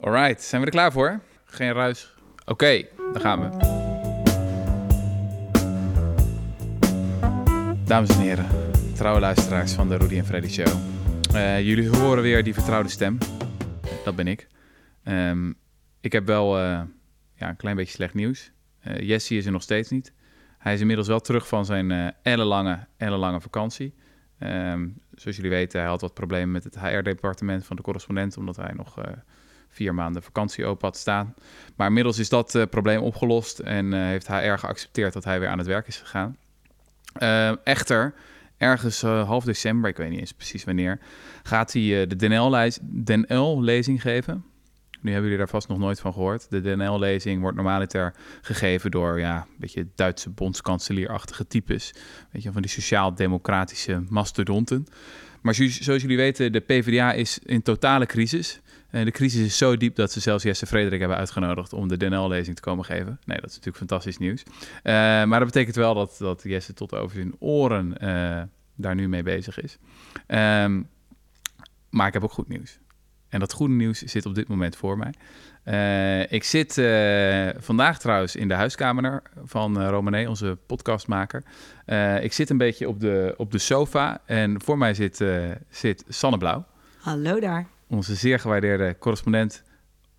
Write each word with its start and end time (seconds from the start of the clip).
Alright, 0.00 0.42
zijn 0.42 0.60
we 0.60 0.66
er 0.66 0.72
klaar 0.72 0.92
voor? 0.92 1.20
Geen 1.44 1.72
ruis. 1.72 2.14
Oké, 2.44 2.86
dan 3.12 3.20
gaan 3.20 3.40
we. 3.40 3.48
Dames 7.84 8.08
en 8.08 8.20
heren, 8.20 8.46
trouwe 8.94 9.20
luisteraars 9.20 9.72
van 9.72 9.88
de 9.88 9.96
Rudy 9.96 10.16
en 10.16 10.24
Freddy 10.24 10.48
Show. 10.48 10.68
Uh, 11.34 11.60
jullie 11.60 11.88
horen 11.88 12.22
weer 12.22 12.44
die 12.44 12.54
vertrouwde 12.54 12.88
stem. 12.88 13.18
Dat 14.04 14.16
ben 14.16 14.26
ik. 14.26 14.48
Um, 15.04 15.54
ik 16.00 16.12
heb 16.12 16.26
wel 16.26 16.58
uh, 16.58 16.80
ja, 17.34 17.48
een 17.48 17.56
klein 17.56 17.76
beetje 17.76 17.94
slecht 17.94 18.14
nieuws. 18.14 18.52
Uh, 18.86 19.08
Jesse 19.08 19.36
is 19.36 19.46
er 19.46 19.52
nog 19.52 19.62
steeds 19.62 19.90
niet. 19.90 20.12
Hij 20.58 20.74
is 20.74 20.80
inmiddels 20.80 21.08
wel 21.08 21.20
terug 21.20 21.48
van 21.48 21.64
zijn 21.64 22.14
ellenlange, 22.22 22.86
ellenlange 22.96 23.40
vakantie. 23.40 23.94
Um, 24.38 24.98
zoals 25.14 25.36
jullie 25.36 25.50
weten, 25.50 25.80
hij 25.80 25.88
had 25.88 26.00
wat 26.00 26.14
problemen 26.14 26.50
met 26.50 26.64
het 26.64 26.80
HR-departement 26.80 27.64
van 27.64 27.76
de 27.76 27.82
correspondent, 27.82 28.36
omdat 28.36 28.56
hij 28.56 28.72
nog 28.72 28.96
vier 29.70 29.94
maanden 29.94 30.22
vakantie 30.22 30.66
open 30.66 30.86
had 30.86 30.96
staan. 30.96 31.34
Maar 31.76 31.86
inmiddels 31.86 32.18
is 32.18 32.28
dat 32.28 32.54
uh, 32.54 32.62
probleem 32.70 33.00
opgelost 33.00 33.58
en 33.58 33.92
uh, 33.92 34.00
heeft 34.00 34.28
HR 34.28 34.34
geaccepteerd 34.34 35.12
dat 35.12 35.24
hij 35.24 35.40
weer 35.40 35.48
aan 35.48 35.58
het 35.58 35.66
werk 35.66 35.86
is 35.86 35.96
gegaan. 35.96 36.36
Ehm, 37.12 37.56
echter, 37.64 38.14
ergens 38.56 39.02
half 39.02 39.44
december, 39.44 39.90
ik 39.90 39.96
weet 39.96 40.10
niet 40.10 40.20
eens 40.20 40.32
precies 40.32 40.64
wanneer, 40.64 40.98
gaat 41.42 41.72
hij 41.72 42.06
de 42.06 42.16
DNL-lezing 42.96 44.02
geven. 44.02 44.44
Nu 45.00 45.10
hebben 45.12 45.30
jullie 45.30 45.44
daar 45.44 45.54
vast 45.54 45.68
nog 45.68 45.78
nooit 45.78 46.00
van 46.00 46.12
gehoord. 46.12 46.50
De 46.50 46.60
DNL-lezing 46.60 47.40
wordt 47.40 47.56
normaliter 47.56 48.14
gegeven 48.40 48.90
door 48.90 49.18
ja, 49.18 49.36
een 49.36 49.56
beetje 49.58 49.86
Duitse 49.94 50.30
bondskanselierachtige 50.30 51.46
types. 51.46 51.94
Weet 52.30 52.42
je, 52.42 52.52
van 52.52 52.62
die 52.62 52.70
sociaal-democratische 52.70 54.02
mastodonten. 54.08 54.86
Maar 55.40 55.54
zoals 55.54 56.02
jullie 56.02 56.16
weten, 56.16 56.52
de 56.52 56.60
PvdA 56.60 57.12
is 57.12 57.38
in 57.38 57.62
totale 57.62 58.06
crisis. 58.06 58.60
En 58.90 59.04
de 59.04 59.10
crisis 59.10 59.46
is 59.46 59.56
zo 59.56 59.76
diep 59.76 59.96
dat 59.96 60.12
ze 60.12 60.20
zelfs 60.20 60.44
Jesse 60.44 60.66
Frederik 60.66 61.00
hebben 61.00 61.18
uitgenodigd 61.18 61.72
om 61.72 61.88
de 61.88 61.96
DNL-lezing 61.96 62.56
te 62.56 62.62
komen 62.62 62.84
geven. 62.84 63.20
Nee, 63.24 63.36
dat 63.40 63.48
is 63.48 63.56
natuurlijk 63.56 63.76
fantastisch 63.76 64.18
nieuws. 64.18 64.42
Uh, 64.42 64.52
maar 64.82 65.38
dat 65.38 65.44
betekent 65.44 65.76
wel 65.76 65.94
dat, 65.94 66.16
dat 66.18 66.42
Jesse 66.44 66.74
tot 66.74 66.94
over 66.94 67.16
zijn 67.16 67.34
oren 67.38 67.94
uh, 68.02 68.42
daar 68.74 68.94
nu 68.94 69.08
mee 69.08 69.22
bezig 69.22 69.60
is. 69.60 69.78
Um, 70.26 70.88
maar 71.90 72.06
ik 72.06 72.12
heb 72.12 72.24
ook 72.24 72.32
goed 72.32 72.48
nieuws. 72.48 72.78
En 73.28 73.40
dat 73.40 73.52
goede 73.52 73.74
nieuws 73.74 73.98
zit 73.98 74.26
op 74.26 74.34
dit 74.34 74.48
moment 74.48 74.76
voor 74.76 74.98
mij. 74.98 75.14
Ik 76.28 76.44
zit 76.44 76.72
vandaag 77.58 77.98
trouwens 77.98 78.36
in 78.36 78.48
de 78.48 78.54
huiskamer 78.54 79.22
van 79.44 79.80
uh, 79.82 79.88
Romané, 79.88 80.28
onze 80.28 80.58
podcastmaker. 80.66 81.42
ik 82.20 82.32
zit 82.32 82.50
een 82.50 82.56
beetje 82.56 82.88
op 82.88 83.00
de, 83.00 83.34
op 83.36 83.50
de 83.50 83.58
sofa 83.58 84.20
en 84.26 84.62
voor 84.62 84.78
mij 84.78 84.94
zit, 84.94 85.24
zit 85.68 86.04
Sanne 86.08 86.38
Blauw. 86.38 86.66
Hallo 86.98 87.40
daar. 87.40 87.66
Onze 87.90 88.14
zeer 88.14 88.38
gewaardeerde 88.38 88.96
correspondent 88.98 89.62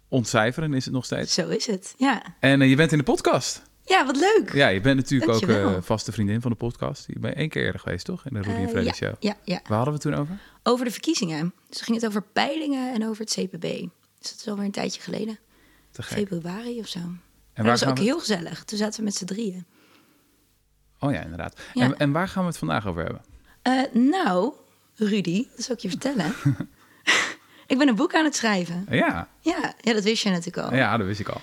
ontcijferen 0.08 0.74
is 0.74 0.86
het 0.86 0.94
nog 0.94 1.06
steeds. 1.06 1.34
Zo 1.34 1.48
is 1.50 1.68
het, 1.68 1.94
ja. 1.98 2.24
En 2.40 2.70
je 2.70 2.76
bent 2.76 2.92
in 2.92 2.98
de 2.98 3.04
podcast. 3.04 3.62
Ja, 3.86 4.06
wat 4.06 4.16
leuk. 4.16 4.54
Ja, 4.54 4.68
je 4.68 4.82
bent 4.82 4.96
natuurlijk 4.96 5.32
Dankjewel. 5.32 5.70
ook 5.70 5.76
uh, 5.76 5.82
vaste 5.82 6.12
vriendin 6.12 6.42
van 6.42 6.52
de 6.52 6.58
podcast. 6.58 7.08
Je 7.08 7.20
bent 7.20 7.36
één 7.36 7.50
keer 7.50 7.64
eerder 7.64 7.82
geweest, 7.82 8.06
toch? 8.06 8.26
In 8.26 8.34
de 8.34 8.42
Rudy 8.42 8.62
en 8.62 8.70
Freddy 8.70 8.88
ja, 8.88 8.94
Show. 8.94 9.14
Ja, 9.20 9.36
ja. 9.44 9.60
Waar 9.68 9.78
hadden 9.78 9.86
we 9.86 9.92
het 9.92 10.02
toen 10.02 10.14
over? 10.14 10.40
Over 10.64 10.86
de 10.86 10.92
verkiezingen. 10.92 11.54
Dus 11.70 11.82
ging 11.82 11.98
het 11.98 12.08
over 12.08 12.22
peilingen 12.22 12.94
en 12.94 13.08
over 13.08 13.24
het 13.24 13.34
CPB. 13.34 13.62
Dus 13.62 14.30
dat 14.32 14.36
is 14.38 14.48
alweer 14.48 14.66
een 14.66 14.72
tijdje 14.72 15.02
geleden. 15.02 15.40
Te 15.92 16.04
gek. 16.04 16.18
Februari 16.18 16.80
of 16.80 16.88
zo. 16.88 17.00
En 17.00 17.18
waar 17.54 17.66
dat 17.66 17.80
was 17.80 17.90
ook 17.90 17.98
we... 17.98 18.04
heel 18.04 18.20
gezellig. 18.20 18.64
Toen 18.64 18.78
zaten 18.78 19.00
we 19.00 19.06
met 19.06 19.16
z'n 19.16 19.26
drieën. 19.26 19.66
Oh 21.00 21.12
ja, 21.12 21.22
inderdaad. 21.22 21.60
Ja. 21.74 21.84
En, 21.84 21.98
en, 21.98 22.12
waar 22.12 22.28
gaan 22.28 22.44
we 22.44 22.50
het 22.50 22.58
vandaag 22.58 22.88
over 22.88 23.04
hebben? 23.04 23.22
Uh, 23.68 24.10
nou, 24.10 24.54
Rudy, 24.96 25.48
dat 25.56 25.66
zal 25.66 25.76
ik 25.76 25.82
je 25.82 25.90
vertellen. 25.90 26.34
ik 27.72 27.78
ben 27.78 27.88
een 27.88 27.96
boek 27.96 28.14
aan 28.16 28.24
het 28.24 28.36
schrijven. 28.36 28.86
Ja. 28.90 29.28
Ja, 29.40 29.74
ja 29.82 29.94
dat 29.94 30.04
wist 30.04 30.24
je 30.24 30.30
natuurlijk 30.30 30.68
al. 30.68 30.76
Ja, 30.78 30.98
dat 30.98 31.08
wist 31.08 31.20
ik 31.20 31.30
al. 31.30 31.42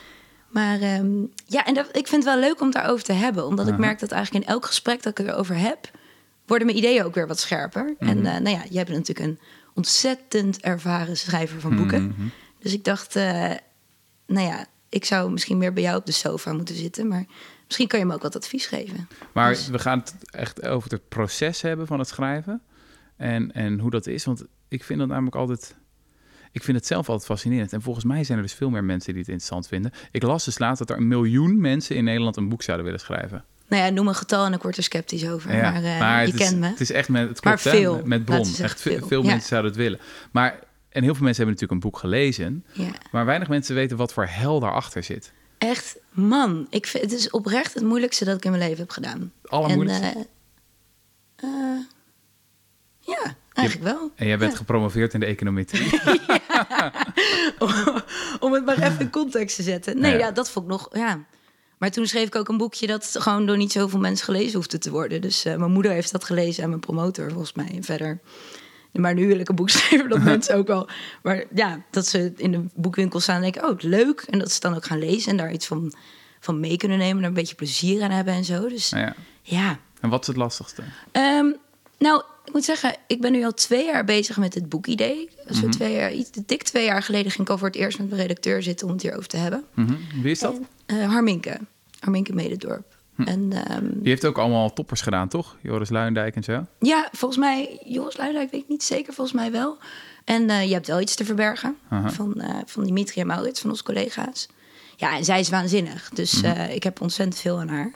Maar 0.49 0.83
um, 0.83 1.33
ja, 1.47 1.65
en 1.67 1.75
dat, 1.75 1.87
ik 1.87 2.07
vind 2.07 2.25
het 2.25 2.35
wel 2.35 2.43
leuk 2.49 2.61
om 2.61 2.71
daarover 2.71 3.05
te 3.05 3.13
hebben. 3.13 3.47
Omdat 3.47 3.65
uh 3.65 3.71
-huh. 3.71 3.81
ik 3.81 3.87
merk 3.87 3.99
dat 3.99 4.11
eigenlijk 4.11 4.45
in 4.45 4.51
elk 4.51 4.67
gesprek 4.67 5.03
dat 5.03 5.19
ik 5.19 5.27
erover 5.27 5.57
heb... 5.57 5.91
worden 6.47 6.67
mijn 6.67 6.79
ideeën 6.79 7.05
ook 7.05 7.15
weer 7.15 7.27
wat 7.27 7.39
scherper. 7.39 7.83
Mm 7.83 7.97
-hmm. 7.99 8.09
En 8.09 8.17
uh, 8.19 8.25
nou 8.25 8.49
ja, 8.49 8.63
jij 8.71 8.85
bent 8.85 8.97
natuurlijk 8.97 9.27
een 9.27 9.39
ontzettend 9.75 10.61
ervaren 10.61 11.17
schrijver 11.17 11.61
van 11.61 11.77
boeken. 11.77 12.03
Mm 12.03 12.15
-hmm. 12.17 12.31
Dus 12.59 12.73
ik 12.73 12.85
dacht, 12.85 13.17
uh, 13.17 13.23
nou 14.27 14.47
ja, 14.47 14.67
ik 14.89 15.05
zou 15.05 15.31
misschien 15.31 15.59
meer 15.59 15.73
bij 15.73 15.83
jou 15.83 15.97
op 15.97 16.07
de 16.07 16.13
sofa 16.13 16.53
moeten 16.53 16.75
zitten. 16.75 17.09
Maar 17.09 17.25
misschien 17.67 17.89
kan 17.89 17.99
je 17.99 18.05
me 18.05 18.15
ook 18.15 18.23
wat 18.23 18.37
advies 18.37 18.67
geven. 18.67 19.09
Maar 19.33 19.51
dus, 19.51 19.69
we 19.69 19.79
gaan 19.79 19.99
het 19.99 20.15
echt 20.31 20.67
over 20.67 20.91
het 20.91 21.09
proces 21.09 21.61
hebben 21.61 21.87
van 21.87 21.99
het 21.99 22.09
schrijven. 22.09 22.63
En, 23.17 23.53
en 23.53 23.79
hoe 23.79 23.91
dat 23.91 24.07
is. 24.07 24.25
Want 24.25 24.45
ik 24.69 24.85
vind 24.85 24.99
dat 24.99 25.09
namelijk 25.09 25.37
altijd... 25.37 25.77
Ik 26.59 26.65
vind 26.65 26.77
het 26.77 26.87
zelf 26.87 27.09
altijd 27.09 27.27
fascinerend. 27.27 27.73
En 27.73 27.83
volgens 27.83 28.05
mij 28.05 28.25
zijn 28.25 28.39
er 28.39 28.45
dus 28.45 28.55
veel 28.55 28.71
meer 28.71 28.85
mensen 28.85 29.13
die 29.13 29.21
het 29.21 29.31
interessant 29.31 29.69
vinden. 29.69 29.93
Ik 30.11 30.23
las 30.23 30.45
dus 30.45 30.59
laatst 30.59 30.79
dat 30.79 30.91
er 30.91 30.97
een 30.97 31.09
miljoen 31.09 31.61
mensen 31.61 31.97
in 31.97 32.05
Nederland 32.05 32.37
een 32.37 32.49
boek 32.49 32.63
zouden 32.63 32.85
willen 32.85 33.01
schrijven. 33.01 33.45
Nou 33.69 33.83
ja, 33.83 33.91
noem 33.91 34.09
een 34.09 34.15
getal 34.15 34.45
en 34.47 34.53
ik 34.53 34.63
word 34.63 34.77
er 34.77 34.83
sceptisch 34.83 35.29
over. 35.29 35.57
Ja, 35.57 35.71
maar, 35.71 35.83
uh, 35.83 35.99
maar 35.99 36.27
je 36.27 36.33
kent 36.33 36.59
me. 36.59 36.67
Het 36.67 36.81
is 36.81 36.91
echt 36.91 37.09
met, 37.09 37.29
het 37.29 37.41
klopt, 37.41 37.65
maar 37.65 37.75
veel. 37.75 37.97
Hè, 37.97 38.05
met 38.05 38.25
bron. 38.25 38.47
Echt 38.61 38.81
veel, 38.81 39.07
veel 39.07 39.23
ja. 39.23 39.29
mensen 39.29 39.49
zouden 39.49 39.71
het 39.71 39.81
willen. 39.81 39.99
Maar, 40.31 40.59
en 40.89 41.03
heel 41.03 41.15
veel 41.15 41.25
mensen 41.25 41.45
hebben 41.45 41.47
natuurlijk 41.47 41.73
een 41.73 41.91
boek 41.91 41.99
gelezen. 41.99 42.65
Ja. 42.73 42.91
Maar 43.11 43.25
weinig 43.25 43.49
mensen 43.49 43.75
weten 43.75 43.97
wat 43.97 44.13
voor 44.13 44.27
hel 44.27 44.61
daarachter 44.61 45.03
zit. 45.03 45.33
Echt, 45.59 45.97
man. 46.11 46.67
Ik 46.71 46.87
vind, 46.87 47.03
het 47.03 47.13
is 47.13 47.31
oprecht 47.31 47.75
het 47.75 47.83
moeilijkste 47.83 48.25
dat 48.25 48.37
ik 48.37 48.45
in 48.45 48.51
mijn 48.51 48.63
leven 48.63 48.79
heb 48.79 48.91
gedaan. 48.91 49.33
Het 49.43 49.51
allermoeilijkste? 49.51 50.07
En, 50.07 50.29
uh, 51.45 51.51
uh, 51.51 51.81
ja, 52.99 53.37
eigenlijk 53.59 53.99
wel. 53.99 54.11
En 54.15 54.27
jij 54.27 54.39
bent 54.39 54.53
ja. 54.53 54.59
gepromoveerd 54.59 55.15
in 55.15 55.21
de 55.21 55.27
econometrie. 55.27 55.91
ja. 56.29 56.93
Om 58.41 58.53
het 58.53 58.65
maar 58.65 58.83
even 58.83 59.01
in 59.01 59.11
context 59.11 59.57
te 59.57 59.63
zetten. 59.63 60.01
Nee, 60.01 60.13
ja. 60.13 60.19
ja. 60.19 60.31
dat 60.31 60.51
vond 60.51 60.65
ik 60.65 60.71
nog... 60.71 60.89
Ja. 60.93 61.25
Maar 61.79 61.91
toen 61.91 62.07
schreef 62.07 62.27
ik 62.27 62.35
ook 62.35 62.49
een 62.49 62.57
boekje 62.57 62.87
dat 62.87 63.17
gewoon 63.19 63.47
door 63.47 63.57
niet 63.57 63.73
zoveel 63.73 63.99
mensen 63.99 64.25
gelezen 64.25 64.55
hoefde 64.55 64.79
te 64.79 64.91
worden. 64.91 65.21
Dus 65.21 65.47
uh, 65.47 65.57
mijn 65.57 65.73
moeder 65.73 65.93
heeft 65.93 66.13
dat 66.13 66.25
gelezen 66.25 66.63
en 66.63 66.69
mijn 66.69 66.81
promotor 66.81 67.29
volgens 67.29 67.53
mij. 67.53 67.71
En 67.75 67.85
verder... 67.85 68.21
Maar 68.93 69.15
nu 69.15 69.27
wil 69.27 69.39
ik 69.39 69.49
een 69.49 69.55
boek 69.55 69.71
schrijven 69.71 70.09
dat 70.09 70.23
mensen 70.33 70.57
ook 70.57 70.67
wel... 70.67 70.89
Maar 71.23 71.45
ja, 71.55 71.83
dat 71.91 72.07
ze 72.07 72.33
in 72.37 72.51
de 72.51 72.65
boekwinkel 72.75 73.21
staan 73.21 73.37
en 73.37 73.43
denken... 73.43 73.69
oh, 73.69 73.79
leuk. 73.79 74.21
En 74.31 74.39
dat 74.39 74.53
ze 74.53 74.61
dan 74.61 74.75
ook 74.75 74.85
gaan 74.85 74.99
lezen 74.99 75.31
en 75.31 75.37
daar 75.37 75.53
iets 75.53 75.67
van, 75.67 75.93
van 76.41 76.61
mee 76.61 76.77
kunnen 76.77 76.99
nemen... 76.99 77.17
en 77.17 77.23
er 77.23 77.29
een 77.29 77.35
beetje 77.35 77.55
plezier 77.55 78.03
aan 78.03 78.11
hebben 78.11 78.35
en 78.35 78.45
zo. 78.45 78.69
Dus 78.69 78.89
ja. 78.89 79.15
ja. 79.43 79.79
En 80.01 80.09
wat 80.09 80.21
is 80.21 80.27
het 80.27 80.37
lastigste? 80.37 80.83
Um, 81.13 81.57
nou, 81.99 82.23
ik 82.45 82.53
moet 82.53 82.65
zeggen, 82.65 82.97
ik 83.07 83.21
ben 83.21 83.33
nu 83.33 83.45
al 83.45 83.55
twee 83.55 83.85
jaar 83.85 84.05
bezig 84.05 84.37
met 84.37 84.55
het 84.55 84.69
boekidee. 84.69 85.29
Zo 85.47 85.55
mm 85.55 85.61
-hmm. 85.61 85.71
twee 85.71 85.95
jaar, 85.95 86.13
iets 86.13 86.31
dik 86.47 86.63
twee 86.63 86.85
jaar 86.85 87.03
geleden 87.03 87.31
ging 87.31 87.43
ik 87.43 87.51
al 87.53 87.59
voor 87.59 87.67
het 87.67 87.77
eerst 87.77 87.99
met 87.99 88.09
mijn 88.09 88.21
redacteur 88.21 88.63
zitten 88.63 88.87
om 88.87 88.93
het 88.93 89.03
hierover 89.03 89.29
te 89.29 89.37
hebben. 89.37 89.65
Mm 89.75 89.87
-hmm. 89.87 90.23
Wie 90.23 90.31
is 90.31 90.39
dat? 90.39 90.61
En, 90.87 90.97
uh, 90.97 91.09
Harminke. 91.09 91.59
Harminke 92.01 92.35
Mededorp. 92.35 92.97
Hm. 93.15 93.23
En, 93.23 93.53
um, 93.77 93.91
Die 93.93 94.09
heeft 94.09 94.25
ook 94.25 94.39
allemaal 94.39 94.73
toppers 94.73 95.01
gedaan, 95.01 95.29
toch? 95.29 95.57
Joris 95.63 95.91
Luijendijk 95.91 96.37
en 96.37 96.45
zo? 96.45 96.67
Ja, 96.79 97.09
volgens 97.13 97.41
mij, 97.41 97.81
Joris 97.85 98.17
Luijendijk 98.17 98.51
weet 98.51 98.63
ik 98.63 98.69
niet 98.69 98.83
zeker, 98.83 99.13
volgens 99.13 99.37
mij 99.37 99.51
wel. 99.53 99.79
En 100.25 100.43
uh, 100.43 100.65
je 100.67 100.73
hebt 100.73 100.87
wel 100.87 101.01
iets 101.01 101.15
te 101.15 101.25
verbergen 101.25 101.77
uh 101.93 102.01
-huh. 102.01 102.11
van, 102.11 102.35
uh, 102.37 102.55
van 102.67 102.85
Dimitri 102.85 103.21
en 103.21 103.27
Maurits, 103.27 103.61
van 103.61 103.71
onze 103.71 103.83
collega's. 103.83 104.49
Ja, 104.97 105.17
en 105.17 105.25
zij 105.25 105.41
is 105.41 105.49
waanzinnig. 105.49 106.09
Dus 106.09 106.33
Mhm. 106.43 106.47
mm 106.47 106.57
-hmm. 106.57 106.71
ik 106.71 106.83
heb 106.83 107.01
ontzettend 107.01 107.41
veel 107.41 107.59
aan 107.61 107.69
haar. 107.69 107.93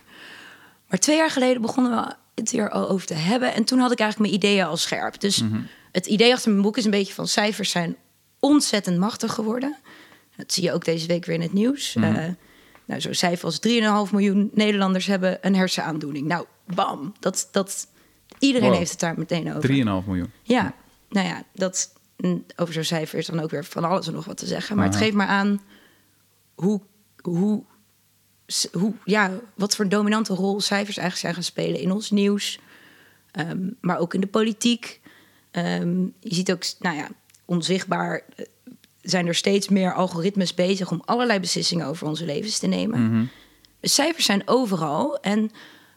Maar 0.89 0.99
twee 0.99 1.17
jaar 1.17 1.31
geleden 1.31 1.63
begonnen 1.63 1.93
we 2.05 2.15
het 2.35 2.51
hier 2.51 2.71
al 2.71 2.89
over 2.89 3.07
te 3.07 3.15
hebben. 3.15 3.55
En 3.55 3.65
toen 3.65 3.79
had 3.79 3.93
ik 3.93 3.99
eigenlijk 4.01 4.31
mijn 4.31 4.43
ideeën 4.43 4.65
al 4.67 4.77
scherp. 4.77 5.21
Dus 5.21 5.39
Mhm. 5.41 5.51
mm 5.51 5.57
-hmm. 5.57 5.67
het 5.93 6.07
idee 6.07 6.33
achter 6.33 6.51
mijn 6.51 6.63
boek 6.63 6.77
is 6.77 6.85
een 6.85 6.91
beetje 6.91 7.15
van... 7.15 7.29
cijfers 7.29 7.71
zijn 7.71 7.97
ontzettend 8.41 8.99
machtig 8.99 9.33
geworden. 9.33 9.77
Dat 10.37 10.53
zie 10.53 10.63
je 10.63 10.73
ook 10.73 10.85
deze 10.85 11.07
week 11.07 11.25
weer 11.25 11.35
in 11.35 11.43
het 11.43 11.53
nieuws. 11.53 11.95
Mm 11.95 12.03
-hmm. 12.03 12.37
nou, 12.85 13.01
zo'n 13.01 13.15
cijfer 13.15 13.45
als 13.45 13.59
3,5 14.07 14.13
miljoen 14.13 14.51
Nederlanders 14.55 15.07
hebben 15.07 15.39
een 15.41 15.55
hersenaandoening. 15.55 16.27
Nou, 16.27 16.47
bam. 16.75 17.13
Dat, 17.21 17.49
dat, 17.53 17.87
iedereen 18.39 18.69
Wow. 18.69 18.79
heeft 18.79 18.91
het 18.91 19.01
daar 19.01 19.19
meteen 19.19 19.55
over. 19.55 19.69
3,5 19.69 20.07
miljoen. 20.07 20.31
Ja, 20.43 20.75
nou 21.09 21.27
ja, 21.27 21.43
dat, 21.55 21.93
over 22.57 22.75
zo'n 22.75 22.85
cijfer 22.85 23.19
is 23.19 23.27
dan 23.27 23.41
ook 23.41 23.51
weer 23.51 23.65
van 23.65 23.85
alles 23.85 24.07
en 24.07 24.13
nog 24.13 24.25
wat 24.25 24.37
te 24.37 24.47
zeggen. 24.47 24.77
Maar 24.77 24.85
het 24.87 24.97
geeft 24.97 25.15
maar 25.15 25.27
aan 25.27 25.61
hoe, 26.55 26.81
hoe, 27.23 27.65
hoe, 28.73 28.93
ja, 29.05 29.31
wat 29.55 29.77
voor 29.77 29.85
een 29.85 29.91
dominante 29.91 30.35
rol 30.35 30.61
cijfers 30.61 30.97
eigenlijk 30.97 31.19
zijn 31.19 31.35
gaan 31.35 31.43
spelen 31.43 31.81
in 31.81 31.93
ons 31.93 32.11
nieuws. 32.11 32.59
Ehm, 33.31 33.69
maar 33.81 33.99
ook 33.99 34.15
in 34.15 34.21
de 34.21 34.27
politiek. 34.27 35.01
Ehm, 35.51 36.01
je 36.21 36.35
ziet 36.35 36.53
ook, 36.53 36.63
nou 36.79 36.97
ja, 36.97 37.09
onzichtbaar 37.45 38.23
eh, 38.37 38.47
zijn 39.03 39.27
er 39.27 39.35
steeds 39.35 39.69
meer 39.69 39.95
algoritmes 39.95 40.55
bezig 40.55 40.91
om 40.91 41.03
allerlei 41.05 41.41
beslissingen 41.41 41.87
over 41.87 42.07
onze 42.07 42.25
levens 42.25 42.59
te 42.59 42.67
nemen. 42.67 43.31
Dus 43.81 43.95
cijfers 43.95 44.25
zijn 44.25 44.43
overal. 44.45 45.21
En 45.21 45.51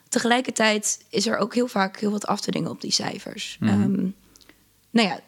tegelijkertijd 0.09 1.06
is 1.09 1.27
er 1.27 1.38
ook 1.38 1.53
heel 1.53 1.68
vaak 1.68 2.00
heel 2.00 2.12
wat 2.12 2.27
af 2.27 2.42
te 2.42 2.51
dingen 2.51 2.69
op 2.69 2.81
die 2.81 2.92
cijfers. 2.92 3.57
Mhm. 3.59 3.71
Ehm, 3.71 4.07
nou 4.89 5.07
ja, 5.07 5.19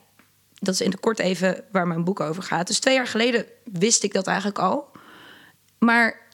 dat 0.60 0.74
is 0.74 0.82
in 0.82 0.92
het 0.92 1.00
kort 1.00 1.20
even 1.20 1.64
waar 1.72 1.88
mijn 1.88 2.04
boek 2.04 2.20
over 2.20 2.44
gaat. 2.44 2.68
Dus 2.68 2.80
twee 2.80 2.94
jaar 2.94 3.08
geleden 3.08 3.46
wist 3.64 4.04
ik 4.04 4.14
dat 4.14 4.28
eigenlijk 4.28 4.60
al. 4.60 4.92
Maar 5.78 6.27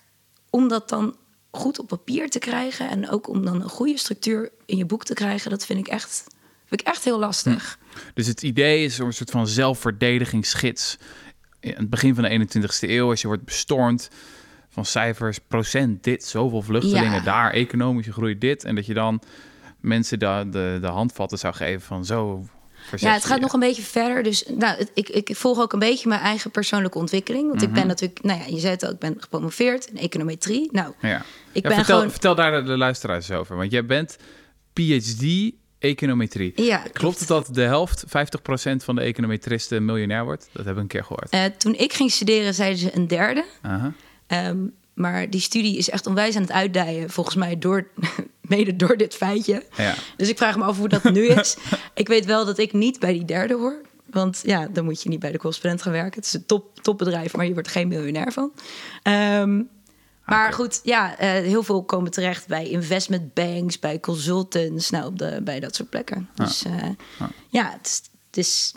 om 0.53 0.67
dat 0.67 0.89
dan 0.89 1.15
goed 1.51 1.79
op 1.79 1.87
papier 1.87 2.29
te 2.29 2.39
krijgen... 2.39 2.89
en 2.89 3.09
ook 3.09 3.27
om 3.27 3.45
dan 3.45 3.61
een 3.61 3.69
goede 3.69 3.97
structuur 3.97 4.51
in 4.65 4.77
je 4.77 4.85
boek 4.85 5.05
te 5.05 5.13
krijgen... 5.13 5.49
dat 5.49 5.65
vind 5.65 5.79
ik 5.79 5.87
echt, 5.87 6.23
vind 6.65 6.81
ik 6.81 6.87
echt 6.87 7.03
heel 7.03 7.19
lastig. 7.19 7.79
Dus 8.13 8.27
het 8.27 8.43
idee 8.43 8.83
is 8.83 8.97
een 8.97 9.13
soort 9.13 9.31
van 9.31 9.47
zelfverdedigingsgids 9.47 10.97
in 11.59 11.73
het 11.75 11.89
begin 11.89 12.15
van 12.15 12.23
de 12.23 12.47
21ste 12.47 12.89
eeuw, 12.89 13.09
als 13.09 13.21
je 13.21 13.27
wordt 13.27 13.45
bestormd 13.45 14.09
van 14.69 14.85
cijfers, 14.85 15.39
procent 15.47 16.03
dit, 16.03 16.25
zoveel 16.25 16.61
vluchtelingen 16.61 17.11
Ja. 17.11 17.23
daar, 17.23 17.51
economische 17.51 18.11
groei 18.11 18.37
dit. 18.37 18.63
En 18.63 18.75
dat 18.75 18.85
je 18.85 18.93
dan 18.93 19.21
mensen 19.79 20.19
de, 20.19 20.47
de, 20.49 20.77
de 20.81 20.87
handvatten 20.87 21.37
zou 21.37 21.53
geven 21.53 21.81
van 21.81 22.05
zo 22.05 22.45
verzet 22.83 23.09
Ja, 23.09 23.13
het 23.15 23.25
gaat 23.25 23.35
je. 23.37 23.41
nog 23.41 23.53
een 23.53 23.59
beetje 23.59 23.81
verder. 23.81 24.23
Dus 24.23 24.43
nou, 24.47 24.77
het- 24.77 24.91
ik, 24.93 25.09
ik 25.09 25.35
volg 25.35 25.59
ook 25.59 25.73
een 25.73 25.79
beetje 25.79 26.07
mijn 26.09 26.21
eigen 26.21 26.51
persoonlijke 26.51 26.97
ontwikkeling. 26.97 27.47
Want 27.49 27.61
ik 27.61 27.67
Mhm. 27.69 27.77
ben 27.77 27.87
natuurlijk, 27.87 28.23
nou 28.23 28.39
ja, 28.39 28.45
je 28.45 28.59
zei 28.59 28.71
het 28.73 28.83
al, 28.83 28.91
ik 28.91 28.99
ben 28.99 29.15
gepromoveerd 29.19 29.85
in 29.85 29.97
econometrie. 29.97 30.69
Nou, 30.71 30.93
Ja. 31.01 31.17
ik 31.51 31.63
Ja, 31.63 31.69
ben 31.69 31.73
vertel, 31.77 31.95
gewoon. 31.95 32.11
vertel 32.11 32.35
daar 32.35 32.51
de, 32.51 32.67
de 32.67 32.77
luisteraars 32.77 33.31
over. 33.31 33.55
Want 33.55 33.71
jij 33.71 33.85
bent 33.85 34.17
PhD 34.73 35.51
econometrie. 35.79 36.53
Ja, 36.55 36.83
Klopt 36.93 37.19
het 37.19 37.27
dat 37.27 37.47
de 37.51 37.61
helft, 37.61 38.03
50% 38.07 38.83
van 38.83 38.95
de 38.95 39.01
econometristen 39.01 39.85
miljonair 39.85 40.23
wordt? 40.23 40.49
Dat 40.51 40.65
heb 40.65 40.75
ik 40.75 40.81
een 40.81 40.87
keer 40.87 41.03
gehoord. 41.03 41.29
Eh, 41.29 41.43
toen 41.57 41.75
ik 41.75 41.93
ging 41.93 42.11
studeren, 42.11 42.53
zeiden 42.53 42.79
ze 42.79 42.95
een 42.95 43.07
derde. 43.07 43.45
Ehm, 44.27 44.57
maar 44.93 45.29
die 45.29 45.41
studie 45.41 45.77
is 45.77 45.89
echt 45.89 46.07
onwijs 46.07 46.35
aan 46.35 46.41
het 46.41 46.51
uitdijen, 46.51 47.09
volgens 47.09 47.35
mij, 47.35 47.57
door, 47.59 47.87
mede 48.47 48.75
door 48.75 48.97
dit 48.97 49.15
feitje. 49.15 49.63
Ja. 49.77 49.95
Dus 50.17 50.29
ik 50.29 50.37
vraag 50.37 50.57
me 50.57 50.63
af 50.63 50.77
hoe 50.77 50.89
dat 50.89 51.03
nu 51.03 51.25
is. 51.27 51.57
ik 51.93 52.07
weet 52.07 52.25
wel 52.25 52.45
dat 52.45 52.57
ik 52.57 52.73
niet 52.73 52.99
bij 52.99 53.13
die 53.13 53.25
derde 53.25 53.53
hoor. 53.53 53.81
Want 54.05 54.41
ja, 54.45 54.67
dan 54.67 54.83
moet 54.83 55.03
je 55.03 55.09
niet 55.09 55.19
bij 55.19 55.31
de 55.31 55.37
correspondent 55.37 55.81
gaan 55.81 55.91
werken. 55.91 56.15
Het 56.15 56.25
is 56.25 56.33
een 56.33 56.45
top, 56.45 56.79
topbedrijf, 56.81 57.35
maar 57.35 57.45
je 57.45 57.53
wordt 57.53 57.67
geen 57.67 57.87
miljonair 57.87 58.31
van. 58.31 58.51
Ehm, 59.03 59.61
maar 60.25 60.53
goed, 60.53 60.79
ja, 60.83 61.17
eh, 61.17 61.29
heel 61.29 61.63
veel 61.63 61.83
komen 61.83 62.11
terecht 62.11 62.47
bij 62.47 62.69
investment 62.69 63.33
banks, 63.33 63.79
bij 63.79 63.99
consultants, 63.99 64.89
nou, 64.89 65.05
op 65.05 65.19
de, 65.19 65.41
bij 65.43 65.59
dat 65.59 65.75
soort 65.75 65.89
plekken. 65.89 66.29
Ah. 66.35 66.45
Dus 66.45 66.63
eh, 66.63 66.89
ja, 67.49 67.71
het 67.71 67.85
is, 67.87 68.01
het 68.27 68.37
is 68.37 68.73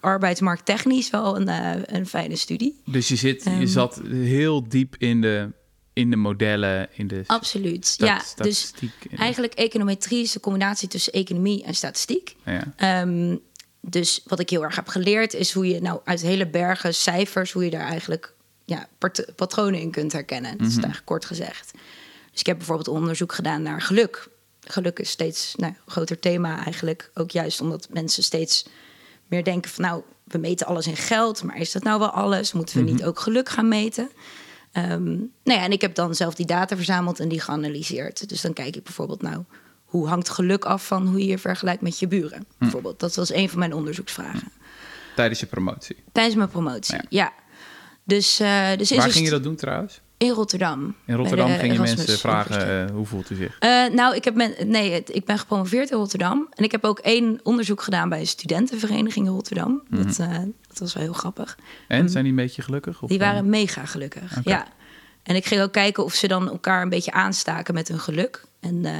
arbeidsmarkttechnisch 0.00 1.10
wel 1.10 1.36
een, 1.36 1.48
eh, 1.48 1.82
een 1.84 2.06
fijne 2.06 2.36
studie. 2.36 2.80
Dus 2.86 3.08
je, 3.08 3.16
zit, 3.16 3.44
je 3.44 3.50
Ehm. 3.50 3.66
zat 3.66 4.00
heel 4.10 4.68
diep 4.68 4.96
in 4.98 5.20
de, 5.20 5.52
in 5.92 6.10
de 6.10 6.16
modellen, 6.16 6.88
in 6.92 7.06
de 7.08 7.22
Absoluut. 7.26 7.94
ja, 7.96 8.22
dus 8.36 8.72
eigenlijk 9.16 9.54
econometrie 9.54 10.22
is 10.22 10.32
de 10.32 10.40
combinatie 10.40 10.88
tussen 10.88 11.12
economie 11.12 11.64
en 11.64 11.74
statistiek. 11.74 12.36
ja. 12.44 12.62
Ehm, 12.76 13.36
dus 13.80 14.20
wat 14.26 14.40
ik 14.40 14.50
heel 14.50 14.62
erg 14.62 14.76
heb 14.76 14.88
geleerd 14.88 15.34
is 15.34 15.52
hoe 15.52 15.68
je 15.68 15.80
nou 15.80 16.00
uit 16.04 16.20
hele 16.20 16.46
bergen 16.46 16.94
cijfers, 16.94 17.52
hoe 17.52 17.64
je 17.64 17.70
daar 17.70 17.86
eigenlijk 17.88 18.32
ja, 18.64 18.88
pat- 18.98 19.32
patronen 19.36 19.80
in 19.80 19.90
kunt 19.90 20.12
herkennen. 20.12 20.50
Dat 20.50 20.60
is 20.60 20.66
het 20.66 20.72
Mhm. 20.74 20.82
eigenlijk 20.84 21.06
kort 21.06 21.24
gezegd. 21.24 21.70
Dus 22.30 22.40
ik 22.40 22.46
heb 22.46 22.56
bijvoorbeeld 22.56 22.88
onderzoek 22.88 23.32
gedaan 23.32 23.62
naar 23.62 23.80
geluk. 23.82 24.28
Geluk 24.60 24.98
is 24.98 25.10
steeds 25.10 25.54
nou, 25.56 25.72
een 25.72 25.92
groter 25.92 26.18
thema 26.18 26.64
eigenlijk. 26.64 27.10
Ook 27.14 27.30
juist 27.30 27.60
omdat 27.60 27.88
mensen 27.90 28.22
steeds 28.22 28.64
meer 29.26 29.44
denken 29.44 29.70
van 29.70 29.84
nou, 29.84 30.02
we 30.24 30.38
meten 30.38 30.66
alles 30.66 30.86
in 30.86 30.96
geld, 30.96 31.42
maar 31.42 31.56
is 31.58 31.72
dat 31.72 31.82
nou 31.82 31.98
wel 31.98 32.10
alles? 32.10 32.52
Moeten 32.52 32.84
we 32.84 32.90
niet 32.90 33.04
ook 33.04 33.20
geluk 33.20 33.48
gaan 33.48 33.68
meten? 33.68 34.10
Ehm, 34.72 35.04
nou 35.44 35.58
ja, 35.58 35.62
en 35.62 35.72
ik 35.72 35.80
heb 35.80 35.94
dan 35.94 36.14
zelf 36.14 36.34
die 36.34 36.46
data 36.46 36.76
verzameld 36.76 37.20
en 37.20 37.28
die 37.28 37.40
geanalyseerd. 37.40 38.28
Dus 38.28 38.40
dan 38.40 38.52
kijk 38.52 38.76
ik 38.76 38.84
bijvoorbeeld 38.84 39.22
nou, 39.22 39.44
hoe 39.84 40.08
hangt 40.08 40.28
geluk 40.28 40.64
af 40.64 40.86
van 40.86 41.06
hoe 41.06 41.18
je 41.18 41.26
je 41.26 41.38
vergelijkt 41.38 41.82
met 41.82 41.98
je 41.98 42.08
buren? 42.08 42.46
Bijvoorbeeld, 42.58 43.00
dat 43.00 43.14
was 43.14 43.32
een 43.32 43.48
van 43.48 43.58
mijn 43.58 43.74
onderzoeksvragen. 43.74 44.52
Tijdens 45.16 45.40
je 45.40 45.46
promotie. 45.46 45.96
Tijdens 46.12 46.36
mijn 46.36 46.48
promotie, 46.48 46.94
Ja. 46.94 47.04
ja. 47.08 47.32
Dus, 48.04 48.40
eh 48.40 48.76
dus 48.76 48.90
Waar 48.90 49.10
ging 49.10 49.24
je 49.24 49.30
dat 49.30 49.42
doen 49.42 49.56
trouwens? 49.56 50.00
In 50.20 50.30
Rotterdam. 50.30 50.94
In 51.04 51.14
Rotterdam 51.14 51.46
Bij 51.46 51.54
de 51.54 51.60
ging 51.60 51.72
je 51.72 51.78
Erasmus 51.78 51.98
mensen 52.06 52.18
vragen, 52.18 52.86
eh, 52.88 52.94
hoe 52.94 53.06
voelt 53.06 53.30
u 53.30 53.34
zich? 53.34 53.56
Eh, 53.58 53.86
nou, 53.86 54.14
ik, 54.16 54.24
heb 54.24 54.34
men, 54.34 54.54
nee, 54.66 54.92
het- 54.92 55.14
ik 55.14 55.24
ben 55.24 55.38
gepromoveerd 55.38 55.90
in 55.90 55.96
Rotterdam. 55.96 56.46
En 56.54 56.64
ik 56.64 56.72
heb 56.72 56.84
ook 56.84 56.98
één 56.98 57.40
onderzoek 57.42 57.82
gedaan 57.82 58.08
bij 58.08 58.20
een 58.20 58.26
studentenvereniging 58.26 59.26
in 59.26 59.32
Rotterdam. 59.32 59.82
dat, 59.90 60.18
eh, 60.18 60.38
dat 60.68 60.78
was 60.78 60.94
wel 60.94 61.02
heel 61.02 61.12
grappig. 61.12 61.58
En, 61.88 62.08
zijn 62.10 62.22
die 62.24 62.32
een 62.32 62.38
beetje 62.38 62.62
gelukkig? 62.62 62.94
Of, 62.94 63.00
Mhm. 63.00 63.10
Die 63.10 63.18
eh, 63.20 63.26
waren 63.26 63.48
mega 63.48 63.84
gelukkig, 63.84 64.38
ja. 64.44 64.66
En 65.22 65.36
ik 65.36 65.46
ging 65.46 65.60
ook 65.62 65.72
kijken 65.72 66.04
of 66.04 66.14
ze 66.14 66.28
dan 66.28 66.48
elkaar 66.50 66.82
een 66.82 66.88
beetje 66.88 67.12
aanstaken 67.12 67.74
met 67.74 67.88
hun 67.88 68.00
geluk. 68.00 68.44
En 68.60 68.84
eh, 68.84 68.92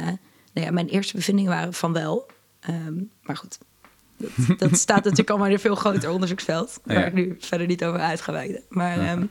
nou 0.52 0.66
ja, 0.66 0.70
mijn 0.70 0.88
eerste 0.88 1.16
bevindingen 1.16 1.50
waren 1.50 1.72
van 1.74 1.92
wel. 1.92 2.26
Ehm, 2.60 2.94
maar 3.22 3.36
goed, 3.36 3.58
dat, 4.16 4.30
dat 4.58 4.76
staat 4.86 5.02
natuurlijk 5.04 5.30
allemaal 5.30 5.46
in 5.48 5.52
een 5.54 5.60
veel 5.60 5.74
groter 5.74 6.10
onderzoeksveld. 6.10 6.80
Waar 6.84 6.98
Ja. 6.98 7.04
ik 7.04 7.12
nu 7.12 7.36
verder 7.40 7.66
niet 7.66 7.84
over 7.84 8.00
uit 8.00 8.20
ga 8.20 8.32
wijden. 8.32 8.62
Maar, 8.68 8.98
ehm, 8.98 9.24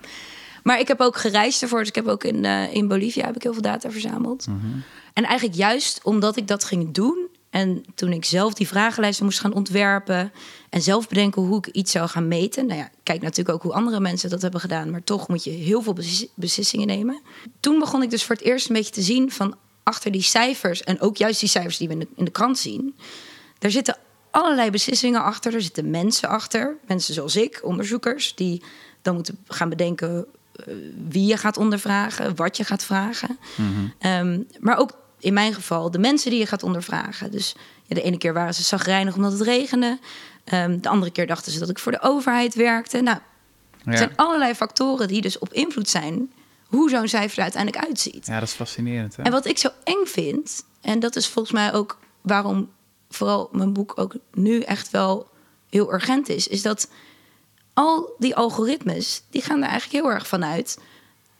maar 0.63 0.79
ik 0.79 0.87
heb 0.87 0.99
ook 0.99 1.17
gereisd 1.17 1.61
ervoor. 1.61 1.79
Dus 1.79 1.87
ik 1.87 1.95
heb 1.95 2.07
ook 2.07 2.23
in, 2.23 2.45
eh, 2.45 2.73
in 2.73 2.87
Bolivia 2.87 3.25
heb 3.25 3.35
ik 3.35 3.43
heel 3.43 3.53
veel 3.53 3.61
data 3.61 3.91
verzameld. 3.91 4.47
Mhm. 4.47 4.57
En 5.13 5.23
eigenlijk 5.23 5.57
juist 5.57 5.99
omdat 6.03 6.37
ik 6.37 6.47
dat 6.47 6.63
ging 6.63 6.93
doen... 6.93 7.27
en 7.49 7.83
toen 7.95 8.11
ik 8.11 8.25
zelf 8.25 8.53
die 8.53 8.67
vragenlijsten 8.67 9.25
moest 9.25 9.39
gaan 9.39 9.53
ontwerpen... 9.53 10.31
en 10.69 10.81
zelf 10.81 11.07
bedenken 11.07 11.41
hoe 11.41 11.57
ik 11.57 11.67
iets 11.67 11.91
zou 11.91 12.09
gaan 12.09 12.27
meten... 12.27 12.65
nou 12.65 12.79
ja, 12.79 12.85
ik 12.85 12.91
kijk 13.03 13.21
natuurlijk 13.21 13.55
ook 13.55 13.63
hoe 13.63 13.73
andere 13.73 13.99
mensen 13.99 14.29
dat 14.29 14.41
hebben 14.41 14.59
gedaan... 14.59 14.89
maar 14.89 15.03
toch 15.03 15.27
moet 15.27 15.43
je 15.43 15.49
heel 15.49 15.81
veel 15.81 15.93
beslis- 15.93 16.27
beslissingen 16.33 16.87
nemen. 16.87 17.21
Toen 17.59 17.79
begon 17.79 18.03
ik 18.03 18.09
dus 18.09 18.23
voor 18.23 18.35
het 18.35 18.45
eerst 18.45 18.69
een 18.69 18.75
beetje 18.75 18.93
te 18.93 19.01
zien... 19.01 19.31
van 19.31 19.55
achter 19.83 20.11
die 20.11 20.21
cijfers 20.21 20.83
en 20.83 20.99
ook 20.99 21.17
juist 21.17 21.39
die 21.39 21.49
cijfers 21.49 21.77
die 21.77 21.87
we 21.87 21.93
in 21.93 21.99
de, 21.99 22.07
in 22.15 22.25
de 22.25 22.31
krant 22.31 22.57
zien... 22.57 22.95
daar 23.57 23.71
zitten 23.71 23.97
allerlei 24.31 24.69
beslissingen 24.69 25.23
achter. 25.23 25.53
Er 25.53 25.61
zitten 25.61 25.89
mensen 25.89 26.29
achter. 26.29 26.77
Mensen 26.87 27.13
zoals 27.13 27.35
ik, 27.35 27.59
onderzoekers, 27.63 28.35
die 28.35 28.63
dan 29.01 29.13
moeten 29.13 29.37
gaan 29.47 29.69
bedenken 29.69 30.25
wie 31.09 31.25
je 31.25 31.37
gaat 31.37 31.57
ondervragen, 31.57 32.35
wat 32.35 32.57
je 32.57 32.63
gaat 32.63 32.83
vragen. 32.83 33.37
Ehm, 33.99 34.39
maar 34.59 34.77
ook 34.77 34.91
in 35.19 35.33
mijn 35.33 35.53
geval 35.53 35.91
de 35.91 35.99
mensen 35.99 36.29
die 36.31 36.39
je 36.39 36.45
gaat 36.45 36.63
ondervragen. 36.63 37.31
Dus 37.31 37.55
ja, 37.85 37.95
de 37.95 38.01
ene 38.01 38.17
keer 38.17 38.33
waren 38.33 38.53
ze 38.53 38.63
zagrijnig 38.63 39.15
omdat 39.15 39.31
het 39.31 39.41
regende. 39.41 39.99
Ehm, 40.43 40.79
de 40.79 40.89
andere 40.89 41.11
keer 41.11 41.27
dachten 41.27 41.51
ze 41.51 41.59
dat 41.59 41.69
ik 41.69 41.79
voor 41.79 41.91
de 41.91 42.01
overheid 42.01 42.55
werkte. 42.55 43.01
Nou, 43.01 43.17
Ja. 43.83 43.91
er 43.91 43.97
zijn 43.97 44.15
allerlei 44.15 44.53
factoren 44.53 45.07
die 45.07 45.21
dus 45.21 45.37
op 45.39 45.53
invloed 45.53 45.89
zijn 45.89 46.31
hoe 46.65 46.89
zo'n 46.89 47.07
cijfer 47.07 47.37
er 47.37 47.43
uiteindelijk 47.43 47.85
uitziet. 47.85 48.25
ja, 48.27 48.39
dat 48.39 48.47
is 48.47 48.53
fascinerend. 48.53 49.15
Hè? 49.15 49.23
En 49.23 49.31
wat 49.31 49.45
ik 49.45 49.57
zo 49.57 49.69
eng 49.83 50.05
vind, 50.05 50.63
en 50.81 50.99
dat 50.99 51.15
is 51.15 51.27
volgens 51.27 51.53
mij 51.53 51.73
ook 51.73 51.99
waarom 52.21 52.69
vooral 53.09 53.49
mijn 53.51 53.73
boek 53.73 53.93
ook 53.95 54.15
nu 54.33 54.59
echt 54.61 54.89
wel 54.91 55.29
heel 55.69 55.93
urgent 55.93 56.29
is, 56.29 56.47
is 56.47 56.61
dat 56.61 56.89
al 57.79 58.15
die 58.17 58.35
algoritmes, 58.35 59.23
die 59.29 59.41
gaan 59.41 59.61
er 59.63 59.69
eigenlijk 59.69 60.03
heel 60.03 60.13
erg 60.13 60.27
vanuit 60.27 60.79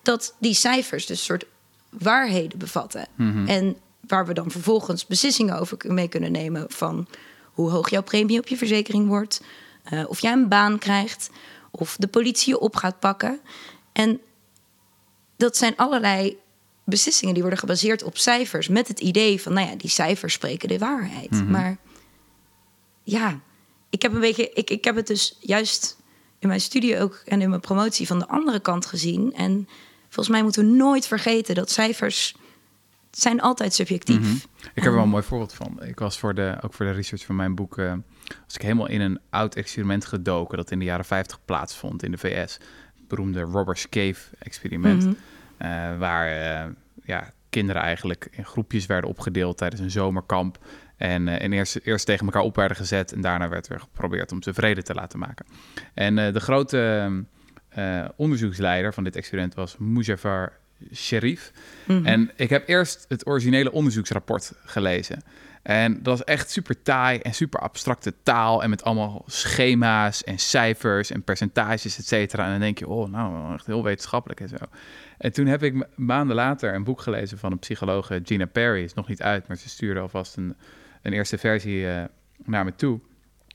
dat 0.02 0.36
die 0.40 0.54
cijfers 0.54 1.06
dus 1.06 1.24
soort 1.24 1.46
waarheden 1.90 2.60
bevatten. 2.60 3.08
En 3.48 3.78
waar 4.00 4.26
we 4.26 4.34
dan 4.34 4.52
vervolgens 4.52 5.06
beslissingen 5.06 5.60
over 5.60 5.78
mee 5.88 6.08
kunnen 6.08 6.32
nemen 6.32 6.66
van 6.68 7.08
hoe 7.44 7.70
hoog 7.70 7.90
jouw 7.90 8.04
premie 8.04 8.40
op 8.40 8.48
je 8.48 8.58
verzekering 8.58 9.08
wordt, 9.08 9.42
eh, 9.84 10.04
of 10.08 10.20
jij 10.20 10.32
een 10.32 10.48
baan 10.48 10.78
krijgt, 10.78 11.30
of 11.72 11.96
de 12.00 12.08
politie 12.08 12.54
je 12.54 12.60
op 12.60 12.76
gaat 12.76 13.00
pakken. 13.00 13.40
En 13.92 14.20
dat 15.38 15.58
zijn 15.58 15.76
allerlei 15.76 16.38
beslissingen 16.84 17.34
die 17.34 17.44
worden 17.44 17.60
gebaseerd 17.60 18.04
op 18.04 18.18
cijfers. 18.18 18.68
Met 18.68 18.88
het 18.88 19.00
idee 19.00 19.42
van, 19.42 19.54
nou 19.54 19.68
ja, 19.68 19.76
die 19.76 19.90
cijfers 19.90 20.34
spreken 20.34 20.70
de 20.70 20.78
waarheid. 20.78 21.50
Maar 21.50 21.78
ja, 23.04 23.40
ik 23.90 24.02
heb 24.02 24.14
een 24.14 24.20
beetje, 24.20 24.52
ik, 24.54 24.70
ik 24.70 24.84
heb 24.84 24.96
het 24.96 25.08
dus 25.08 25.38
juist 25.40 25.98
in 26.40 26.48
mijn 26.48 26.62
studie 26.62 27.00
ook 27.00 27.22
en 27.26 27.42
in 27.42 27.50
mijn 27.50 27.62
promotie 27.62 28.08
van 28.08 28.20
de 28.20 28.28
andere 28.28 28.60
kant 28.60 28.86
gezien. 28.86 29.34
En 29.34 29.68
volgens 30.04 30.30
mij 30.30 30.44
moeten 30.44 30.66
we 30.66 30.72
nooit 30.76 31.08
vergeten 31.08 31.56
dat 31.56 31.72
cijfers 31.72 32.36
zijn 33.12 33.42
altijd 33.42 33.74
subjectief. 33.74 34.20
Mhm. 34.20 34.36
Ik 34.60 34.70
heb 34.74 34.86
er 34.86 34.94
wel 34.94 35.04
een 35.04 35.10
mooi 35.10 35.24
voorbeeld 35.24 35.54
van. 35.54 35.84
Ik 35.84 36.00
was 36.00 36.20
voor 36.20 36.34
de, 36.34 36.58
ook 36.62 36.74
voor 36.74 36.86
de 36.86 36.92
research 36.92 37.26
van 37.26 37.36
mijn 37.36 37.56
boek... 37.56 37.78
eh, 37.78 37.94
was 38.46 38.56
ik 38.56 38.62
helemaal 38.62 38.88
in 38.88 39.02
een 39.02 39.20
oud 39.30 39.56
experiment 39.56 40.06
gedoken... 40.06 40.58
dat 40.58 40.72
in 40.72 40.80
de 40.80 40.86
jaren 40.86 41.06
50 41.06 41.40
plaatsvond 41.46 42.04
in 42.04 42.12
de 42.12 42.18
VS. 42.18 42.54
Het 42.96 43.08
beroemde 43.08 43.42
Robbers 43.42 43.90
Cave-experiment. 43.90 45.04
Mhm. 45.04 45.14
eh, 45.58 45.98
waar 45.98 46.28
eh, 46.28 46.72
ja, 47.04 47.34
kinderen 47.50 47.82
eigenlijk 47.82 48.28
in 48.32 48.46
groepjes 48.46 48.86
werden 48.86 49.10
opgedeeld 49.10 49.58
tijdens 49.58 49.82
een 49.82 49.92
zomerkamp. 49.92 50.58
En, 51.00 51.28
eh, 51.28 51.42
en 51.42 51.54
eerst, 51.54 51.80
eerst 51.84 52.06
tegen 52.06 52.26
elkaar 52.26 52.42
op 52.42 52.56
werden 52.56 52.78
gezet... 52.78 53.14
en 53.14 53.22
daarna 53.22 53.50
werd 53.50 53.70
er 53.70 53.80
geprobeerd 53.80 54.32
om 54.32 54.44
ze 54.44 54.54
vrede 54.54 54.82
te 54.82 54.94
laten 54.94 55.20
maken. 55.20 55.46
En 55.94 56.18
eh, 56.18 56.34
de 56.34 56.40
grote 56.40 57.12
eh, 57.70 58.06
onderzoeksleider 58.16 58.94
van 58.94 59.04
dit 59.04 59.16
experiment 59.16 59.54
was 59.54 59.76
Mujafar 59.78 60.54
Sherif. 60.94 61.52
Mhm. 61.88 62.06
En 62.06 62.32
ik 62.36 62.50
heb 62.50 62.68
eerst 62.68 63.06
het 63.08 63.28
originele 63.28 63.72
onderzoeksrapport 63.72 64.54
gelezen. 64.66 65.24
En 65.62 65.94
dat 65.94 66.18
was 66.18 66.24
echt 66.24 66.52
super 66.52 66.82
taai 66.82 67.20
en 67.20 67.34
super 67.34 67.60
abstracte 67.60 68.14
taal. 68.24 68.64
En 68.64 68.70
met 68.70 68.84
allemaal 68.84 69.24
schema's 69.26 70.24
en 70.24 70.38
cijfers 70.38 71.12
en 71.12 71.24
percentages, 71.24 71.98
et 71.98 72.08
cetera. 72.08 72.46
En 72.46 72.52
dan 72.52 72.60
denk 72.60 72.80
je, 72.80 72.88
oh, 72.88 73.10
nou, 73.10 73.54
echt 73.54 73.66
heel 73.66 73.84
wetenschappelijk 73.84 74.40
en 74.40 74.50
zo. 74.50 74.56
En 75.18 75.34
toen 75.34 75.46
heb 75.46 75.64
ik 75.64 75.74
ma- 75.74 75.88
maanden 75.96 76.36
later 76.36 76.74
een 76.74 76.84
boek 76.84 77.02
gelezen 77.02 77.38
van 77.38 77.52
een 77.52 77.60
psycholoog, 77.60 78.10
eh, 78.10 78.20
Gina 78.24 78.46
Perry. 78.46 78.84
Is 78.84 78.94
nog 78.94 79.08
niet 79.08 79.22
uit, 79.22 79.48
maar 79.48 79.58
ze 79.58 79.70
stuurde 79.70 80.00
alvast 80.00 80.38
een, 80.38 80.56
een 81.02 81.14
eerste 81.14 81.38
versie 81.38 81.90
eh, 81.90 82.04
naar 82.46 82.66
me 82.66 82.76
toe. 82.76 83.00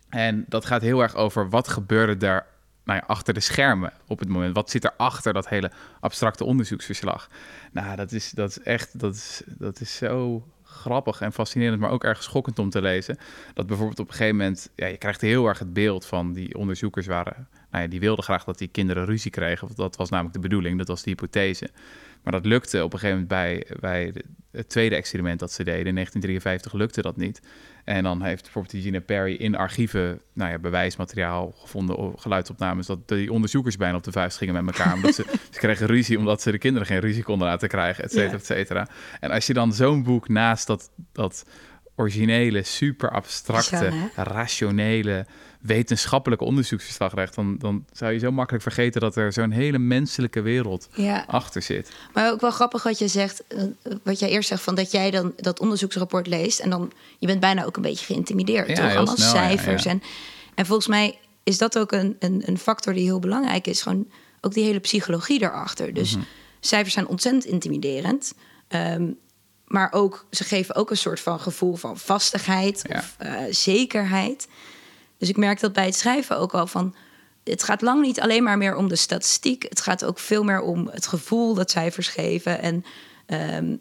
En 0.08 0.44
dat 0.48 0.64
gaat 0.64 0.82
heel 0.82 1.00
erg 1.02 1.14
over 1.14 1.48
wat 1.48 1.68
gebeurde 1.68 2.16
daar 2.16 2.46
nou 2.84 3.02
achter 3.06 3.34
de 3.34 3.40
schermen 3.40 3.92
op 4.06 4.18
het 4.18 4.28
moment. 4.28 4.54
Wat 4.54 4.70
zit 4.70 4.84
er 4.84 4.92
achter 4.96 5.32
dat 5.32 5.48
hele 5.48 5.70
abstracte 6.00 6.44
onderzoeksverslag? 6.44 7.28
Nou, 7.72 7.96
dat 7.96 8.12
is, 8.12 8.30
dat 8.30 8.50
is 8.50 8.60
echt, 8.60 8.98
dat 8.98 9.14
is, 9.14 9.42
dat 9.46 9.80
is 9.80 9.96
zo 9.96 10.46
grappig 10.62 11.20
en 11.20 11.32
fascinerend, 11.32 11.80
maar 11.80 11.90
ook 11.90 12.04
erg 12.04 12.22
schokkend 12.22 12.58
om 12.58 12.70
te 12.70 12.82
lezen. 12.82 13.18
Dat 13.54 13.66
bijvoorbeeld 13.66 13.98
op 13.98 14.08
een 14.08 14.14
gegeven 14.14 14.36
moment, 14.36 14.70
ja, 14.74 14.86
je 14.86 14.96
krijgt 14.96 15.20
heel 15.20 15.46
erg 15.46 15.58
het 15.58 15.72
beeld 15.72 16.06
van 16.06 16.32
die 16.32 16.54
onderzoekers 16.54 17.06
waren 17.06 17.48
nou 17.74 17.86
ja, 17.86 17.92
die 17.92 18.00
wilde 18.00 18.22
graag 18.22 18.44
dat 18.44 18.58
die 18.58 18.68
kinderen 18.68 19.04
ruzie 19.04 19.30
kregen. 19.30 19.68
Dat 19.74 19.96
was 19.96 20.10
namelijk 20.10 20.34
de 20.34 20.40
bedoeling, 20.40 20.78
dat 20.78 20.88
was 20.88 21.02
de 21.02 21.10
hypothese. 21.10 21.68
Maar 22.24 22.32
dat 22.32 22.46
lukte 22.46 22.84
op 22.84 22.92
een 22.92 22.98
gegeven 22.98 23.26
moment 23.28 23.28
bij, 23.28 23.76
bij 23.80 24.14
het 24.50 24.68
tweede 24.68 24.94
experiment 24.94 25.38
dat 25.38 25.52
ze 25.52 25.64
deden. 25.64 25.86
In 25.86 25.94
1953 25.94 26.72
lukte 26.72 27.02
dat 27.02 27.16
niet. 27.16 27.40
En 27.84 28.02
dan 28.02 28.22
heeft 28.22 28.42
bijvoorbeeld 28.42 28.82
Gina 28.82 29.00
Perry 29.00 29.34
in 29.34 29.56
archieven 29.56 30.20
nou 30.32 30.50
ja, 30.50 30.58
bewijsmateriaal 30.58 31.54
gevonden, 31.56 32.12
geluidsopnames, 32.18 32.86
dat 32.86 33.08
die 33.08 33.32
onderzoekers 33.32 33.76
bijna 33.76 33.96
op 33.96 34.02
de 34.02 34.12
vuist 34.12 34.36
gingen 34.36 34.64
met 34.64 34.78
elkaar. 34.78 34.94
Omdat 34.94 35.14
ze, 35.14 35.24
ze 35.50 35.58
kregen 35.58 35.86
ruzie 35.86 36.18
omdat 36.18 36.42
ze 36.42 36.50
de 36.50 36.58
kinderen 36.58 36.86
geen 36.86 37.00
ruzie 37.00 37.22
konden 37.22 37.48
laten 37.48 37.68
krijgen, 37.68 38.04
et 38.04 38.12
cetera, 38.12 38.36
et 38.36 38.46
cetera. 38.46 38.88
En 39.20 39.30
als 39.30 39.46
je 39.46 39.52
dan 39.52 39.72
zo'n 39.72 40.02
boek 40.02 40.28
naast 40.28 40.66
dat, 40.66 40.90
dat 41.12 41.46
originele, 41.96 42.62
super 42.62 43.10
abstracte, 43.10 43.92
rationele, 44.14 45.26
wetenschappelijke 45.66 46.44
onderzoeksverslag 46.44 47.14
legt, 47.14 47.34
dan, 47.34 47.58
dan 47.58 47.84
zou 47.92 48.12
je 48.12 48.18
zo 48.18 48.32
makkelijk 48.32 48.62
vergeten 48.62 49.00
dat 49.00 49.16
er 49.16 49.32
zo'n 49.32 49.50
hele 49.50 49.78
menselijke 49.78 50.40
wereld 50.40 50.88
achter 51.26 51.62
zit. 51.62 51.90
Maar 52.12 52.32
ook 52.32 52.40
wel 52.40 52.50
grappig 52.50 52.82
wat 52.82 52.98
je 52.98 53.08
zegt, 53.08 53.46
eh, 53.46 53.62
wat 54.02 54.18
jij 54.18 54.28
eerst 54.28 54.48
zegt, 54.48 54.62
van 54.62 54.74
dat 54.74 54.90
jij 54.90 55.10
dan 55.10 55.32
dat 55.36 55.60
onderzoeksrapport 55.60 56.26
leest 56.26 56.58
en 56.58 56.70
dan 56.70 56.92
je 57.18 57.26
bent 57.26 57.40
bijna 57.40 57.64
ook 57.64 57.76
een 57.76 57.82
beetje 57.82 58.04
geïntimideerd. 58.04 58.68
Ja, 58.68 58.74
toch? 58.74 58.94
Allemaal 58.94 59.16
cijfers. 59.16 59.84
En, 59.84 60.02
en 60.54 60.66
volgens 60.66 60.88
mij 60.88 61.18
is 61.42 61.58
dat 61.58 61.78
ook 61.78 61.92
een, 61.92 62.16
een, 62.18 62.42
een, 62.46 62.58
factor 62.58 62.92
die 62.92 63.04
heel 63.04 63.18
belangrijk 63.18 63.66
is. 63.66 63.82
Gewoon 63.82 64.06
ook 64.40 64.54
die 64.54 64.64
hele 64.64 64.80
psychologie 64.80 65.38
daarachter. 65.38 65.94
Dus 65.94 66.16
mhm. 66.16 66.24
cijfers 66.60 66.94
zijn 66.94 67.06
ontzettend 67.06 67.44
intimiderend. 67.44 68.34
Ehm, 68.68 69.10
maar 69.66 69.92
ook, 69.92 70.26
ze 70.30 70.44
geven 70.44 70.74
ook 70.74 70.90
een 70.90 70.96
soort 70.96 71.20
van 71.20 71.40
gevoel 71.40 71.74
van 71.74 71.98
vastigheid 71.98 72.84
of 72.88 73.16
uh, 73.22 73.36
zekerheid. 73.50 74.48
Dus 75.24 75.32
ik 75.32 75.38
merk 75.38 75.60
dat 75.60 75.72
bij 75.72 75.84
het 75.84 75.94
schrijven 75.94 76.38
ook 76.38 76.54
al 76.54 76.66
van. 76.66 76.94
Het 77.44 77.62
gaat 77.62 77.82
lang 77.82 78.02
niet 78.02 78.20
alleen 78.20 78.42
maar 78.42 78.58
meer 78.58 78.76
om 78.76 78.88
de 78.88 78.96
statistiek. 78.96 79.66
Het 79.68 79.80
gaat 79.80 80.04
ook 80.04 80.18
veel 80.18 80.44
meer 80.44 80.60
om 80.60 80.88
het 80.92 81.06
gevoel 81.06 81.54
dat 81.54 81.70
cijfers 81.70 82.08
geven 82.08 82.60
en 82.60 82.84
um, 83.26 83.80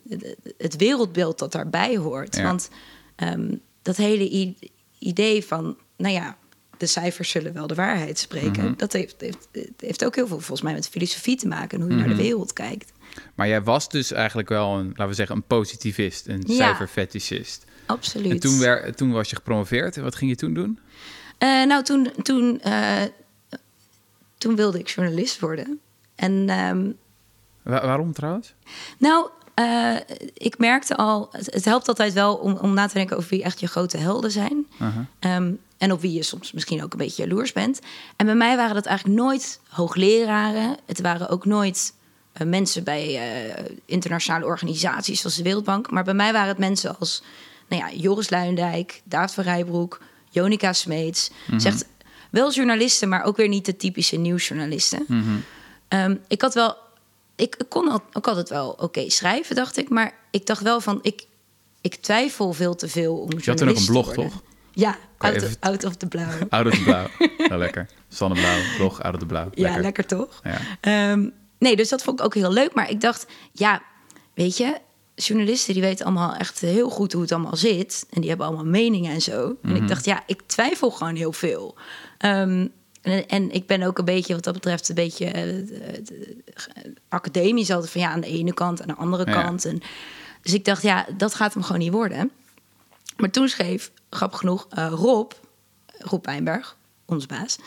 het 0.57 0.75
wereldbeeld 0.75 1.39
dat 1.39 1.51
daarbij 1.51 1.97
hoort. 1.97 2.41
Want 2.41 2.69
um, 3.15 3.61
dat 3.81 3.97
hele 3.97 4.55
idee 4.99 5.45
van, 5.45 5.77
nou 5.97 6.13
ja, 6.13 6.37
de 6.77 6.85
cijfers 6.85 7.29
zullen 7.29 7.53
wel 7.53 7.67
de 7.67 7.75
waarheid 7.75 8.19
spreken. 8.19 8.63
Mhm. 8.63 8.73
Dat 8.77 8.93
heeft, 8.93 9.15
heeft, 9.21 9.47
heeft, 9.77 10.05
ook 10.05 10.15
heel 10.15 10.27
veel 10.27 10.39
volgens 10.39 10.61
mij 10.61 10.73
met 10.73 10.89
filosofie 10.89 11.37
te 11.37 11.47
maken 11.47 11.77
en 11.77 11.83
hoe 11.83 11.91
je 11.91 11.97
naar 11.97 12.07
de 12.07 12.13
mhm. 12.13 12.23
wereld 12.23 12.53
kijkt. 12.53 12.91
Maar 13.35 13.47
jij 13.47 13.63
was 13.63 13.89
dus 13.89 14.11
eigenlijk 14.11 14.49
wel 14.49 14.77
een, 14.77 14.87
laten 14.87 15.07
we 15.07 15.13
zeggen, 15.13 15.35
een 15.35 15.47
positivist, 15.47 16.27
een 16.27 16.43
ja, 16.45 16.55
cijferfetischist. 16.55 17.65
Absoluut. 17.85 18.31
En 18.31 18.39
toen, 18.39 18.59
werd, 18.59 18.97
toen 18.97 19.11
was 19.11 19.29
je 19.29 19.35
gepromoveerd. 19.35 19.95
Wat 19.95 20.15
ging 20.15 20.29
je 20.29 20.37
toen 20.37 20.53
doen? 20.53 20.79
Uh, 21.39 21.65
nou, 21.65 21.83
toen, 21.83 22.11
toen, 22.21 22.61
uh, 22.65 23.01
toen 24.37 24.55
wilde 24.55 24.79
ik 24.79 24.87
journalist 24.87 25.39
worden. 25.39 25.79
En, 26.15 26.49
um, 26.49 26.97
waarom 27.63 28.13
trouwens? 28.13 28.53
Nou, 28.97 29.29
uh, 29.59 29.97
ik 30.33 30.57
merkte 30.57 30.95
al, 30.95 31.29
het, 31.31 31.65
helpt 31.65 31.87
altijd 31.87 32.13
wel 32.13 32.35
om, 32.35 32.57
om 32.57 32.73
na 32.73 32.87
te 32.87 32.93
denken 32.93 33.17
over 33.17 33.29
wie 33.29 33.43
echt 33.43 33.59
je 33.59 33.67
grote 33.67 33.97
helden 33.97 34.31
zijn. 34.31 34.67
-huh. 34.77 35.35
Um, 35.35 35.59
en 35.77 35.91
op 35.91 36.01
wie 36.01 36.13
je 36.13 36.23
soms 36.23 36.51
misschien 36.51 36.83
ook 36.83 36.91
een 36.91 36.97
beetje 36.97 37.23
jaloers 37.23 37.51
bent. 37.51 37.79
En 38.15 38.25
bij 38.25 38.35
mij 38.35 38.55
waren 38.55 38.75
dat 38.75 38.85
eigenlijk 38.85 39.19
nooit 39.19 39.59
hoogleraren. 39.69 40.77
Het 40.85 41.01
waren 41.01 41.29
ook 41.29 41.45
nooit 41.45 41.93
mensen 42.45 42.83
bij 42.83 43.19
internationale 43.85 44.45
organisaties 44.45 45.19
zoals 45.19 45.35
de 45.35 45.43
Wereldbank. 45.43 45.91
Maar 45.91 46.03
bij 46.03 46.13
mij 46.13 46.31
waren 46.31 46.47
het 46.47 46.57
mensen 46.57 46.99
als 46.99 47.23
nou 47.67 47.81
ja, 47.81 47.97
Joris 47.97 48.29
Luijendijk, 48.29 49.01
David 49.03 49.33
van 49.33 49.43
Rijbroek, 49.43 50.01
Jonica 50.33 50.73
Smeets. 50.73 51.31
Mm 51.47 51.59
Zegt 51.59 51.85
wel 52.29 52.51
journalisten, 52.51 53.09
maar 53.09 53.23
ook 53.23 53.37
weer 53.37 53.47
niet 53.47 53.65
de 53.65 53.75
typische 53.75 54.15
nieuwsjournalisten. 54.15 55.05
Mm 55.07 55.23
-hmm. 55.23 55.43
um, 55.99 56.21
ik 56.27 56.41
had 56.41 56.53
wel, 56.53 56.75
ik, 57.35 57.55
ik 57.55 57.69
kon 57.69 58.01
ook 58.13 58.27
altijd 58.27 58.49
wel 58.49 58.69
oké 58.69 59.09
schrijven, 59.09 59.55
dacht 59.55 59.77
ik. 59.77 59.89
Maar 59.89 60.13
ik 60.31 60.45
dacht 60.45 60.61
wel 60.61 60.81
van, 60.81 60.99
ik, 61.01 61.25
ik 61.81 61.95
twijfel 61.95 62.53
veel 62.53 62.75
te 62.75 62.87
veel 62.87 63.17
om 63.17 63.29
Je 63.29 63.49
had 63.49 63.57
toen 63.57 63.69
ook 63.69 63.77
een 63.77 63.85
blog, 63.85 64.13
toch? 64.13 64.41
Ja, 64.71 64.97
out 65.17 65.43
of, 65.43 65.55
out 65.59 65.83
of, 65.83 65.95
the 65.95 66.07
blauw. 66.07 66.29
Out 66.49 66.65
of 66.65 66.73
the 66.73 66.83
blauw. 66.83 67.07
Nou, 67.47 67.59
lekker. 67.59 67.89
Zonneblauw, 68.07 68.59
blog, 68.77 69.01
out 69.01 69.13
of 69.13 69.19
the 69.19 69.25
blauw. 69.25 69.49
Ja, 69.53 69.77
lekker 69.77 70.05
toch? 70.05 70.41
Ja. 70.81 71.11
Um, 71.11 71.33
nee, 71.59 71.75
dus 71.75 71.89
dat 71.89 72.03
vond 72.03 72.19
ik 72.19 72.25
ook 72.25 72.33
heel 72.33 72.53
leuk. 72.53 72.73
Maar 72.73 72.89
ik 72.89 73.01
dacht, 73.01 73.25
ja, 73.51 73.81
weet 74.33 74.57
je, 74.57 74.77
journalisten 75.15 75.73
die 75.73 75.83
weten 75.83 76.05
allemaal 76.05 76.35
echt 76.35 76.59
heel 76.59 76.89
goed 76.89 77.13
hoe 77.13 77.21
het 77.21 77.31
allemaal 77.31 77.55
zit. 77.55 78.05
En 78.09 78.19
die 78.21 78.29
hebben 78.29 78.47
allemaal 78.47 78.65
meningen 78.65 79.13
en 79.13 79.21
zo. 79.21 79.55
En 79.61 79.69
ik 79.69 79.77
mhm. 79.77 79.87
dacht, 79.87 80.05
ja, 80.05 80.23
ik 80.25 80.41
twijfel 80.45 80.91
gewoon 80.91 81.15
heel 81.15 81.33
veel. 81.33 81.75
Um, 82.25 82.71
en, 83.01 83.27
en, 83.27 83.51
ik 83.51 83.67
ben 83.67 83.83
ook 83.83 83.97
een 83.97 84.05
beetje, 84.05 84.33
wat 84.33 84.43
dat 84.43 84.53
betreft, 84.53 84.89
een 84.89 84.95
beetje 84.95 85.65
uh, 85.65 86.13
academisch 87.09 87.71
altijd 87.71 87.91
van 87.91 88.01
ja, 88.01 88.09
aan 88.09 88.21
de 88.21 88.27
ene 88.27 88.53
kant, 88.53 88.81
aan 88.81 88.87
de 88.87 88.95
andere 88.95 89.23
kant. 89.23 89.65
En, 89.65 89.81
dus 90.41 90.53
ik 90.53 90.65
dacht, 90.65 90.81
ja, 90.81 91.05
dat 91.17 91.35
gaat 91.35 91.53
hem 91.53 91.63
gewoon 91.63 91.81
niet 91.81 91.91
worden. 91.91 92.31
Maar 93.17 93.29
toen 93.29 93.47
schreef, 93.47 93.91
grappig 94.09 94.39
genoeg, 94.39 94.67
uh, 94.77 94.91
Rob, 94.95 95.31
Rob 95.97 96.25
Wijnberg, 96.25 96.77
ons 97.05 97.25
baas, 97.25 97.57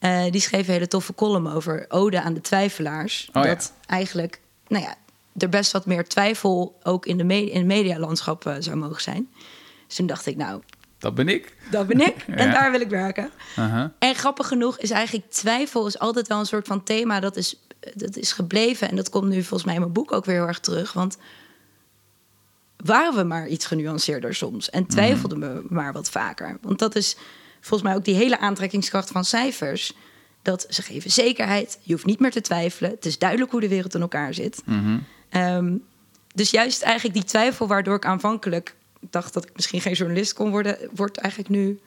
uh, 0.00 0.30
die 0.30 0.40
schreef 0.40 0.66
een 0.66 0.72
hele 0.72 0.88
toffe 0.88 1.14
column 1.14 1.52
over 1.52 1.84
ode 1.88 2.22
aan 2.22 2.34
de 2.34 2.40
twijfelaars. 2.40 3.28
Oh, 3.32 3.42
dat 3.42 3.72
eigenlijk, 3.86 4.40
nou 4.66 4.84
ja, 4.84 4.94
er 5.38 5.48
best 5.48 5.72
wat 5.72 5.86
meer 5.86 6.08
twijfel 6.08 6.78
ook 6.82 7.06
in, 7.06 7.16
de 7.16 7.50
in 7.50 7.58
het 7.58 7.66
medialandschap 7.66 8.46
uh, 8.46 8.54
zou 8.58 8.76
mogen 8.76 9.02
zijn. 9.02 9.28
Dus 9.86 9.96
toen 9.96 10.06
dacht 10.06 10.26
ik, 10.26 10.36
nou... 10.36 10.62
Dat 10.98 11.14
ben 11.14 11.28
ik. 11.28 11.56
Dat 11.70 11.86
ben 11.86 12.00
ik. 12.00 12.16
En 12.26 12.50
daar 12.50 12.70
wil 12.70 12.80
ik 12.80 12.88
werken. 12.88 13.30
Uh 13.58 13.72
-huh. 13.72 13.84
En 13.98 14.14
grappig 14.14 14.48
genoeg 14.48 14.78
is 14.78 14.90
eigenlijk 14.90 15.30
twijfel 15.30 15.86
is 15.86 15.98
altijd 15.98 16.28
wel 16.28 16.38
een 16.38 16.46
soort 16.46 16.66
van 16.66 16.82
thema 16.82 17.20
dat 17.20 17.36
is, 17.36 17.62
dat 17.94 18.16
is 18.16 18.32
gebleven. 18.32 18.88
En 18.88 18.96
dat 18.96 19.10
komt 19.10 19.28
nu 19.28 19.40
volgens 19.40 19.64
mij 19.64 19.74
in 19.74 19.80
mijn 19.80 19.92
boek 19.92 20.12
ook 20.12 20.24
weer 20.24 20.34
heel 20.34 20.46
erg 20.46 20.60
terug. 20.60 20.92
Want 20.92 21.18
waren 22.76 23.14
we 23.14 23.22
maar 23.22 23.48
iets 23.48 23.66
genuanceerder 23.66 24.34
soms. 24.34 24.70
En 24.70 24.86
twijfelden 24.86 25.40
we 25.40 25.62
maar 25.68 25.92
wat 25.92 26.10
vaker. 26.10 26.58
Want 26.62 26.78
dat 26.78 26.96
is 26.96 27.16
volgens 27.60 27.88
mij 27.88 27.98
ook 27.98 28.04
die 28.04 28.14
hele 28.14 28.38
aantrekkingskracht 28.38 29.10
van 29.10 29.24
cijfers. 29.24 29.94
Dat 30.42 30.66
ze 30.68 30.82
geven 30.82 31.10
zekerheid. 31.10 31.78
Je 31.82 31.92
hoeft 31.92 32.06
niet 32.06 32.20
meer 32.20 32.30
te 32.30 32.40
twijfelen. 32.40 32.90
Het 32.90 33.06
is 33.06 33.18
duidelijk 33.18 33.50
hoe 33.50 33.60
de 33.60 33.68
wereld 33.68 33.94
in 33.94 34.00
elkaar 34.00 34.34
zit. 34.34 34.62
Mm 34.64 35.04
Um, 35.32 35.84
dus 36.34 36.50
juist 36.50 36.82
eigenlijk 36.82 37.14
die 37.14 37.24
twijfel 37.24 37.66
waardoor 37.66 37.96
ik 37.96 38.04
aanvankelijk 38.04 38.74
dacht 39.00 39.34
dat 39.34 39.44
ik 39.44 39.50
misschien 39.54 39.80
geen 39.80 39.92
journalist 39.92 40.32
kon 40.32 40.50
worden, 40.50 40.78
wordt 40.94 41.16
eigenlijk 41.16 41.54
nu 41.54 41.80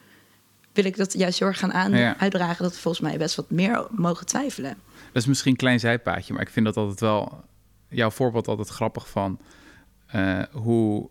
wil 0.72 0.84
ik 0.84 0.96
dat 0.96 1.12
juist 1.12 1.38
heel 1.38 1.48
erg 1.48 1.58
gaan 1.58 1.72
aan, 1.72 1.94
uitdragen 1.94 2.62
dat 2.62 2.74
we 2.74 2.80
volgens 2.80 3.02
mij 3.08 3.18
best 3.18 3.34
wat 3.34 3.50
meer 3.50 3.86
mogen 3.90 4.26
twijfelen. 4.26 4.76
Dat 5.12 5.22
is 5.22 5.26
misschien 5.26 5.50
een 5.50 5.56
klein 5.56 5.80
zijpaadje, 5.80 6.32
maar 6.32 6.42
ik 6.42 6.50
vind 6.50 6.66
dat 6.66 6.76
altijd 6.76 7.00
wel 7.00 7.44
jouw 7.88 8.10
voorbeeld 8.10 8.48
altijd 8.48 8.68
grappig 8.68 9.08
van 9.08 9.38
uh, 10.14 10.42
hoe 10.52 11.08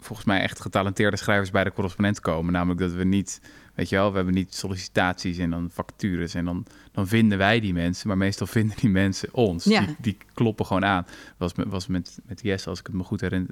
volgens 0.00 0.26
mij 0.26 0.40
echt 0.40 0.60
getalenteerde 0.60 1.16
schrijvers 1.16 1.50
bij 1.50 1.64
de 1.64 1.72
correspondent 1.72 2.20
komen. 2.20 2.52
Namelijk 2.52 2.80
dat 2.80 2.92
we 2.92 3.04
niet 3.04 3.40
Weet 3.74 3.88
je 3.88 3.96
wel, 3.96 4.10
we 4.10 4.16
hebben 4.16 4.34
niet 4.34 4.54
sollicitaties 4.54 5.38
en 5.38 5.50
dan 5.50 5.70
vacatures 5.72 6.34
en 6.34 6.44
dan, 6.44 6.66
dan 6.92 7.08
vinden 7.08 7.38
wij 7.38 7.60
die 7.60 7.72
mensen, 7.72 8.08
maar 8.08 8.16
meestal 8.16 8.46
vinden 8.56 8.76
die 8.76 8.90
mensen 8.90 9.28
ons. 9.34 9.64
Ja. 9.64 9.80
Die, 9.80 9.96
die, 10.00 10.16
kloppen 10.34 10.66
gewoon 10.66 10.84
aan. 10.84 11.06
Was, 11.36 11.52
was 11.66 11.86
met, 11.86 12.18
met 12.26 12.40
Yes, 12.42 12.66
als 12.66 12.78
ik 12.78 12.86
het 12.86 12.94
me 12.94 13.02
goed 13.02 13.20
herinner, 13.20 13.50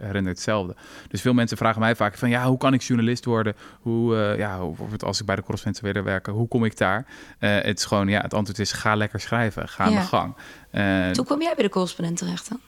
herinner, 0.00 0.32
hetzelfde. 0.32 0.76
Dus 1.08 1.20
veel 1.20 1.32
mensen 1.32 1.56
vragen 1.56 1.80
mij 1.80 1.96
vaak 1.96 2.18
van, 2.18 2.28
ja, 2.28 2.46
hoe 2.46 2.58
kan 2.58 2.74
ik 2.74 2.82
journalist 2.82 3.24
worden? 3.24 3.54
Hoe, 3.80 4.14
uh, 4.14 4.38
ja, 4.38 4.58
als 4.98 5.20
ik 5.20 5.26
bij 5.26 5.36
de 5.36 5.42
correspondent 5.42 5.84
willen 5.84 6.04
werken, 6.04 6.32
hoe 6.32 6.48
kom 6.48 6.64
ik 6.64 6.76
daar? 6.76 7.06
Uh, 7.40 7.60
het 7.60 7.78
is 7.78 7.84
gewoon, 7.84 8.08
ja, 8.08 8.20
het 8.20 8.34
antwoord 8.34 8.58
is, 8.58 8.72
ga 8.72 8.94
lekker 8.94 9.20
schrijven, 9.20 9.68
ga 9.68 9.84
aan 9.84 9.94
de 9.94 10.00
gang. 10.00 10.36
Uh, 10.72 11.10
hoe 11.16 11.24
kwam 11.24 11.42
jij 11.42 11.54
bij 11.54 11.64
de 11.64 11.70
correspondent 11.70 12.18
terecht 12.18 12.48
dan? 12.48 12.60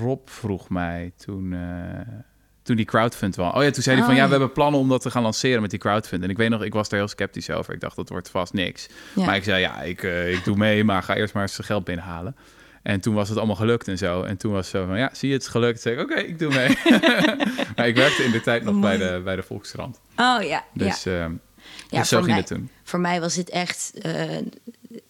Rob 0.00 0.28
vroeg 0.28 0.68
mij 0.68 1.12
toen 1.16 1.56
toen 2.64 2.76
die 2.76 2.84
crowdfund 2.84 3.36
was. 3.36 3.54
Oh 3.54 3.62
ja, 3.62 3.70
toen 3.70 3.82
zei 3.82 3.96
hij 3.96 4.04
van 4.04 4.14
ja, 4.14 4.20
we 4.20 4.26
oh, 4.26 4.30
hebben 4.30 4.52
plannen 4.52 4.80
om 4.80 4.88
dat 4.88 5.02
te 5.02 5.10
gaan 5.10 5.22
lanceren 5.22 5.60
met 5.60 5.70
die 5.70 5.78
crowdfund. 5.78 6.22
En 6.22 6.30
ik 6.30 6.36
weet 6.36 6.50
nog, 6.50 6.62
ik 6.62 6.72
was 6.72 6.88
daar 6.88 6.98
heel 6.98 7.08
sceptisch 7.08 7.50
over. 7.50 7.74
Ik 7.74 7.80
dacht, 7.80 7.96
dat 7.96 8.08
wordt 8.08 8.30
vast 8.30 8.52
niks. 8.52 8.86
Maar 9.14 9.36
ik 9.36 9.44
zei, 9.44 9.60
ja, 9.60 9.82
ik, 9.82 10.02
uh, 10.02 10.32
ik 10.32 10.44
doe 10.44 10.56
mee, 10.56 10.84
maar 10.84 11.02
ga 11.02 11.14
eerst 11.14 11.34
maar 11.34 11.42
eens 11.42 11.58
geld 11.62 11.84
binnenhalen. 11.84 12.36
En 12.82 13.00
toen 13.00 13.14
was 13.14 13.28
het 13.28 13.38
allemaal 13.38 13.56
gelukt 13.56 13.88
en 13.88 13.98
zo. 13.98 14.22
En 14.22 14.36
toen 14.36 14.52
was 14.52 14.68
zo 14.68 14.86
van, 14.86 14.98
ja, 14.98 15.10
zie 15.12 15.28
je, 15.28 15.34
het 15.34 15.42
is 15.42 15.48
gelukt. 15.48 15.80
Zeg 15.80 15.94
ik, 15.94 16.00
oké, 16.00 16.14
ik 16.14 16.38
doe 16.38 16.54
mee. 16.54 16.78
maar 17.76 17.86
ik 17.86 17.96
werkte 17.96 18.22
in 18.22 18.30
de 18.30 18.40
tijd 18.40 18.64
nog 18.64 18.80
bij 18.80 18.96
de, 18.96 19.20
bij 19.24 19.36
de 19.36 19.42
Volkskrant. 19.42 20.00
Oh 20.16 20.42
ja, 20.42 20.64
Dus, 20.72 21.02
ja. 21.02 21.12
Uh, 21.12 21.32
ja, 21.88 21.98
dus 21.98 22.08
zo 22.08 22.16
ging 22.16 22.28
mij, 22.28 22.36
het 22.36 22.46
toen. 22.46 22.70
Voor 22.82 23.00
mij 23.00 23.20
was 23.20 23.36
het 23.36 23.50
echt... 23.50 23.92
Uh, 24.06 24.38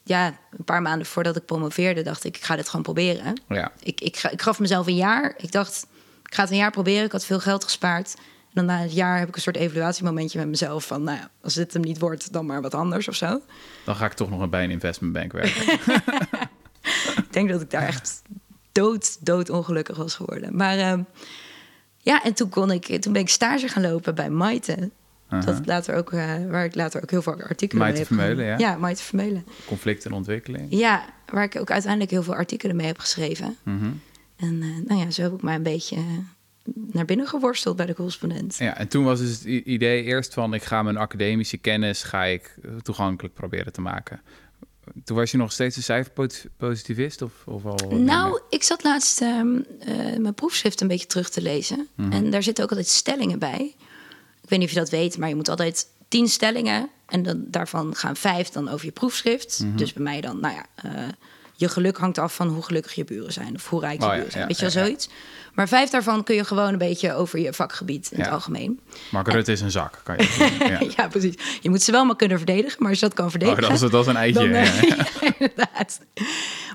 ja, 0.04 0.26
een 0.58 0.64
paar 0.64 0.82
maanden 0.82 1.06
voordat 1.06 1.36
ik 1.36 1.44
promoveerde, 1.44 2.02
dacht 2.02 2.24
ik, 2.24 2.36
ik 2.36 2.44
ga 2.44 2.56
dit 2.56 2.68
gewoon 2.68 2.82
proberen. 2.82 3.40
Ja. 3.48 3.72
Ik, 3.80 4.00
ik, 4.00 4.22
ik 4.30 4.42
gaf 4.42 4.58
mezelf 4.58 4.86
een 4.86 4.96
jaar. 4.96 5.34
Ik 5.36 5.52
dacht, 5.52 5.86
ga 6.34 6.42
het 6.42 6.50
een 6.50 6.56
jaar 6.56 6.70
proberen. 6.70 7.04
Ik 7.04 7.12
had 7.12 7.24
veel 7.24 7.40
geld 7.40 7.64
gespaard. 7.64 8.14
En 8.16 8.50
dan 8.54 8.64
na 8.64 8.78
het 8.78 8.94
jaar 8.94 9.18
heb 9.18 9.28
ik 9.28 9.34
een 9.34 9.40
soort 9.40 9.56
evaluatiemomentje 9.56 10.38
met 10.38 10.48
mezelf. 10.48 10.86
Van, 10.86 11.02
nou 11.02 11.18
ja, 11.18 11.30
als 11.42 11.54
dit 11.54 11.72
hem 11.72 11.82
niet 11.82 11.98
wordt, 11.98 12.32
dan 12.32 12.46
maar 12.46 12.62
wat 12.62 12.74
anders 12.74 13.08
of 13.08 13.14
zo. 13.14 13.40
Dan 13.84 13.96
ga 13.96 14.06
ik 14.06 14.12
toch 14.12 14.30
nog 14.30 14.48
bij 14.48 14.64
een 14.64 14.70
investmentbank 14.70 15.32
werken. 15.32 15.72
ik 17.24 17.32
denk 17.32 17.48
dat 17.48 17.60
ik 17.60 17.70
daar 17.70 17.86
echt 17.86 18.22
dood, 18.72 19.16
dood 19.24 19.50
ongelukkig 19.50 19.96
was 19.96 20.14
geworden. 20.14 20.56
Maar 20.56 20.78
uh, 20.78 21.04
ja, 21.98 22.22
en 22.22 22.34
toen, 22.34 22.48
kon 22.48 22.70
ik, 22.70 23.00
toen 23.02 23.12
ben 23.12 23.22
ik 23.22 23.28
stage 23.28 23.68
gaan 23.68 23.82
lopen 23.82 24.14
bij 24.14 24.30
Maite. 24.30 24.90
dat 25.28 25.60
later 25.64 25.94
ook, 25.94 26.12
uh, 26.12 26.34
waar 26.50 26.64
ik 26.64 26.74
later 26.74 27.02
ook 27.02 27.10
heel 27.10 27.22
veel 27.22 27.40
artikelen 27.40 27.86
mee 27.86 27.96
heb 27.96 28.06
Vermeulen, 28.06 28.44
ja. 28.44 28.58
Ja, 28.58 28.76
Maite 28.76 29.02
Vermeulen. 29.02 29.44
Conflict 29.66 30.04
en 30.04 30.12
ontwikkeling. 30.12 30.66
Ja, 30.68 31.04
waar 31.26 31.44
ik 31.44 31.56
ook 31.56 31.70
uiteindelijk 31.70 32.10
heel 32.10 32.22
veel 32.22 32.34
artikelen 32.34 32.76
mee 32.76 32.86
heb 32.86 32.98
geschreven. 32.98 33.56
Mhm. 33.62 33.90
En 34.44 34.62
uh, 34.62 34.86
nou 34.86 35.00
ja, 35.00 35.10
zo 35.10 35.22
heb 35.22 35.32
ik 35.32 35.42
mij 35.42 35.54
een 35.54 35.62
beetje 35.62 35.96
naar 36.74 37.04
binnen 37.04 37.26
geworsteld 37.26 37.76
bij 37.76 37.86
de 37.86 37.94
correspondent. 37.94 38.56
Ja, 38.56 38.76
en 38.76 38.88
toen 38.88 39.04
was 39.04 39.18
dus 39.18 39.30
het 39.30 39.44
idee 39.44 40.02
eerst 40.02 40.34
van... 40.34 40.54
ik 40.54 40.62
ga 40.62 40.82
mijn 40.82 40.96
academische 40.96 41.56
kennis 41.56 42.02
ga 42.02 42.24
ik 42.24 42.54
toegankelijk 42.82 43.34
proberen 43.34 43.72
te 43.72 43.80
maken. 43.80 44.20
Toen 45.04 45.16
was 45.16 45.30
je 45.30 45.36
nog 45.36 45.52
steeds 45.52 45.76
een 45.76 45.82
cijferpositivist? 45.82 47.22
Of, 47.22 47.32
of 47.46 47.64
al 47.64 47.90
nou, 47.90 48.40
ik 48.48 48.62
zat 48.62 48.82
laatst 48.82 49.20
uh, 49.20 49.42
mijn 50.18 50.34
proefschrift 50.34 50.80
een 50.80 50.88
beetje 50.88 51.06
terug 51.06 51.30
te 51.30 51.42
lezen. 51.42 51.88
Mhm. 51.94 52.12
En 52.12 52.30
daar 52.30 52.42
zitten 52.42 52.64
ook 52.64 52.70
altijd 52.70 52.88
stellingen 52.88 53.38
bij. 53.38 53.74
Ik 54.42 54.48
weet 54.48 54.58
niet 54.58 54.68
of 54.68 54.74
je 54.74 54.80
dat 54.80 54.90
weet, 54.90 55.18
maar 55.18 55.28
je 55.28 55.34
moet 55.34 55.48
altijd 55.48 55.86
tien 56.08 56.28
stellingen. 56.28 56.88
En 57.06 57.22
dan, 57.22 57.44
daarvan 57.46 57.94
gaan 57.94 58.16
vijf 58.16 58.48
dan 58.48 58.68
over 58.68 58.86
je 58.86 58.92
proefschrift. 58.92 59.60
Mhm. 59.64 59.76
Dus 59.76 59.92
bij 59.92 60.02
mij 60.02 60.20
dan, 60.20 60.40
nou 60.40 60.54
ja, 60.54 60.90
uh, 60.90 61.08
je 61.56 61.68
geluk 61.68 61.96
hangt 61.96 62.18
af 62.18 62.34
van 62.34 62.48
hoe 62.48 62.62
gelukkig 62.62 62.92
je 62.94 63.04
buren 63.04 63.32
zijn. 63.32 63.54
Of 63.54 63.68
hoe 63.68 63.80
rijk 63.80 64.00
je 64.00 64.06
Oh 64.06 64.12
buren 64.14 64.30
zijn. 64.30 64.46
weet 64.46 64.56
je 64.56 64.62
wel, 64.62 64.70
zoiets. 64.70 65.08
Maar 65.54 65.68
vijf 65.68 65.90
daarvan 65.90 66.24
kun 66.24 66.34
je 66.34 66.44
gewoon 66.44 66.68
een 66.72 66.78
beetje 66.78 67.14
over 67.14 67.38
je 67.38 67.52
vakgebied 67.52 68.10
in 68.10 68.20
het 68.20 68.30
algemeen. 68.30 68.80
Mark 69.10 69.28
Rutte 69.28 69.52
is 69.52 69.60
een 69.60 69.70
zak, 69.70 70.00
kan 70.02 70.16
je. 70.16 70.92
Ja. 70.96 71.08
Precies. 71.08 71.34
Je 71.60 71.70
moet 71.70 71.82
ze 71.82 71.92
wel 71.92 72.04
maar 72.04 72.16
kunnen 72.16 72.36
verdedigen. 72.36 72.76
Maar 72.78 72.90
als 72.90 72.98
je 73.00 73.06
dat 73.06 73.14
kan 73.14 73.24
Oh, 73.24 73.30
verdedigen... 73.30 73.62
dat, 73.62 73.72
is, 73.72 73.90
dat 73.90 74.00
is 74.00 74.06
een 74.06 74.16
eitje. 74.16 74.40
Dan, 74.40 74.52
eh, 74.52 75.30
inderdaad. 75.38 76.00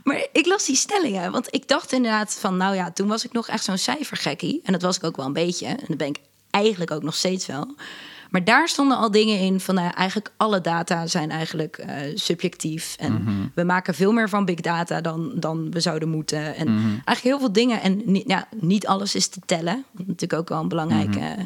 Maar 0.03 0.27
ik 0.31 0.45
las 0.45 0.65
die 0.65 0.75
stellingen, 0.75 1.31
want 1.31 1.48
ik 1.53 1.67
dacht 1.67 1.91
inderdaad 1.91 2.38
van, 2.39 2.57
nou 2.57 2.75
ja, 2.75 2.91
toen 2.91 3.07
was 3.07 3.25
ik 3.25 3.31
nog 3.31 3.48
echt 3.48 3.63
zo'n 3.63 3.77
cijfergekkie. 3.77 4.62
En 4.63 4.71
dat 4.74 4.81
was 4.81 4.98
ik 4.98 5.03
ook 5.03 5.15
wel 5.15 5.25
een 5.25 5.33
beetje. 5.33 5.65
En 5.65 5.83
dat 5.88 5.98
ben 5.98 6.07
ik 6.07 6.17
eigenlijk 6.50 6.91
ook 6.91 7.03
nog 7.03 7.15
steeds 7.15 7.45
wel. 7.45 7.75
Maar 8.29 8.43
daar 8.43 8.67
stonden 8.67 8.98
al 8.98 9.12
dingen 9.12 9.39
in 9.39 9.59
van, 9.59 9.75
nou 9.75 9.93
eigenlijk 9.93 10.31
alle 10.38 10.62
data 10.62 11.07
zijn 11.07 11.31
eigenlijk 11.31 11.77
eh, 11.77 11.95
subjectief. 12.13 12.95
En 13.00 13.51
we 13.55 13.63
maken 13.63 13.93
veel 13.93 14.12
meer 14.12 14.29
van 14.29 14.45
big 14.45 14.62
data 14.62 15.01
dan, 15.01 15.31
dan 15.36 15.71
we 15.71 15.79
zouden 15.79 16.09
moeten. 16.09 16.55
En 16.55 16.67
eigenlijk 16.67 17.21
heel 17.21 17.39
veel 17.39 17.51
dingen. 17.51 17.81
En 17.81 18.01
niet, 18.05 18.27
ja, 18.27 18.48
niet 18.55 18.88
alles 18.88 19.15
is 19.15 19.27
te 19.27 19.39
tellen, 19.45 19.86
wat 19.91 20.07
natuurlijk 20.07 20.41
ook 20.41 20.50
wel 20.50 20.59
een 20.59 20.67
belangrijk, 20.67 21.15
eh, 21.15 21.43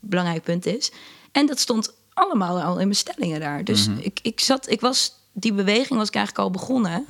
belangrijk 0.00 0.42
punt 0.42 0.66
is. 0.66 0.92
En 1.32 1.46
dat 1.46 1.58
stond 1.58 1.94
allemaal 2.12 2.60
al 2.60 2.72
in 2.78 2.86
mijn 2.86 2.94
stellingen 2.94 3.40
daar. 3.40 3.64
Dus 3.64 3.88
ik, 3.98 4.18
ik 4.22 4.40
zat, 4.40 4.70
ik 4.70 4.80
was, 4.80 5.14
die 5.32 5.52
beweging 5.52 5.98
was 5.98 6.08
ik 6.08 6.14
eigenlijk 6.14 6.46
al 6.46 6.50
begonnen. 6.50 7.04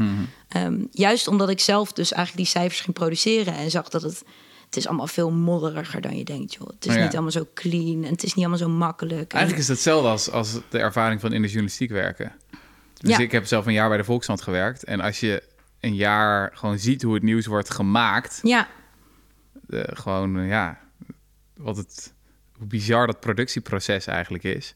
Ehm, 0.48 0.84
juist 0.90 1.28
omdat 1.28 1.48
ik 1.48 1.60
zelf 1.60 1.92
dus 1.92 2.12
eigenlijk 2.12 2.46
die 2.46 2.56
cijfers 2.56 2.80
ging 2.80 2.96
produceren 2.96 3.54
en 3.54 3.70
zag 3.70 3.88
dat 3.88 4.02
het, 4.02 4.24
het 4.74 4.80
is 4.82 4.86
allemaal 4.88 5.06
veel 5.06 5.30
modderiger 5.30 6.00
dan 6.00 6.16
je 6.16 6.24
denkt, 6.24 6.54
joh. 6.54 6.66
Het 6.68 6.84
is 6.84 6.90
Oh 6.92 6.96
ja. 6.96 7.02
niet 7.04 7.12
allemaal 7.12 7.30
zo 7.30 7.46
clean 7.54 8.04
en 8.04 8.10
het 8.10 8.22
is 8.22 8.34
niet 8.34 8.44
allemaal 8.46 8.68
zo 8.68 8.68
makkelijk. 8.68 9.32
En- 9.32 9.38
Eigenlijk 9.38 9.58
is 9.58 9.68
het 9.68 9.76
hetzelfde 9.76 10.08
als, 10.08 10.30
als 10.30 10.58
de 10.68 10.78
ervaring 10.78 11.20
van 11.20 11.32
in 11.32 11.40
de 11.42 11.46
journalistiek 11.48 11.90
werken. 11.90 12.32
Dus 12.94 13.10
Ja. 13.16 13.18
ik 13.22 13.32
heb 13.32 13.46
zelf 13.46 13.66
een 13.66 13.72
jaar 13.72 13.88
bij 13.88 13.96
de 13.96 14.04
Volkskrant 14.04 14.42
gewerkt. 14.42 14.84
En 14.84 15.00
als 15.00 15.20
je 15.20 15.42
een 15.80 15.94
jaar 15.94 16.50
gewoon 16.54 16.78
ziet 16.78 17.02
hoe 17.02 17.14
het 17.14 17.22
nieuws 17.22 17.46
wordt 17.46 17.70
gemaakt... 17.70 18.40
ja, 18.42 18.68
eh, 19.68 19.80
gewoon, 19.84 20.46
ja, 20.46 20.78
wat 21.56 21.76
het, 21.76 22.14
hoe 22.52 22.66
bizar 22.66 23.06
dat 23.06 23.20
productieproces 23.20 24.06
eigenlijk 24.06 24.44
is... 24.44 24.74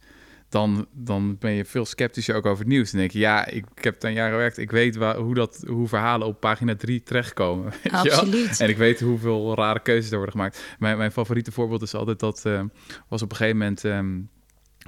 Dan, 0.57 0.87
dan 0.93 1.39
ben 1.39 1.51
je 1.51 1.65
veel 1.65 1.85
sceptischer 1.85 2.35
ook 2.35 2.47
over 2.47 2.59
het 2.59 2.69
nieuws. 2.69 2.91
Dan 2.91 3.01
denk 3.01 3.13
je, 3.13 3.19
ja, 3.19 3.47
ik, 3.47 3.65
ik 3.75 3.85
heb 3.85 4.03
een 4.03 4.13
jaar 4.13 4.31
gewerkt. 4.31 4.59
Ik 4.59 4.71
weet 4.71 4.97
waar, 4.97 5.17
hoe, 5.17 5.35
dat, 5.35 5.65
hoe 5.67 5.89
verhalen 5.89 6.27
op 6.27 6.41
pagina 6.41 6.77
3 6.77 7.03
terechtkomen. 7.03 7.65
weet 7.71 7.83
je 7.83 7.91
wel? 7.91 8.03
Absoluut. 8.03 8.61
En 8.61 8.69
ik 8.69 8.77
weet 8.77 9.01
hoeveel 9.01 9.55
rare 9.55 9.81
keuzes 9.81 10.11
er 10.11 10.17
worden 10.17 10.35
gemaakt. 10.35 10.77
Mijn, 10.79 10.99
mijn 10.99 11.13
favoriete 11.13 11.53
voorbeeld 11.53 11.83
is 11.83 11.95
altijd 11.95 12.19
dat... 12.19 12.45
eh, 12.45 12.63
was 13.09 13.23
op 13.23 13.31
een 13.31 13.37
gegeven 13.37 13.59
moment... 13.59 13.85
ehm, 13.85 14.21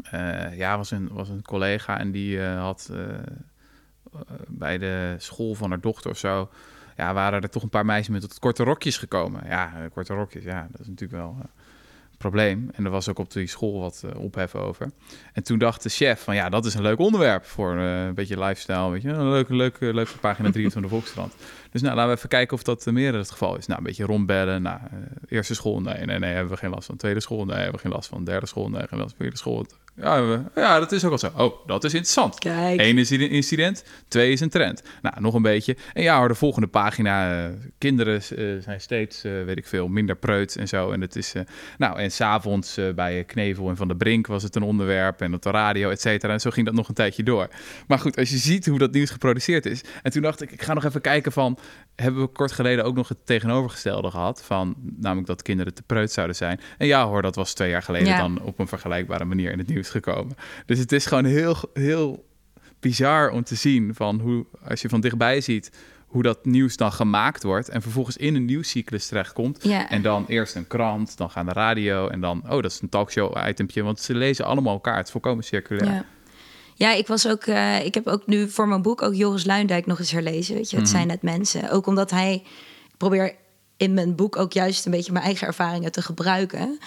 eh, 0.02 0.56
ja, 0.56 0.76
was 0.76 0.90
een, 0.90 1.08
was 1.12 1.28
een 1.28 1.42
collega 1.42 1.98
en 1.98 2.10
die 2.10 2.42
eh, 2.42 2.60
had 2.60 2.92
bij 4.48 4.78
de 4.78 5.14
school 5.18 5.54
van 5.54 5.70
haar 5.70 5.80
dochter 5.80 6.10
of 6.10 6.18
zo... 6.18 6.50
Ja, 6.96 7.14
waren 7.14 7.42
er 7.42 7.50
toch 7.50 7.62
een 7.62 7.68
paar 7.68 7.84
meisjes 7.84 8.08
met 8.08 8.38
korte 8.38 8.64
rokjes 8.64 8.96
gekomen. 8.96 9.42
Ja, 9.46 9.88
korte 9.92 10.14
rokjes, 10.14 10.44
ja, 10.44 10.68
dat 10.70 10.80
is 10.80 10.86
natuurlijk 10.86 11.20
wel... 11.20 11.36
probleem. 12.18 12.70
En 12.72 12.84
er 12.84 12.90
was 12.90 13.08
ook 13.08 13.18
op 13.18 13.32
die 13.32 13.46
school 13.46 13.80
wat 13.80 14.02
eh, 14.04 14.20
ophef 14.20 14.54
over. 14.54 14.90
En 15.32 15.42
toen 15.42 15.58
dacht 15.58 15.82
de 15.82 15.88
chef 15.88 16.22
van 16.22 16.34
ja, 16.34 16.48
dat 16.48 16.64
is 16.64 16.74
een 16.74 16.82
leuk 16.82 16.98
onderwerp 16.98 17.44
voor 17.44 17.78
eh, 17.78 18.04
een 18.04 18.14
beetje 18.14 18.38
lifestyle, 18.38 18.90
weet 18.90 19.02
je, 19.02 19.08
een 19.08 19.28
leuke, 19.28 19.54
leuke, 19.54 19.94
leuke 19.94 20.18
pagina 20.18 20.50
3 20.50 20.70
van 20.70 20.82
de 20.82 20.88
Volkskrant. 20.88 21.34
Dus 21.70 21.82
nou, 21.82 21.94
laten 21.94 22.10
we 22.10 22.16
even 22.16 22.28
kijken 22.28 22.56
of 22.56 22.62
dat 22.62 22.86
eh, 22.86 22.92
meer 22.92 23.14
het 23.14 23.30
geval 23.30 23.56
is. 23.56 23.66
Nou, 23.66 23.78
een 23.78 23.86
beetje 23.86 24.04
rondbellen. 24.04 24.62
Nou, 24.62 24.80
eerste 25.28 25.54
school, 25.54 25.80
nee, 25.80 26.04
nee, 26.04 26.18
nee, 26.18 26.32
hebben 26.32 26.52
we 26.52 26.58
geen 26.58 26.70
last 26.70 26.86
van. 26.86 26.96
Tweede 26.96 27.20
school, 27.20 27.44
nee, 27.44 27.56
hebben 27.56 27.74
we 27.74 27.80
geen 27.80 27.92
last 27.92 28.08
van. 28.08 28.24
Derde 28.24 28.46
school, 28.46 28.68
nee, 28.68 28.86
geen 28.88 28.98
last 28.98 29.10
van. 29.10 29.20
Vierde 29.20 29.36
school, 29.36 29.66
ja, 30.00 30.44
ja, 30.54 30.78
dat 30.78 30.92
is 30.92 31.04
ook 31.04 31.08
wel 31.08 31.18
zo. 31.18 31.30
Oh, 31.36 31.66
dat 31.66 31.84
is 31.84 31.92
interessant. 31.92 32.38
Kijk. 32.38 32.80
Eén 32.80 32.98
is 32.98 33.10
een 33.10 33.30
incident, 33.30 33.84
twee 34.08 34.32
is 34.32 34.40
een 34.40 34.48
trend. 34.48 34.82
Nou, 35.02 35.20
nog 35.20 35.34
een 35.34 35.42
beetje. 35.42 35.76
En 35.92 36.02
ja 36.02 36.18
hoor, 36.18 36.28
de 36.28 36.34
volgende 36.34 36.66
pagina. 36.68 37.46
eh, 37.46 37.52
kinderen 37.78 38.14
eh, 38.16 38.62
zijn 38.62 38.80
steeds, 38.80 39.24
eh, 39.24 39.32
weet 39.44 39.56
ik 39.56 39.66
veel, 39.66 39.88
minder 39.88 40.16
preut 40.16 40.56
en 40.56 40.68
zo. 40.68 40.90
En 40.90 41.00
het 41.00 41.16
is, 41.16 41.32
nou, 41.78 41.98
en 41.98 42.10
s'avonds 42.10 42.78
bij 42.94 43.24
Knevel 43.24 43.68
en 43.68 43.76
Van 43.76 43.88
der 43.88 43.96
Brink 43.96 44.26
was 44.26 44.42
het 44.42 44.56
een 44.56 44.62
onderwerp. 44.62 45.20
En 45.20 45.34
op 45.34 45.42
de 45.42 45.50
radio, 45.50 45.90
et 45.90 46.00
cetera. 46.00 46.32
En 46.32 46.40
zo 46.40 46.50
ging 46.50 46.66
dat 46.66 46.74
nog 46.74 46.88
een 46.88 46.94
tijdje 46.94 47.22
door. 47.22 47.48
Maar 47.86 47.98
goed, 47.98 48.16
als 48.16 48.30
je 48.30 48.36
ziet 48.36 48.66
hoe 48.66 48.78
dat 48.78 48.92
nieuws 48.92 49.10
geproduceerd 49.10 49.66
is. 49.66 49.80
En 50.02 50.10
toen 50.10 50.22
dacht 50.22 50.42
ik, 50.42 50.52
ik 50.52 50.62
ga 50.62 50.74
nog 50.74 50.84
even 50.84 51.00
kijken 51.00 51.32
van... 51.32 51.58
Hebben 51.94 52.22
we 52.22 52.28
kort 52.28 52.52
geleden 52.52 52.84
ook 52.84 52.94
nog 52.94 53.08
het 53.08 53.26
tegenovergestelde 53.26 54.10
gehad? 54.10 54.42
Van, 54.44 54.74
namelijk 54.96 55.26
dat 55.26 55.42
kinderen 55.42 55.74
te 55.74 55.82
preut 55.82 56.12
zouden 56.12 56.36
zijn. 56.36 56.60
En 56.78 56.86
ja 56.86 57.06
hoor, 57.06 57.22
dat 57.22 57.34
was 57.34 57.52
twee 57.54 57.70
jaar 57.70 57.82
geleden 57.82 58.08
Ja. 58.08 58.18
dan 58.18 58.40
op 58.42 58.58
een 58.58 58.68
vergelijkbare 58.68 59.24
manier 59.24 59.52
in 59.52 59.58
het 59.58 59.68
nieuws 59.68 59.87
gekomen. 59.90 60.36
Dus 60.66 60.78
het 60.78 60.92
is 60.92 61.06
gewoon 61.06 61.24
heel, 61.24 61.56
heel 61.72 62.24
bizar 62.80 63.30
om 63.30 63.44
te 63.44 63.54
zien 63.54 63.94
van 63.94 64.20
hoe, 64.20 64.46
als 64.64 64.80
je 64.80 64.88
van 64.88 65.00
dichtbij 65.00 65.40
ziet 65.40 65.70
hoe 66.06 66.22
dat 66.22 66.44
nieuws 66.44 66.76
dan 66.76 66.92
gemaakt 66.92 67.42
wordt 67.42 67.68
en 67.68 67.82
vervolgens 67.82 68.16
in 68.16 68.34
een 68.34 68.44
nieuwscyclus 68.44 69.06
terechtkomt. 69.06 69.64
Ja. 69.64 69.90
En 69.90 70.02
dan 70.02 70.24
eerst 70.28 70.54
een 70.54 70.66
krant, 70.66 71.16
dan 71.16 71.30
gaan 71.30 71.46
de 71.46 71.52
radio 71.52 72.08
en 72.08 72.20
dan, 72.20 72.42
oh, 72.44 72.62
dat 72.62 72.64
is 72.64 72.80
een 72.80 72.88
talkshow-itempje, 72.88 73.82
want 73.82 74.00
ze 74.00 74.14
lezen 74.14 74.44
allemaal 74.44 74.72
elkaar. 74.72 74.96
Het 74.96 75.06
is 75.06 75.12
volkomen 75.12 75.44
circulair. 75.44 75.92
Ja. 75.92 76.04
Ja, 76.74 76.92
ik 76.92 77.06
was 77.06 77.28
ook. 77.28 77.42
eh, 77.42 77.84
ik 77.84 77.94
heb 77.94 78.06
ook 78.06 78.26
nu 78.26 78.48
voor 78.50 78.68
mijn 78.68 78.82
boek 78.82 79.02
ook 79.02 79.14
Joris 79.14 79.44
Luindijk 79.44 79.86
nog 79.86 79.98
eens 79.98 80.10
herlezen. 80.10 80.54
Weet 80.54 80.70
je, 80.70 80.76
het 80.76 80.88
zijn 80.88 81.06
net 81.06 81.22
mensen. 81.22 81.70
Ook 81.70 81.86
omdat 81.86 82.10
hij. 82.10 82.34
Ik 82.88 82.96
probeer 82.96 83.34
in 83.78 83.94
mijn 83.94 84.14
boek 84.14 84.36
ook 84.36 84.52
juist 84.52 84.84
een 84.84 84.90
beetje 84.90 85.12
mijn 85.12 85.24
eigen 85.24 85.46
ervaringen 85.46 85.92
te 85.92 86.02
gebruiken. 86.02 86.78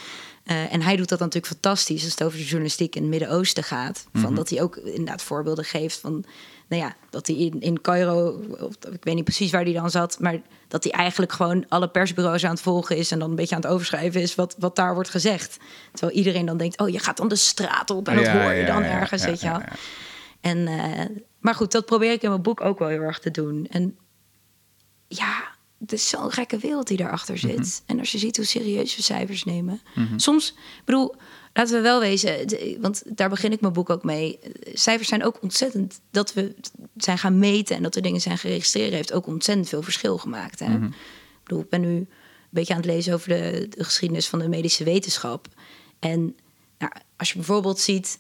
Eh, 0.44 0.74
en 0.74 0.82
hij 0.82 0.96
doet 0.96 1.10
dat 1.10 1.20
natuurlijk 1.20 1.54
fantastisch 1.54 2.04
als 2.04 2.12
het 2.12 2.24
over 2.24 2.38
de 2.38 2.44
journalistiek 2.44 2.96
in 2.96 3.02
het 3.02 3.12
Midden-Oosten 3.12 3.64
gaat. 3.64 4.08
Van 4.14 4.36
dat 4.36 4.50
hij 4.50 4.62
ook 4.62 4.76
inderdaad 4.76 5.22
voorbeelden 5.22 5.66
geeft 5.66 6.00
van. 6.00 6.26
Nou 6.68 6.84
ja, 6.84 6.96
dat 7.10 7.28
hij 7.28 7.36
in, 7.36 7.62
in 7.62 7.82
Cairo, 7.82 8.42
of, 8.60 8.74
ik 8.92 9.04
weet 9.04 9.16
niet 9.16 9.24
precies 9.24 9.52
waar 9.52 9.64
hij 9.64 9.74
dan 9.74 9.92
zat, 9.92 10.20
maar 10.20 10.42
dat 10.68 10.84
hij 10.84 10.94
eigenlijk 10.94 11.32
gewoon 11.32 11.66
alle 11.70 11.90
persbureaus 11.90 12.44
aan 12.44 12.52
het 12.52 12.62
volgen 12.62 12.98
is 12.98 13.12
en 13.12 13.20
dan 13.20 13.30
een 13.30 13.36
beetje 13.36 13.56
aan 13.56 13.62
het 13.62 13.70
overschrijven 13.72 14.22
is 14.22 14.36
wat, 14.36 14.56
wat 14.60 14.76
daar 14.76 14.94
wordt 14.94 15.10
gezegd. 15.10 15.58
Terwijl 15.92 16.18
iedereen 16.18 16.46
dan 16.46 16.58
denkt, 16.58 16.80
oh, 16.80 16.90
je 16.90 17.00
gaat 17.00 17.18
dan 17.18 17.28
de 17.28 17.36
straat 17.36 17.90
op 17.90 18.08
en 18.08 18.16
dat 18.16 18.26
Ja, 18.26 18.44
hoor 18.44 18.54
je 18.54 18.66
dan 18.66 18.84
ja, 18.84 18.90
ergens, 18.90 19.22
ja, 19.22 19.28
weet 19.28 19.42
je 19.42 19.48
wel. 19.48 19.62
En, 20.42 20.68
eh, 20.68 21.06
maar 21.40 21.56
goed, 21.56 21.72
dat 21.72 21.86
probeer 21.86 22.12
ik 22.12 22.22
in 22.22 22.30
mijn 22.30 22.42
boek 22.42 22.62
ook 22.62 22.80
wel 22.80 22.88
heel 22.88 23.02
erg 23.02 23.20
te 23.20 23.32
doen. 23.32 23.68
En 23.70 23.98
ja, 25.08 25.51
het 25.82 25.92
is 25.94 26.10
zo'n 26.10 26.32
gekke 26.32 26.58
wereld 26.58 26.88
die 26.88 26.98
daarachter 26.98 27.38
zit. 27.38 27.58
Mhm. 27.58 27.68
En 27.86 28.00
als 28.00 28.12
je 28.12 28.18
ziet 28.18 28.38
hoe 28.38 28.46
serieus 28.46 28.96
we 28.96 29.02
cijfers 29.02 29.44
nemen. 29.44 29.82
Soms, 30.16 30.50
ik 30.50 30.86
bedoel, 30.86 31.16
laten 31.54 31.76
we 31.76 31.82
wel 31.82 32.00
wezen, 32.00 32.48
de- 32.48 32.78
want 32.82 33.04
daar 33.06 33.30
begin 33.30 33.52
ik 33.52 33.62
mijn 33.62 33.74
boek 33.74 33.90
ook 33.90 34.04
mee. 34.04 34.40
Cijfers 34.74 35.08
zijn 35.10 35.24
ook 35.24 35.38
ontzettend, 35.42 36.00
dat 36.12 36.34
we 36.34 36.56
zijn 36.98 37.18
gaan 37.18 37.40
meten 37.40 37.76
en 37.76 37.84
dat 37.84 37.96
er 37.96 38.02
dingen 38.02 38.22
zijn 38.22 38.38
geregistreerd, 38.38 38.94
heeft 38.94 39.14
ook 39.14 39.28
ontzettend 39.28 39.70
veel 39.70 39.82
verschil 39.82 40.18
gemaakt. 40.18 40.60
Hè? 40.60 40.68
Mhm. 40.70 40.86
Ik 40.86 40.94
bedoel, 41.44 41.62
ik 41.62 41.70
ben 41.70 41.82
nu 41.82 41.88
een 41.96 42.08
beetje 42.50 42.74
aan 42.74 42.80
het 42.82 42.90
lezen 42.90 43.14
over 43.14 43.30
de, 43.30 43.66
de 43.70 43.84
geschiedenis 43.84 44.28
van 44.28 44.40
de 44.40 44.48
medische 44.50 44.84
wetenschap. 44.84 45.48
En 46.00 46.36
nou, 46.78 46.92
als 47.18 47.30
je 47.30 47.36
bijvoorbeeld 47.36 47.80
ziet. 47.80 48.18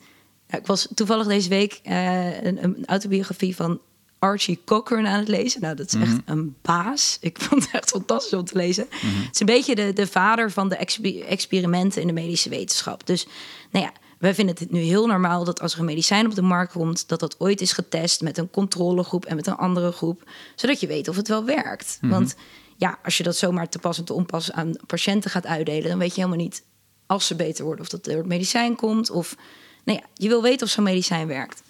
nou, 0.47 0.62
ik 0.62 0.67
was 0.67 0.88
toevallig 0.93 1.28
deze 1.28 1.50
week 1.50 1.80
eh, 1.84 2.43
een, 2.43 2.63
een 2.63 2.86
autobiografie 2.86 3.56
van 3.56 3.80
Archie 4.22 4.62
Cochran 4.66 5.08
aan 5.08 5.20
het 5.20 5.28
lezen. 5.28 5.62
Nou, 5.62 5.76
dat 5.76 5.88
is 5.88 6.02
echt 6.02 6.18
een 6.26 6.56
baas. 6.62 7.18
Ik 7.22 7.42
vond 7.42 7.64
het 7.64 7.74
echt 7.74 7.90
fantastisch 7.90 8.34
om 8.34 8.46
te 8.46 8.58
lezen. 8.58 8.88
Het 8.90 9.34
is 9.34 9.40
een 9.40 9.46
beetje 9.46 9.76
de, 9.76 9.94
de 9.94 10.08
vader 10.08 10.52
van 10.52 10.70
de 10.70 10.76
expe- 10.76 11.24
experimenten 11.24 12.02
in 12.02 12.08
de 12.08 12.14
medische 12.14 12.50
wetenschap. 12.50 13.08
Dus, 13.08 13.28
nou 13.72 13.86
ja, 13.86 13.92
wij 14.20 14.34
vinden 14.34 14.56
het 14.60 14.72
nu 14.72 14.80
heel 14.80 15.08
normaal 15.08 15.44
dat 15.44 15.62
als 15.62 15.74
er 15.74 15.80
een 15.80 15.86
medicijn 15.86 16.26
op 16.26 16.36
de 16.36 16.42
markt 16.42 16.72
komt, 16.72 17.08
dat 17.08 17.20
dat 17.20 17.40
ooit 17.40 17.62
is 17.62 17.72
getest 17.72 18.22
met 18.22 18.38
een 18.38 18.50
controlegroep 18.50 19.26
en 19.26 19.36
met 19.36 19.48
een 19.48 19.56
andere 19.56 19.92
groep, 19.92 20.30
zodat 20.56 20.80
je 20.80 20.88
weet 20.88 21.08
of 21.08 21.16
het 21.16 21.28
wel 21.28 21.46
werkt. 21.46 21.98
Want 22.02 22.36
ja, 22.78 23.00
als 23.04 23.18
je 23.18 23.24
dat 23.24 23.36
zomaar 23.38 23.70
te 23.70 23.80
pas 23.80 23.98
en 23.98 24.04
te 24.04 24.14
onpas 24.14 24.52
aan 24.52 24.76
patiënten 24.88 25.32
gaat 25.32 25.46
uitdelen, 25.46 25.90
dan 25.90 26.00
weet 26.00 26.16
je 26.16 26.22
helemaal 26.22 26.44
niet 26.44 26.64
als 27.06 27.28
ze 27.28 27.36
beter 27.36 27.64
worden 27.64 27.82
of 27.84 27.90
dat 27.90 28.04
door 28.04 28.18
het 28.18 28.26
medicijn 28.26 28.76
komt. 28.76 29.10
Of 29.10 29.36
nou 29.84 30.00
ja, 30.00 30.06
je 30.14 30.28
wil 30.28 30.42
weten 30.42 30.66
of 30.66 30.72
zo'n 30.72 30.84
medicijn 30.84 31.28
werkt. 31.28 31.62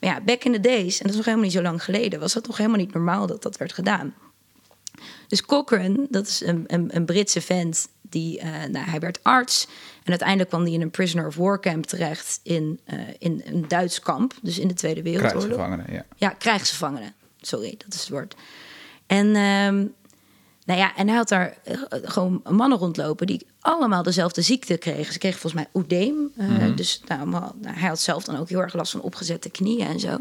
Maar 0.00 0.10
ja, 0.10 0.20
back 0.20 0.44
in 0.44 0.52
the 0.52 0.60
days, 0.60 0.98
en 0.98 1.02
dat 1.02 1.10
is 1.10 1.16
nog 1.16 1.24
helemaal 1.24 1.46
niet 1.46 1.54
zo 1.54 1.62
lang 1.62 1.84
geleden, 1.84 2.20
was 2.20 2.32
dat 2.32 2.46
nog 2.46 2.56
helemaal 2.56 2.78
niet 2.78 2.92
normaal 2.92 3.26
dat 3.26 3.42
dat 3.42 3.56
werd 3.56 3.72
gedaan. 3.72 4.14
Dus 5.26 5.42
Cochrane, 5.42 6.06
dat 6.10 6.26
is 6.26 6.40
een, 6.40 6.64
een, 6.66 6.96
een 6.96 7.04
Britse 7.04 7.40
vent, 7.40 7.88
die, 8.02 8.38
uh, 8.38 8.44
nou, 8.44 8.88
hij 8.90 9.00
werd 9.00 9.18
arts. 9.22 9.66
En 10.02 10.10
uiteindelijk 10.10 10.48
kwam 10.48 10.62
hij 10.62 10.72
in 10.72 10.80
een 10.80 10.90
prisoner 10.90 11.26
of 11.26 11.36
war 11.36 11.60
camp 11.60 11.86
terecht 11.86 12.40
in, 12.42 12.80
uh, 12.86 13.00
in 13.18 13.42
een 13.44 13.68
Duits 13.68 14.00
kamp. 14.00 14.34
Dus 14.42 14.58
in 14.58 14.68
de 14.68 14.74
Tweede 14.74 15.02
Wereldoorlog. 15.02 15.42
Krijgsgevangenen, 15.42 15.92
ja. 15.92 16.06
Ja, 16.16 16.28
krijgsgevangenen. 16.28 17.14
Sorry, 17.40 17.74
dat 17.78 17.94
is 17.94 18.00
het 18.00 18.08
woord. 18.08 18.34
En, 19.06 19.36
um, 19.36 19.94
nou 20.66 20.80
ja, 20.80 20.96
en 20.96 21.08
hij 21.08 21.16
had 21.16 21.28
daar 21.28 21.56
uh, 21.68 21.78
gewoon 21.90 22.42
mannen 22.50 22.78
rondlopen 22.78 23.26
die 23.26 23.46
allemaal 23.60 24.02
dezelfde 24.02 24.42
ziekte 24.42 24.76
kregen. 24.76 25.12
Ze 25.12 25.18
kregen 25.18 25.40
volgens 25.40 25.62
mij 25.62 25.70
oedeem. 25.82 26.32
Uh, 26.36 26.48
mm 26.48 26.56
-hmm. 26.56 26.76
Dus 26.76 27.00
nou, 27.06 27.44
hij 27.62 27.88
had 27.88 28.00
zelf 28.00 28.24
dan 28.24 28.36
ook 28.36 28.48
heel 28.48 28.60
erg 28.60 28.74
last 28.74 28.92
van 28.92 29.00
opgezette 29.00 29.50
knieën 29.50 29.86
en 29.86 30.00
zo. 30.00 30.16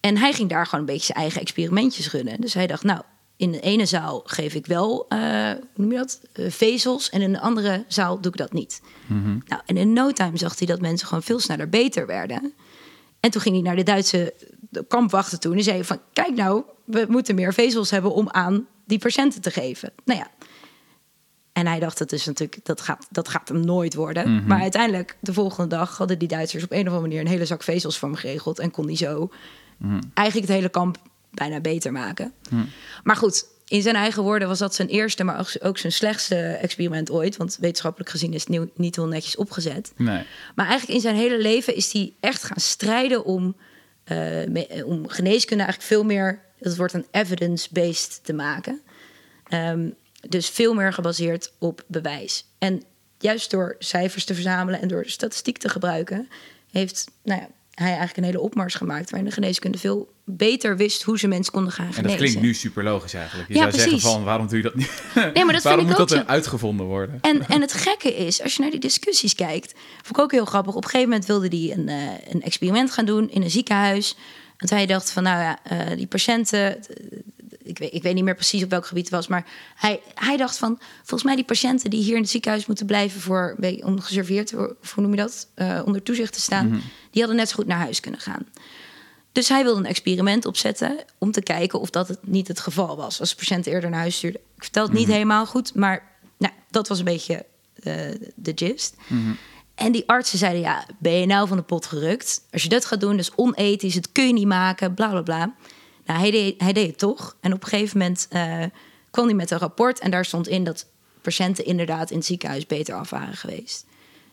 En 0.00 0.16
hij 0.16 0.32
ging 0.32 0.48
daar 0.48 0.64
gewoon 0.64 0.80
een 0.80 0.92
beetje 0.92 1.06
zijn 1.06 1.18
eigen 1.18 1.40
experimentjes 1.40 2.10
runnen. 2.10 2.40
Dus 2.40 2.54
hij 2.54 2.66
dacht, 2.66 2.82
nou, 2.82 3.02
in 3.36 3.52
de 3.52 3.60
ene 3.60 3.86
zaal 3.86 4.22
geef 4.24 4.54
ik 4.54 4.66
wel, 4.66 5.06
uh, 5.08 5.18
hoe 5.18 5.58
noem 5.74 5.90
je 5.90 5.96
dat, 5.96 6.20
uh, 6.34 6.50
vezels. 6.50 7.10
En 7.10 7.20
in 7.20 7.32
de 7.32 7.40
andere 7.40 7.84
zaal 7.88 8.20
doe 8.20 8.32
ik 8.32 8.38
dat 8.38 8.52
niet. 8.52 8.82
Mm 9.06 9.22
-hmm. 9.24 9.42
Nou, 9.46 9.62
en 9.66 9.76
in 9.76 9.92
no 9.92 10.12
time 10.12 10.36
zag 10.38 10.58
hij 10.58 10.66
dat 10.66 10.80
mensen 10.80 11.06
gewoon 11.06 11.22
veel 11.22 11.40
sneller 11.40 11.68
beter 11.68 12.06
werden. 12.06 12.52
En 13.20 13.30
toen 13.30 13.40
ging 13.40 13.54
hij 13.54 13.64
naar 13.64 13.76
de 13.76 13.82
Duitse 13.82 14.34
kampwachten 14.88 15.40
toe. 15.40 15.54
En 15.54 15.62
zei 15.62 15.84
van, 15.84 16.00
kijk 16.12 16.34
nou, 16.34 16.62
we 16.84 17.06
moeten 17.08 17.34
meer 17.34 17.54
vezels 17.54 17.90
hebben 17.90 18.14
om 18.14 18.30
aan 18.30 18.66
die 18.86 18.98
patiënten 18.98 19.40
te 19.40 19.50
geven. 19.50 19.92
Nou 20.04 20.18
ja. 20.18 20.26
En 21.52 21.66
hij 21.66 21.78
dacht, 21.80 21.98
dat, 21.98 22.12
is 22.12 22.24
natuurlijk, 22.26 22.58
dat, 22.62 22.80
gaat, 22.80 23.06
dat 23.10 23.28
gaat 23.28 23.48
hem 23.48 23.60
nooit 23.64 23.94
worden. 23.94 24.34
Mhm. 24.34 24.46
Maar 24.46 24.60
uiteindelijk, 24.60 25.16
de 25.20 25.32
volgende 25.32 25.76
dag, 25.76 25.96
hadden 25.96 26.18
die 26.18 26.28
Duitsers 26.28 26.64
op 26.64 26.70
een 26.72 26.78
of 26.80 26.84
andere 26.86 27.02
manier 27.02 27.20
een 27.20 27.26
hele 27.26 27.46
zak 27.46 27.62
vezels 27.62 27.98
voor 27.98 28.08
hem 28.08 28.18
geregeld. 28.18 28.58
En 28.58 28.70
kon 28.70 28.86
hij 28.86 28.96
zo 28.96 29.30
Mhm. 29.76 30.00
eigenlijk 30.14 30.48
het 30.48 30.56
hele 30.56 30.68
kamp 30.70 30.96
bijna 31.30 31.60
beter 31.60 31.92
maken. 31.92 32.32
Mhm. 32.50 32.62
Maar 33.02 33.16
goed, 33.16 33.44
in 33.66 33.82
zijn 33.82 33.94
eigen 33.96 34.22
woorden 34.22 34.48
was 34.48 34.58
dat 34.58 34.74
zijn 34.74 34.88
eerste, 34.88 35.24
maar 35.24 35.52
ook- 35.62 35.78
zijn 35.78 35.92
slechtste 35.92 36.36
experiment 36.36 37.10
ooit. 37.10 37.36
Want 37.36 37.56
wetenschappelijk 37.60 38.10
gezien 38.10 38.32
is 38.32 38.40
het 38.40 38.48
nieuw- 38.48 38.70
niet 38.74 38.96
heel 38.96 39.06
netjes 39.06 39.36
opgezet. 39.36 39.92
Nee. 39.96 40.24
Maar 40.54 40.66
eigenlijk 40.66 40.94
in 40.98 41.00
zijn 41.00 41.16
hele 41.16 41.38
leven 41.38 41.74
is 41.76 41.92
hij 41.92 42.12
echt 42.20 42.42
gaan 42.42 42.60
strijden 42.60 43.24
om, 43.24 43.56
eh, 44.04 44.86
om 44.86 45.08
geneeskunde 45.08 45.62
eigenlijk 45.64 45.92
veel 45.92 46.04
meer, 46.04 46.40
dat 46.62 46.76
wordt 46.76 46.92
een 46.92 47.06
evidence-based 47.10 48.20
te 48.24 48.32
maken. 48.32 48.80
Ehm, 49.48 49.88
dus 50.28 50.48
veel 50.48 50.74
meer 50.74 50.92
gebaseerd 50.92 51.52
op 51.58 51.84
bewijs. 51.86 52.46
En 52.58 52.82
juist 53.18 53.50
door 53.50 53.76
cijfers 53.78 54.24
te 54.24 54.34
verzamelen 54.34 54.80
en 54.80 54.88
door 54.88 55.04
statistiek 55.06 55.58
te 55.58 55.68
gebruiken, 55.68 56.28
heeft 56.70 57.10
nou 57.22 57.40
ja, 57.40 57.48
hij 57.74 57.86
eigenlijk 57.86 58.16
een 58.16 58.24
hele 58.24 58.40
opmars 58.40 58.74
gemaakt 58.74 59.10
waarin 59.10 59.28
de 59.28 59.34
geneeskunde 59.34 59.78
veel 59.78 60.12
beter 60.24 60.76
wist 60.76 61.02
hoe 61.02 61.18
ze 61.18 61.28
mensen 61.28 61.52
konden 61.52 61.72
gaan 61.72 61.86
En 61.86 61.92
genezen. 61.92 62.18
dat 62.18 62.26
klinkt 62.26 62.42
nu 62.46 62.54
super 62.54 62.84
logisch 62.84 63.14
eigenlijk. 63.14 63.48
Je 63.48 63.54
Ja, 63.54 63.60
zou 63.60 63.72
zeggen 63.82 64.00
van, 64.00 64.24
waarom 64.24 64.48
doe 64.48 64.56
je 64.56 64.62
dat 64.62 64.74
niet? 64.74 65.02
Nee, 65.14 65.44
maar 65.44 65.54
dat 65.54 65.62
waarom 65.72 65.86
moet 65.86 65.96
dat 65.96 66.10
er 66.10 66.26
uitgevonden 66.26 66.86
worden? 66.86 67.18
En, 67.20 67.46
en 67.48 67.60
het 67.60 67.72
gekke 67.72 68.14
is, 68.16 68.42
als 68.42 68.54
je 68.54 68.62
naar 68.62 68.70
die 68.70 68.80
discussies 68.80 69.34
kijkt, 69.34 69.72
vond 70.02 70.16
ik 70.16 70.22
ook 70.22 70.32
heel 70.32 70.44
grappig. 70.44 70.74
Op 70.74 70.84
een 70.84 70.90
gegeven 70.90 71.08
moment 71.08 71.28
wilde 71.28 71.48
hij 71.48 71.76
een, 71.76 71.88
eh, 71.88 72.32
een 72.34 72.42
experiment 72.42 72.90
gaan 72.90 73.04
doen 73.04 73.30
in 73.30 73.42
een 73.42 73.50
ziekenhuis. 73.50 74.16
En 74.70 74.76
hij 74.76 74.86
dacht 74.86 75.10
van, 75.10 75.22
nou 75.22 75.40
ja, 75.42 75.58
eh, 75.62 75.96
die 75.96 76.06
patiënten, 76.06 76.78
ik 77.62 77.78
weet, 77.78 77.94
ik 77.94 78.02
weet 78.02 78.14
niet 78.14 78.24
meer 78.24 78.34
precies 78.34 78.62
op 78.62 78.70
welk 78.70 78.86
gebied 78.86 79.04
het 79.04 79.14
was, 79.14 79.26
maar 79.26 79.46
hij, 79.74 80.00
hij 80.14 80.36
dacht 80.36 80.58
van, 80.58 80.78
volgens 80.96 81.22
mij 81.22 81.34
die 81.34 81.44
patiënten 81.44 81.90
die 81.90 82.02
hier 82.02 82.14
in 82.14 82.20
het 82.20 82.30
ziekenhuis 82.30 82.66
moeten 82.66 82.86
blijven 82.86 83.20
voor, 83.20 83.56
om 83.80 84.00
geserveerd, 84.00 84.54
of 84.54 84.92
hoe 84.94 85.02
noem 85.02 85.10
je 85.14 85.16
dat, 85.20 85.46
Eh, 85.54 85.80
onder 85.84 86.02
toezicht 86.02 86.32
te 86.32 86.40
staan, 86.40 86.68
die 87.10 87.20
hadden 87.20 87.36
net 87.36 87.48
zo 87.48 87.54
goed 87.54 87.66
naar 87.66 87.78
huis 87.78 88.00
kunnen 88.00 88.20
gaan. 88.20 88.46
Dus 89.32 89.48
hij 89.48 89.62
wilde 89.62 89.80
een 89.80 89.86
experiment 89.86 90.46
opzetten 90.46 90.96
om 91.18 91.30
te 91.32 91.42
kijken 91.42 91.80
of 91.80 91.90
dat 91.90 92.08
het 92.08 92.18
niet 92.26 92.48
het 92.48 92.60
geval 92.60 92.96
was. 92.96 93.20
Als 93.20 93.30
de 93.30 93.36
patiënt 93.36 93.66
eerder 93.66 93.90
naar 93.90 94.00
huis 94.00 94.16
stuurde. 94.16 94.40
Ik 94.56 94.62
vertel 94.62 94.84
het 94.84 94.92
niet 94.92 95.08
helemaal 95.08 95.46
goed, 95.46 95.74
maar 95.74 96.02
nou, 96.38 96.52
dat 96.70 96.88
was 96.88 96.98
een 96.98 97.04
beetje 97.04 97.44
eh, 97.82 97.94
de 98.34 98.52
gist. 98.54 98.96
En 99.82 99.92
die 99.92 100.08
artsen 100.08 100.38
zeiden, 100.38 100.60
ja, 100.60 100.86
ben 100.98 101.12
je 101.12 101.26
nou 101.26 101.48
van 101.48 101.56
de 101.56 101.62
pot 101.62 101.86
gerukt? 101.86 102.42
Als 102.50 102.62
je 102.62 102.68
dat 102.68 102.84
gaat 102.84 103.00
doen, 103.00 103.10
dat 103.10 103.20
is 103.20 103.34
onethisch, 103.34 103.94
het 103.94 104.12
kun 104.12 104.26
je 104.26 104.32
niet 104.32 104.46
maken, 104.46 104.94
bla 104.94 105.08
bla 105.08 105.22
bla. 105.22 105.54
Nou, 106.06 106.20
hij 106.20 106.30
deed, 106.30 106.60
hij 106.60 106.72
deed 106.72 106.86
het 106.86 106.98
toch. 106.98 107.36
En 107.40 107.52
op 107.52 107.62
een 107.62 107.68
gegeven 107.68 107.98
moment 107.98 108.26
eh, 108.30 108.64
kwam 109.10 109.26
hij 109.26 109.34
met 109.34 109.50
een 109.50 109.58
rapport 109.58 109.98
en 109.98 110.10
daar 110.10 110.24
stond 110.24 110.48
in 110.48 110.64
dat 110.64 110.86
patiënten 111.20 111.64
inderdaad 111.64 112.10
in 112.10 112.16
het 112.16 112.26
ziekenhuis 112.26 112.66
beter 112.66 112.94
af 112.94 113.10
waren 113.10 113.36
geweest. 113.36 113.86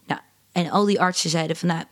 Nou, 0.05 0.19
en 0.51 0.69
al 0.69 0.85
die 0.85 1.01
artsen 1.01 1.29
zeiden 1.29 1.55
van, 1.55 1.67
nou, 1.67 1.83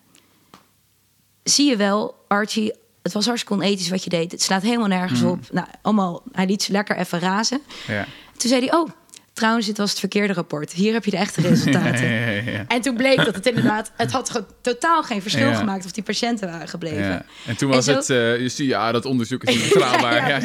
zie 1.44 1.70
je 1.70 1.76
wel, 1.76 2.26
Archie, 2.28 2.74
het 3.04 3.14
was 3.14 3.26
hartstikke 3.26 3.64
onethisch 3.64 3.90
wat 3.90 4.04
je 4.04 4.10
deed. 4.10 4.32
Het 4.32 4.42
slaat 4.42 4.62
helemaal 4.62 4.88
nergens 4.88 5.22
op. 5.22 5.40
Nou, 5.52 5.68
allemaal, 5.82 6.24
hij 6.32 6.46
liet 6.46 6.64
ze 6.64 6.72
lekker 6.72 6.98
even 6.98 7.20
razen. 7.20 7.62
Ja. 7.88 8.06
Toen 8.38 8.50
zei 8.50 8.66
hij, 8.66 8.78
oh, 8.78 8.90
trouwens, 9.38 9.66
dit 9.66 9.78
was 9.78 9.90
het 9.90 10.00
verkeerde 10.00 10.34
rapport. 10.34 10.72
Hier 10.74 10.94
heb 10.94 11.06
je 11.06 11.12
de 11.12 11.18
echte 11.18 11.42
resultaten. 11.42 12.06
Ja, 12.12 12.30
ja, 12.30 12.52
ja. 12.52 12.66
En 12.68 12.82
toen 12.82 12.96
bleek 12.96 13.16
dat 13.26 13.36
het 13.36 13.46
inderdaad, 13.56 13.92
het 13.96 14.12
had 14.12 14.44
totaal 14.62 15.04
geen 15.04 15.22
verschil 15.22 15.54
gemaakt 15.54 15.86
of 15.86 15.92
die 15.92 16.04
patiënten 16.04 16.48
waren 16.52 16.68
gebleven. 16.68 17.04
Ja. 17.04 17.26
En 17.46 17.58
toen 17.58 17.70
was 17.70 17.86
zo- 17.86 17.94
het, 17.96 18.10
eh, 18.10 18.40
je 18.42 18.50
ziet, 18.50 18.68
ja, 18.70 18.92
dat 18.92 19.06
onderzoek 19.06 19.44
is 19.44 19.56
niet 19.64 19.74
betrouwbaar. 19.74 20.42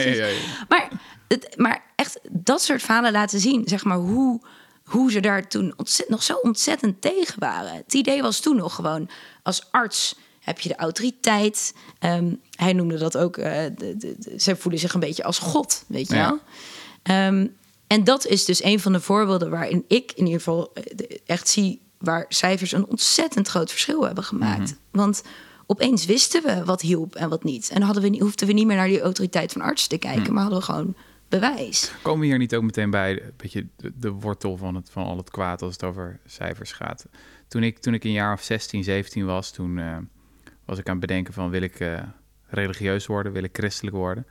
Maar, 0.68 0.88
het, 1.28 1.52
maar 1.56 1.82
echt 1.96 2.20
dat 2.30 2.62
soort 2.62 2.82
verhalen 2.82 3.12
laten 3.12 3.40
zien, 3.40 3.62
zeg 3.64 3.84
maar, 3.84 3.96
hoe, 3.96 4.40
hoe 4.84 5.10
ze 5.10 5.20
daar 5.20 5.48
toen 5.48 5.72
ontzett, 5.76 6.08
nog 6.08 6.22
zo 6.22 6.34
ontzettend 6.34 7.00
tegen 7.00 7.38
waren. 7.38 7.74
Het 7.74 7.94
idee 7.94 8.22
was 8.22 8.40
toen 8.40 8.56
nog 8.56 8.74
gewoon, 8.74 9.08
als 9.42 9.66
arts 9.70 10.18
heb 10.40 10.60
je 10.60 10.68
de 10.68 10.76
autoriteit. 10.76 11.74
Ehm, 11.98 12.34
hij 12.56 12.72
noemde 12.72 12.98
dat 12.98 13.16
ook, 13.16 13.36
eh, 13.36 13.52
de, 13.76 13.96
de, 13.96 14.14
de- 14.18 14.34
ze 14.40 14.56
voelen 14.56 14.80
zich 14.80 14.94
een 14.94 15.00
beetje 15.00 15.24
als 15.24 15.38
God, 15.38 15.84
weet 15.88 16.08
je 16.08 16.14
Ja. 16.14 16.28
wel. 16.28 16.38
Ehm, 17.02 17.46
en 17.92 18.04
dat 18.04 18.26
is 18.26 18.44
dus 18.44 18.62
een 18.62 18.80
van 18.80 18.92
de 18.92 19.00
voorbeelden 19.00 19.50
waarin 19.50 19.84
ik 19.88 20.12
in 20.12 20.24
ieder 20.24 20.38
geval 20.40 20.72
eh, 20.74 20.82
echt 21.26 21.48
zie 21.48 21.80
waar 21.98 22.24
cijfers 22.28 22.72
een 22.72 22.86
ontzettend 22.86 23.48
groot 23.48 23.70
verschil 23.70 24.04
hebben 24.06 24.24
gemaakt. 24.24 24.76
Want 24.90 25.22
opeens 25.66 26.06
wisten 26.06 26.42
we 26.42 26.64
wat 26.64 26.80
hielp 26.80 27.14
en 27.14 27.28
wat 27.28 27.44
niet. 27.44 27.70
En 27.70 27.82
hadden 27.82 28.02
we, 28.02 28.08
niet- 28.08 28.20
hoefden 28.20 28.46
we 28.46 28.52
niet 28.52 28.66
meer 28.66 28.76
naar 28.76 28.88
die 28.88 29.00
autoriteit 29.00 29.52
van 29.52 29.60
arts 29.62 29.86
te 29.86 29.98
kijken, 29.98 30.32
maar 30.32 30.42
hadden 30.42 30.60
we 30.60 30.64
gewoon 30.64 30.94
bewijs. 31.28 31.92
Komen 32.02 32.20
we 32.20 32.26
hier 32.26 32.38
niet 32.38 32.54
ook 32.54 32.62
meteen 32.62 32.90
bij 32.90 33.22
een 33.22 33.32
beetje 33.36 33.66
de, 33.76 33.92
de 33.96 34.10
wortel 34.10 34.56
van, 34.56 34.74
het, 34.74 34.90
van 34.90 35.04
al 35.04 35.16
het 35.16 35.30
kwaad 35.30 35.62
als 35.62 35.72
het 35.72 35.84
over 35.84 36.20
cijfers 36.26 36.72
gaat? 36.72 37.06
Toen 37.48 37.62
ik, 37.62 37.78
toen 37.78 37.94
ik 37.94 38.04
een 38.04 38.12
jaar 38.12 38.32
of 38.32 38.42
16, 38.42 38.84
17 38.84 39.24
was, 39.26 39.50
toen 39.50 39.78
eh, 39.78 39.96
was 40.64 40.78
ik 40.78 40.86
aan 40.86 40.96
het 40.96 41.06
bedenken 41.06 41.34
van 41.34 41.50
wil 41.50 41.62
ik 41.62 41.80
eh, 41.80 42.02
religieus 42.46 43.06
worden, 43.06 43.32
wil 43.32 43.42
ik 43.42 43.56
christelijk 43.56 43.96
worden? 43.96 44.26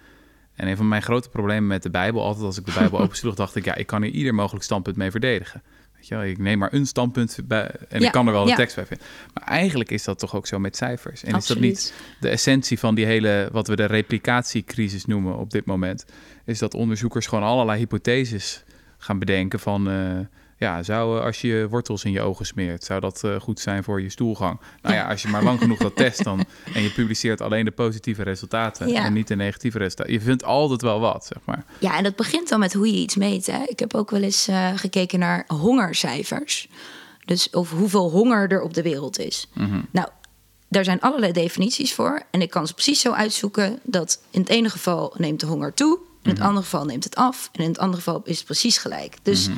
En 0.62 0.68
een 0.68 0.78
van 0.78 0.88
mijn 0.88 1.02
grote 1.02 1.30
problemen 1.30 1.68
met 1.68 1.84
de 1.84 1.90
Bijbel, 1.90 2.24
altijd 2.24 2.46
als 2.46 2.58
ik 2.58 2.66
de 2.66 2.74
Bijbel 2.74 3.00
opensloeg, 3.04 3.36
dacht 3.36 3.56
ik, 3.56 3.66
ja, 3.66 3.76
ik 3.76 3.88
kan 3.88 4.02
hier 4.02 4.12
ieder 4.12 4.36
mogelijk 4.36 4.64
standpunt 4.64 4.96
mee 4.96 5.12
verdedigen. 5.12 5.64
Weet 5.96 6.08
je 6.08 6.16
wel, 6.16 6.24
ik 6.24 6.38
neem 6.38 6.58
maar 6.58 6.74
een 6.74 6.86
standpunt 6.86 7.40
bij 7.46 7.72
en 7.90 8.00
Ja, 8.00 8.06
ik 8.06 8.12
kan 8.12 8.28
er 8.28 8.34
wel 8.34 8.44
ja. 8.46 8.50
een 8.50 8.56
tekst 8.56 8.76
bij 8.76 8.86
vinden. 8.86 9.08
Maar 9.34 9.44
eigenlijk 9.44 9.92
is 9.92 10.04
dat 10.04 10.20
toch 10.20 10.36
ook 10.36 10.48
zo 10.48 10.60
met 10.60 10.76
cijfers. 10.76 11.24
En 11.24 11.36
is 11.36 11.48
dat 11.48 11.60
niet 11.60 11.94
de 12.20 12.30
essentie 12.30 12.80
van 12.80 12.96
die 12.96 13.06
hele, 13.06 13.50
wat 13.52 13.68
we 13.68 13.76
de 13.76 13.86
replicatiecrisis 13.86 15.06
noemen 15.06 15.38
op 15.38 15.52
dit 15.52 15.66
moment, 15.66 16.06
is 16.46 16.60
dat 16.60 16.74
onderzoekers 16.74 17.28
gewoon 17.28 17.44
allerlei 17.44 17.80
hypotheses 17.80 18.64
gaan 18.98 19.20
bedenken 19.20 19.60
van, 19.60 19.90
eh, 19.90 20.20
ja, 20.62 20.84
zou 20.84 21.18
eh, 21.18 21.26
als 21.26 21.42
je 21.42 21.68
wortels 21.70 22.04
in 22.04 22.12
je 22.12 22.22
ogen 22.22 22.46
smeert, 22.46 22.84
zou 22.84 23.00
dat 23.00 23.24
eh, 23.24 23.40
goed 23.40 23.60
zijn 23.60 23.84
voor 23.84 24.02
je 24.02 24.10
stoelgang? 24.10 24.60
Nou 24.82 24.96
ja, 24.96 25.10
als 25.10 25.22
je 25.22 25.28
maar 25.28 25.44
lang 25.44 25.60
genoeg 25.60 25.78
dat 25.78 25.96
test 25.96 26.24
dan 26.24 26.46
en 26.74 26.82
je 26.82 26.90
publiceert 26.92 27.42
alleen 27.42 27.66
de 27.66 27.72
positieve 27.72 28.24
resultaten 28.24 28.88
Ja. 28.88 29.06
en 29.06 29.14
niet 29.14 29.28
de 29.28 29.36
negatieve 29.36 29.78
resultaten, 29.78 30.14
je 30.14 30.22
vindt 30.22 30.44
altijd 30.44 30.82
wel 30.82 31.00
wat, 31.00 31.26
zeg 31.26 31.38
maar. 31.46 31.66
Ja, 31.80 31.98
en 31.98 32.04
dat 32.04 32.16
begint 32.16 32.50
dan 32.50 32.60
met 32.60 32.74
hoe 32.74 32.88
je 32.92 32.98
iets 32.98 33.16
meet. 33.16 33.46
Hè. 33.46 33.64
Ik 33.68 33.80
heb 33.80 33.94
ook 33.94 34.10
wel 34.12 34.22
eens 34.22 34.48
eh, 34.48 34.70
gekeken 34.76 35.20
naar 35.20 35.44
hongercijfers. 35.48 36.70
Dus 37.26 37.50
of 37.50 37.72
hoeveel 37.72 38.10
honger 38.10 38.52
er 38.52 38.62
op 38.62 38.74
de 38.74 38.82
wereld 38.82 39.20
is. 39.20 39.48
Nou, 39.92 40.08
daar 40.70 40.84
zijn 40.84 41.00
allerlei 41.02 41.32
definities 41.32 41.94
voor. 41.94 42.22
En 42.32 42.42
ik 42.42 42.50
kan 42.50 42.68
ze 42.68 42.74
precies 42.74 43.00
zo 43.02 43.12
uitzoeken 43.12 43.80
dat 43.84 44.22
in 44.32 44.40
het 44.40 44.50
ene 44.50 44.70
geval 44.70 45.14
neemt 45.18 45.40
de 45.40 45.46
honger 45.46 45.74
toe. 45.74 46.00
In 46.24 46.30
het 46.30 46.40
andere 46.40 46.64
geval 46.64 46.86
neemt 46.86 47.04
het 47.04 47.16
af. 47.16 47.50
En 47.52 47.64
in 47.64 47.70
het 47.70 47.80
andere 47.80 47.98
geval 48.02 48.22
is 48.24 48.38
het 48.38 48.46
precies 48.46 48.78
gelijk. 48.78 49.18
Dus 49.24 49.50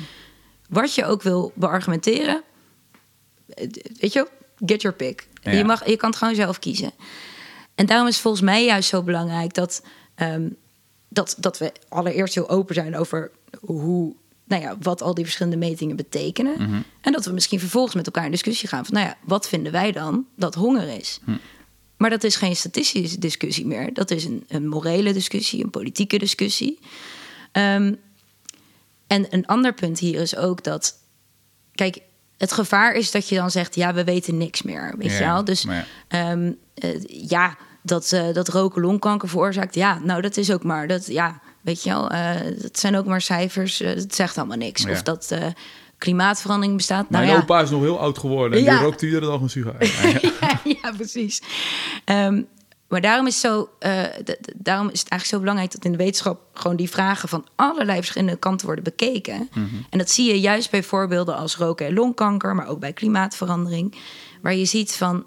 wat 0.73 0.95
je 0.95 1.05
ook 1.05 1.21
wil 1.21 1.51
beargumenteren, 1.55 2.43
weet 3.99 4.13
je, 4.13 4.27
get 4.65 4.81
your 4.81 4.97
pick. 4.97 5.27
Ja. 5.41 5.51
Je, 5.51 5.63
mag, 5.63 5.87
je 5.87 5.97
kan 5.97 6.09
het 6.09 6.17
gewoon 6.17 6.35
zelf 6.35 6.59
kiezen. 6.59 6.91
En 7.75 7.85
daarom 7.85 8.07
is 8.07 8.19
volgens 8.19 8.43
mij 8.43 8.65
juist 8.65 8.89
zo 8.89 9.03
belangrijk 9.03 9.53
dat, 9.53 9.83
ehm, 10.15 10.49
dat, 11.09 11.35
dat 11.39 11.57
we 11.57 11.71
allereerst 11.89 12.35
heel 12.35 12.49
open 12.49 12.75
zijn 12.75 12.95
over 12.97 13.31
hoe, 13.59 14.15
nou 14.45 14.61
ja, 14.61 14.77
wat 14.79 15.01
al 15.01 15.13
die 15.13 15.23
verschillende 15.23 15.57
metingen 15.57 15.95
betekenen. 15.95 16.85
En 17.01 17.11
dat 17.11 17.25
we 17.25 17.31
misschien 17.31 17.59
vervolgens 17.59 17.95
met 17.95 18.05
elkaar 18.05 18.25
in 18.25 18.31
discussie 18.31 18.67
gaan 18.67 18.85
van, 18.85 18.93
nou 18.93 19.07
ja, 19.07 19.17
wat 19.23 19.47
vinden 19.47 19.71
wij 19.71 19.91
dan 19.91 20.25
dat 20.35 20.55
honger 20.55 20.97
is? 20.99 21.19
Maar 21.97 22.09
dat 22.09 22.23
is 22.23 22.35
geen 22.35 22.55
statistische 22.55 23.19
discussie 23.19 23.65
meer. 23.65 23.93
Dat 23.93 24.11
is 24.11 24.25
een, 24.25 24.43
een 24.47 24.67
morele 24.67 25.13
discussie, 25.13 25.63
een 25.63 25.69
politieke 25.69 26.17
discussie. 26.17 26.79
Ehm, 27.51 27.93
en 29.13 29.27
een 29.29 29.45
ander 29.45 29.73
punt 29.73 29.99
hier 29.99 30.21
is 30.21 30.35
ook 30.35 30.63
dat, 30.63 30.93
kijk, 31.75 32.01
het 32.37 32.51
gevaar 32.51 32.93
is 32.93 33.11
dat 33.11 33.29
je 33.29 33.35
dan 33.35 33.51
zegt, 33.51 33.75
ja, 33.75 33.93
we 33.93 34.03
weten 34.03 34.37
niks 34.37 34.61
meer, 34.61 34.93
weet 34.97 35.11
je 35.11 35.17
Ja, 35.17 35.33
wel? 35.33 35.43
Dus 35.43 35.61
ja. 35.61 35.85
Ehm, 36.07 36.51
eh, 36.73 37.03
ja, 37.07 37.57
dat, 37.81 38.11
eh, 38.11 38.33
dat 38.33 38.47
roken 38.47 38.81
longkanker 38.81 39.29
veroorzaakt. 39.29 39.75
Ja, 39.75 39.99
nou, 40.03 40.21
dat 40.21 40.37
is 40.37 40.51
ook 40.51 40.63
maar. 40.63 40.87
Dat, 40.87 41.07
ja, 41.07 41.39
weet 41.61 41.83
je 41.83 41.89
wel, 41.89 42.11
uh, 42.11 42.29
het 42.61 42.79
zijn 42.79 42.95
ook 42.95 43.05
maar 43.05 43.21
cijfers. 43.21 43.81
Uh, 43.81 43.89
het 43.89 44.15
zegt 44.15 44.37
allemaal 44.37 44.57
niks. 44.57 44.85
Of 44.85 45.03
dat 45.03 45.29
uh, 45.33 45.45
klimaatverandering 45.97 46.77
bestaat. 46.77 47.09
Mijn 47.09 47.23
nou, 47.25 47.37
ja. 47.37 47.43
opa 47.43 47.61
is 47.61 47.69
nog 47.69 47.81
heel 47.81 47.99
oud 47.99 48.17
geworden 48.17 48.57
en 48.57 48.63
die 48.63 48.79
rookt 48.79 49.01
iedere 49.01 49.25
dag 49.25 49.41
een 49.41 49.49
sigaar. 49.49 49.85
ja, 50.41 50.59
ja, 50.63 50.91
precies. 50.97 51.41
Um, 52.05 52.47
maar 52.93 53.01
daarom 53.01 53.27
is, 53.27 53.39
zo, 53.39 53.69
daarom 54.55 54.89
is 54.89 54.99
het 54.99 55.09
eigenlijk 55.09 55.25
zo 55.25 55.39
belangrijk 55.39 55.71
dat 55.71 55.85
in 55.85 55.91
de 55.91 55.97
wetenschap 55.97 56.39
gewoon 56.53 56.75
die 56.75 56.89
vragen 56.89 57.29
van 57.29 57.47
allerlei 57.55 57.97
verschillende 57.97 58.35
kanten 58.35 58.65
worden 58.65 58.83
bekeken. 58.83 59.49
Mhm. 59.53 59.75
En 59.89 59.97
dat 59.97 60.09
zie 60.09 60.27
je 60.27 60.39
juist 60.39 60.71
bij 60.71 60.83
voorbeelden 60.83 61.35
als 61.35 61.57
roken 61.57 61.85
en 61.85 61.93
longkanker, 61.93 62.55
maar 62.55 62.67
ook 62.67 62.79
bij 62.79 62.93
klimaatverandering. 62.93 63.95
Waar 64.41 64.55
je 64.55 64.65
ziet 64.65 64.95
van 64.95 65.25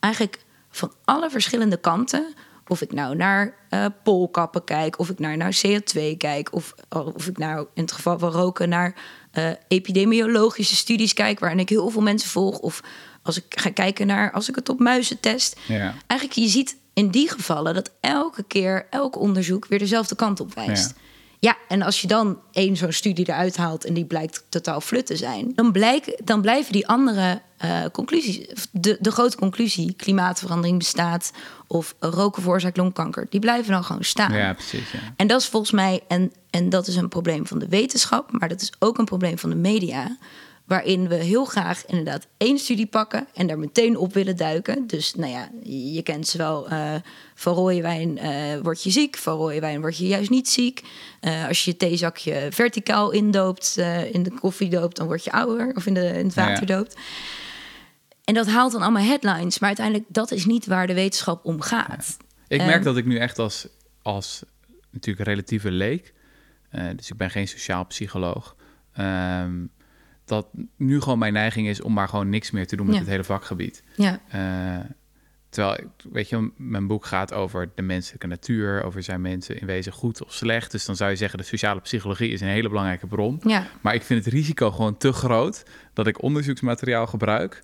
eigenlijk 0.00 0.44
van 0.70 0.92
alle 1.04 1.30
verschillende 1.30 1.76
kanten 1.76 2.34
of 2.68 2.80
ik 2.80 2.92
nou 2.92 3.16
naar 3.16 3.54
uh, 3.70 3.86
poolkappen 4.02 4.64
kijk, 4.64 4.98
of 4.98 5.10
ik 5.10 5.18
naar, 5.18 5.36
naar 5.36 5.60
CO2 5.66 6.16
kijk, 6.16 6.52
of, 6.52 6.74
of 6.88 7.26
ik 7.26 7.38
nou 7.38 7.66
in 7.74 7.82
het 7.82 7.92
geval 7.92 8.18
van 8.18 8.30
roken 8.30 8.68
naar 8.68 8.94
uh, 9.38 9.50
epidemiologische 9.68 10.76
studies 10.76 11.14
kijk, 11.14 11.40
waarin 11.40 11.58
ik 11.58 11.68
heel 11.68 11.88
veel 11.88 12.02
mensen 12.02 12.30
volg, 12.30 12.58
of 12.58 12.82
als 13.22 13.36
ik 13.36 13.44
ga 13.48 13.70
kijken 13.70 14.06
naar 14.06 14.32
als 14.32 14.48
ik 14.48 14.54
het 14.54 14.68
op 14.68 14.78
muizen 14.78 15.20
test. 15.20 15.56
Ja. 15.66 15.94
Eigenlijk, 16.06 16.40
je 16.40 16.48
ziet 16.48 16.76
in 16.94 17.08
die 17.08 17.30
gevallen 17.30 17.74
dat 17.74 17.90
elke 18.00 18.42
keer, 18.42 18.86
elk 18.90 19.18
onderzoek 19.18 19.66
weer 19.66 19.78
dezelfde 19.78 20.14
kant 20.14 20.40
op 20.40 20.54
wijst. 20.54 20.90
Ja. 20.94 21.00
Ja, 21.42 21.56
en 21.68 21.82
als 21.82 22.00
je 22.00 22.06
dan 22.06 22.38
één 22.52 22.76
zo'n 22.76 22.92
studie 22.92 23.28
eruit 23.28 23.56
haalt 23.56 23.84
en 23.84 23.94
die 23.94 24.04
blijkt 24.04 24.44
totaal 24.48 24.80
flut 24.80 25.06
te 25.06 25.16
zijn, 25.16 25.52
dan, 25.54 25.76
dan 26.24 26.40
blijven 26.40 26.72
die 26.72 26.86
andere 26.86 27.40
uh, 27.64 27.84
conclusies, 27.92 28.46
de, 28.70 28.96
de 29.00 29.10
grote 29.10 29.36
conclusie, 29.36 29.94
klimaatverandering 29.96 30.78
bestaat 30.78 31.32
of 31.66 31.94
roken 31.98 32.42
veroorzaakt 32.42 32.76
longkanker, 32.76 33.26
die 33.30 33.40
blijven 33.40 33.72
dan 33.72 33.84
gewoon 33.84 34.04
staan. 34.04 34.32
Ja, 34.32 34.52
precies. 34.52 34.90
Ja. 34.90 34.98
En 35.16 35.26
dat 35.26 35.40
is 35.40 35.46
volgens 35.46 35.72
mij, 35.72 36.00
en, 36.08 36.32
en 36.50 36.68
dat 36.68 36.86
is 36.86 36.96
een 36.96 37.08
probleem 37.08 37.46
van 37.46 37.58
de 37.58 37.68
wetenschap, 37.68 38.32
maar 38.38 38.48
dat 38.48 38.60
is 38.60 38.72
ook 38.78 38.98
een 38.98 39.04
probleem 39.04 39.38
van 39.38 39.50
de 39.50 39.56
media 39.56 40.16
waarin 40.64 41.08
we 41.08 41.14
heel 41.14 41.44
graag 41.44 41.86
inderdaad 41.86 42.26
één 42.36 42.58
studie 42.58 42.86
pakken 42.86 43.26
en 43.34 43.46
daar 43.46 43.58
meteen 43.58 43.96
op 43.96 44.14
willen 44.14 44.36
duiken. 44.36 44.86
Dus 44.86 45.14
nou 45.14 45.30
ja, 45.30 45.50
je 45.92 46.02
kent 46.02 46.28
ze 46.28 46.38
wel. 46.38 46.72
Uh, 46.72 46.94
van 47.34 47.54
rode 47.54 47.82
wijn 47.82 48.18
uh, 48.18 48.60
word 48.62 48.82
je 48.82 48.90
ziek, 48.90 49.16
van 49.16 49.36
rode 49.36 49.60
wijn 49.60 49.80
word 49.80 49.96
je 49.96 50.06
juist 50.06 50.30
niet 50.30 50.48
ziek. 50.48 50.82
Uh, 51.20 51.48
als 51.48 51.64
je 51.64 51.70
je 51.70 51.76
theezakje 51.76 52.48
verticaal 52.50 53.10
indoopt, 53.10 53.76
in 54.12 54.22
de 54.22 54.30
koffie 54.40 54.70
doopt, 54.70 54.96
dan 54.96 55.06
word 55.06 55.24
je 55.24 55.32
ouder. 55.32 55.76
Of 55.76 55.86
in, 55.86 55.94
de, 55.94 56.06
in 56.06 56.24
het 56.24 56.34
water 56.34 56.68
ja. 56.68 56.76
doopt. 56.76 56.96
En 58.24 58.34
dat 58.34 58.46
haalt 58.46 58.72
dan 58.72 58.82
allemaal 58.82 59.02
headlines. 59.02 59.58
Maar 59.58 59.68
uiteindelijk, 59.68 60.08
dat 60.08 60.30
is 60.30 60.44
niet 60.44 60.66
waar 60.66 60.86
de 60.86 60.94
wetenschap 60.94 61.44
om 61.44 61.60
gaat. 61.60 62.16
Ja. 62.48 62.56
Ik 62.56 62.64
merk 62.64 62.82
dat 62.82 62.96
ik 62.96 63.04
nu 63.04 63.18
echt 63.18 63.38
als, 63.38 63.66
als 64.02 64.42
natuurlijk 64.90 65.28
relatieve 65.28 65.70
leek... 65.70 66.14
dus 66.96 67.10
ik 67.10 67.16
ben 67.16 67.30
geen 67.30 67.48
sociaal 67.48 67.86
psycholoog... 67.86 68.56
Um, 68.98 69.70
dat 70.24 70.46
nu 70.76 71.00
gewoon 71.00 71.18
mijn 71.18 71.32
neiging 71.32 71.68
is 71.68 71.80
om 71.80 71.92
maar 71.92 72.08
gewoon 72.08 72.28
niks 72.28 72.50
meer 72.50 72.66
te 72.66 72.76
doen 72.76 72.86
met 72.86 72.94
Ja. 72.94 73.00
het 73.00 73.10
hele 73.10 73.24
vakgebied. 73.24 73.82
Ja, 73.96 74.20
Uh, 74.34 74.84
terwijl, 75.48 75.78
weet 76.12 76.28
je, 76.28 76.50
mijn 76.56 76.86
boek 76.86 77.04
gaat 77.06 77.32
over 77.32 77.70
de 77.74 77.82
menselijke 77.82 78.26
natuur, 78.26 78.82
over 78.84 79.02
zijn 79.02 79.20
mensen 79.20 79.60
in 79.60 79.66
wezen 79.66 79.92
goed 79.92 80.24
of 80.24 80.32
slecht. 80.32 80.70
Dus 80.70 80.84
dan 80.84 80.96
zou 80.96 81.10
je 81.10 81.16
zeggen, 81.16 81.38
de 81.38 81.44
sociale 81.44 81.80
psychologie 81.80 82.30
is 82.30 82.40
een 82.40 82.46
hele 82.48 82.68
belangrijke 82.68 83.06
bron. 83.06 83.40
ja. 83.46 83.66
Maar 83.80 83.94
ik 83.94 84.02
vind 84.02 84.24
het 84.24 84.34
risico 84.34 84.70
gewoon 84.70 84.96
te 84.96 85.12
groot 85.12 85.62
dat 85.92 86.06
ik 86.06 86.22
onderzoeksmateriaal 86.22 87.06
gebruik, 87.06 87.62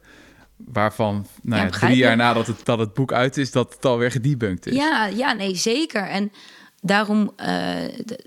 waarvan 0.56 1.26
nou 1.42 1.62
ja, 1.62 1.70
drie 1.70 1.96
jaar 1.96 2.16
nadat 2.16 2.46
het, 2.46 2.64
dat 2.64 2.78
het 2.78 2.94
boek 2.94 3.12
uit 3.12 3.36
is, 3.36 3.50
dat 3.52 3.74
het 3.74 3.84
alweer 3.84 4.10
gedebunked 4.10 4.66
is. 4.66 4.74
Ja, 4.74 5.06
ja, 5.06 5.32
nee, 5.32 5.54
zeker. 5.54 6.02
En 6.02 6.32
daarom, 6.80 7.32
eh, 7.36 7.46
de- 8.04 8.24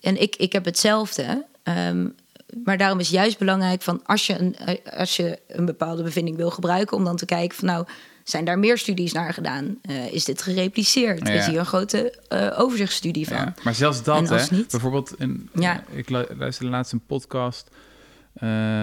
en 0.00 0.20
ik, 0.22 0.36
ik 0.36 0.52
heb 0.52 0.64
hetzelfde. 0.64 1.46
ehm, 1.62 2.08
maar 2.64 2.76
daarom 2.78 2.98
is 3.00 3.08
juist 3.08 3.38
belangrijk 3.38 3.82
van 3.82 4.00
als 4.04 4.26
je, 4.26 4.38
een, 4.38 4.56
eh, 4.56 4.98
als 4.98 5.16
je 5.16 5.38
een 5.48 5.64
bepaalde 5.64 6.02
bevinding 6.02 6.36
wil 6.36 6.50
gebruiken, 6.50 6.96
om 6.96 7.04
dan 7.04 7.16
te 7.16 7.24
kijken 7.24 7.56
van 7.58 7.66
nou, 7.68 7.86
zijn 8.24 8.44
daar 8.44 8.58
meer 8.58 8.78
studies 8.78 9.12
naar 9.12 9.32
gedaan? 9.32 9.78
Eh, 9.82 10.12
is 10.12 10.24
dit 10.24 10.42
gerepliceerd? 10.42 11.28
Ja. 11.28 11.34
Is 11.34 11.46
hier 11.46 11.58
een 11.58 11.66
grote 11.66 12.18
eh, 12.28 12.60
overzichtsstudie 12.60 13.26
van? 13.28 13.36
Ja, 13.36 13.54
maar 13.64 13.74
zelfs 13.74 14.02
dat, 14.02 14.28
hè? 14.28 14.56
niet? 14.56 14.70
Bijvoorbeeld, 14.70 15.14
Ja. 15.54 15.82
eh, 15.92 15.98
ik 15.98 16.08
lu- 16.10 16.26
luisterde 16.36 16.70
laatst 16.70 16.92
een 16.92 17.06
podcast. 17.06 17.70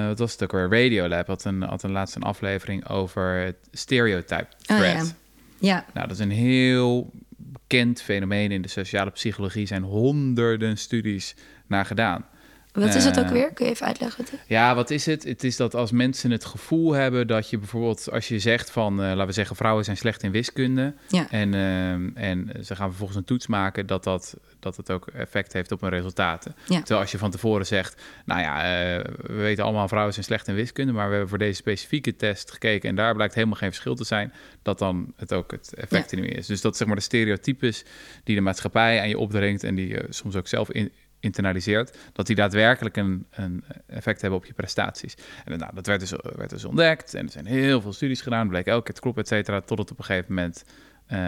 wat 0.08 0.19
was 0.19 0.32
het 0.32 0.43
ook 0.43 0.52
weer? 0.52 0.69
Radiolab 0.69 1.28
had 1.28 1.43
een, 1.43 1.62
had 1.62 1.84
een 1.84 1.91
laatst 1.91 2.15
een 2.15 2.23
aflevering 2.23 2.89
over 2.89 3.36
het 3.36 3.56
stereotype 3.71 4.47
Oh, 4.71 4.78
threat. 4.78 5.06
ja. 5.08 5.13
Ja, 5.60 5.86
Nou, 5.93 6.08
dat 6.08 6.17
is 6.17 6.23
een 6.23 6.32
heel 6.32 7.12
bekend 7.38 8.02
fenomeen 8.02 8.52
in 8.52 8.62
de 8.62 8.67
sociale 8.67 9.10
psychologie. 9.10 9.65
Zijn 9.65 9.84
honderden 9.84 10.78
studies 10.78 11.36
naar 11.67 11.86
gedaan. 11.86 12.26
Wat 12.73 12.95
is 12.95 13.05
het 13.05 13.19
ook 13.19 13.25
Eh, 13.25 13.31
weer? 13.31 13.53
Kun 13.53 13.65
je 13.65 13.71
even 13.71 13.86
uitleggen? 13.88 14.17
Wat 14.23 14.31
het 14.31 14.39
Ja, 14.47 14.75
wat 14.75 14.89
is 14.89 15.05
het? 15.05 15.23
Het 15.23 15.43
is 15.43 15.55
dat 15.55 15.75
als 15.75 15.91
mensen 15.91 16.31
het 16.31 16.45
gevoel 16.45 16.91
hebben 16.93 17.27
dat 17.27 17.49
je 17.49 17.57
bijvoorbeeld, 17.57 18.12
als 18.12 18.27
je 18.27 18.39
zegt 18.39 18.71
van, 18.71 18.93
eh, 19.01 19.07
laten 19.07 19.25
we 19.25 19.31
zeggen, 19.31 19.55
vrouwen 19.55 19.83
zijn 19.83 19.97
slecht 19.97 20.23
in 20.23 20.31
wiskunde. 20.31 20.93
Ja. 21.07 21.27
En, 21.29 21.53
ehm, 21.53 22.09
en 22.15 22.65
ze 22.65 22.75
gaan 22.75 22.88
vervolgens 22.89 23.17
een 23.17 23.25
toets 23.25 23.47
maken, 23.47 23.88
dat, 23.88 24.03
dat, 24.03 24.33
dat 24.59 24.77
het 24.77 24.91
ook 24.91 25.07
effect 25.07 25.53
heeft 25.53 25.71
op 25.71 25.81
hun 25.81 25.89
resultaten. 25.89 26.55
Ja. 26.67 26.77
Terwijl 26.77 26.99
als 26.99 27.12
je 27.12 27.17
van 27.17 27.31
tevoren 27.31 27.65
zegt, 27.65 28.01
nou 28.25 28.41
ja, 28.41 28.57
eh, 28.63 29.03
we 29.21 29.33
weten 29.33 29.63
allemaal, 29.63 29.88
vrouwen 29.88 30.13
zijn 30.13 30.25
slecht 30.25 30.47
in 30.47 30.55
wiskunde, 30.55 30.91
maar 30.93 31.05
we 31.05 31.12
hebben 31.12 31.29
voor 31.29 31.38
deze 31.38 31.55
specifieke 31.55 32.15
test 32.15 32.51
gekeken 32.51 32.89
en 32.89 32.95
daar 32.95 33.13
blijkt 33.15 33.33
helemaal 33.33 33.57
geen 33.57 33.69
verschil 33.69 33.95
te 33.95 34.03
zijn, 34.05 34.33
dat 34.62 34.79
dan 34.79 35.13
het 35.15 35.33
ook 35.33 35.51
het 35.51 35.73
effect 35.73 36.12
Ja. 36.12 36.17
er 36.17 36.23
niet 36.23 36.29
meer 36.29 36.39
is. 36.39 36.47
Dus 36.47 36.62
dat 36.62 36.77
zeg 36.77 36.88
maar 36.88 36.95
de 36.95 37.01
stereotypes 37.01 37.83
die 38.23 38.36
de 38.36 38.41
maatschappij 38.41 38.99
aan 39.01 39.09
je 39.09 39.17
opdringt 39.17 39.63
en 39.63 39.75
die 39.75 39.88
je 39.88 40.05
soms 40.09 40.36
ook 40.36 40.47
zelf 40.47 40.71
in, 40.71 40.91
internaliseert, 41.23 41.97
dat 42.13 42.27
die 42.27 42.36
daadwerkelijk 42.36 42.97
een, 42.97 43.25
een 43.31 43.63
effect 43.88 44.21
hebben 44.21 44.39
op 44.39 44.45
je 44.45 44.53
prestaties. 44.53 45.15
En 45.45 45.57
nou, 45.57 45.71
dat 45.75 45.86
werd 45.86 45.99
dus, 45.99 46.13
werd 46.36 46.49
dus 46.49 46.65
ontdekt 46.65 47.13
en 47.13 47.25
er 47.25 47.31
zijn 47.31 47.45
heel 47.45 47.81
veel 47.81 47.93
studies 47.93 48.21
gedaan, 48.21 48.47
bleek 48.47 48.65
elke 48.65 48.91
keer 48.91 49.01
klopt, 49.01 49.17
et 49.17 49.27
cetera, 49.27 49.62
tot 49.62 49.77
het 49.77 49.91
op 49.91 49.97
een 49.99 50.03
gegeven 50.05 50.33
moment 50.33 50.63
eh, 51.05 51.19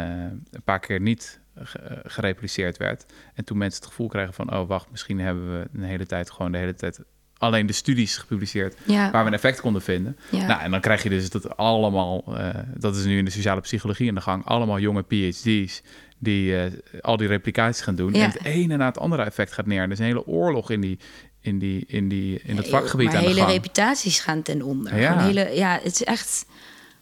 een 0.52 0.64
paar 0.64 0.80
keer 0.80 1.02
niet 1.02 1.40
ge- 1.56 1.80
eh, 1.80 1.98
gerepliceerd 2.04 2.78
werd. 2.78 3.06
En 3.34 3.46
toen 3.46 3.58
mensen 3.58 3.80
het 3.80 3.90
gevoel 3.90 4.08
krijgen 4.08 4.34
van, 4.34 4.54
oh 4.56 4.68
wacht, 4.68 4.92
misschien 4.92 5.20
hebben 5.20 5.60
we 5.60 5.68
een 5.74 5.84
hele 5.84 6.06
tijd 6.06 6.32
gewoon 6.32 6.52
de 6.52 6.58
hele 6.58 6.74
tijd 6.76 7.00
alleen 7.38 7.66
de 7.66 7.74
studies 7.74 8.18
gepubliceerd 8.18 8.78
Ja. 8.86 9.12
waar 9.12 9.22
we 9.22 9.28
een 9.28 9.36
effect 9.36 9.62
konden 9.62 9.82
vinden. 9.82 10.18
Ja. 10.32 10.48
Nou, 10.48 10.62
en 10.62 10.72
dan 10.72 10.82
krijg 10.82 11.04
je 11.04 11.10
dus 11.10 11.30
dat 11.30 11.58
allemaal, 11.58 12.38
eh, 12.38 12.50
dat 12.78 12.96
is 12.96 13.06
nu 13.06 13.18
in 13.18 13.26
de 13.26 13.32
sociale 13.32 13.62
psychologie 13.62 14.10
aan 14.10 14.16
de 14.16 14.22
gang, 14.22 14.46
allemaal 14.46 14.80
jonge 14.80 15.02
PhD's 15.04 15.82
die 16.18 16.58
eh, 16.58 16.72
al 17.02 17.18
die 17.18 17.28
replicaties 17.28 17.82
gaan 17.82 17.96
doen. 17.96 18.14
Ja. 18.14 18.24
En 18.24 18.32
het 18.32 18.44
ene 18.44 18.78
na 18.78 18.86
het 18.86 19.00
andere 19.00 19.24
effect 19.24 19.52
gaat 19.52 19.66
neer. 19.66 19.82
Er 19.82 19.92
is 19.92 20.00
een 20.00 20.06
hele 20.06 20.28
oorlog 20.28 20.72
in, 20.72 20.82
die, 20.82 21.00
in, 21.42 21.60
die, 21.60 21.84
in, 21.88 22.10
die, 22.10 22.42
in 22.44 22.56
dat 22.56 22.68
vakgebied 22.68 23.08
maar 23.08 23.16
aan 23.16 23.22
de 23.22 23.28
hele 23.28 23.40
gang. 23.40 23.52
reputaties 23.52 24.20
gaan 24.20 24.42
ten 24.42 24.62
onder. 24.62 25.00
Ja. 25.00 25.26
Hele, 25.26 25.50
ja, 25.56 25.80
het 25.84 25.94
is 25.94 26.04
echt. 26.04 26.46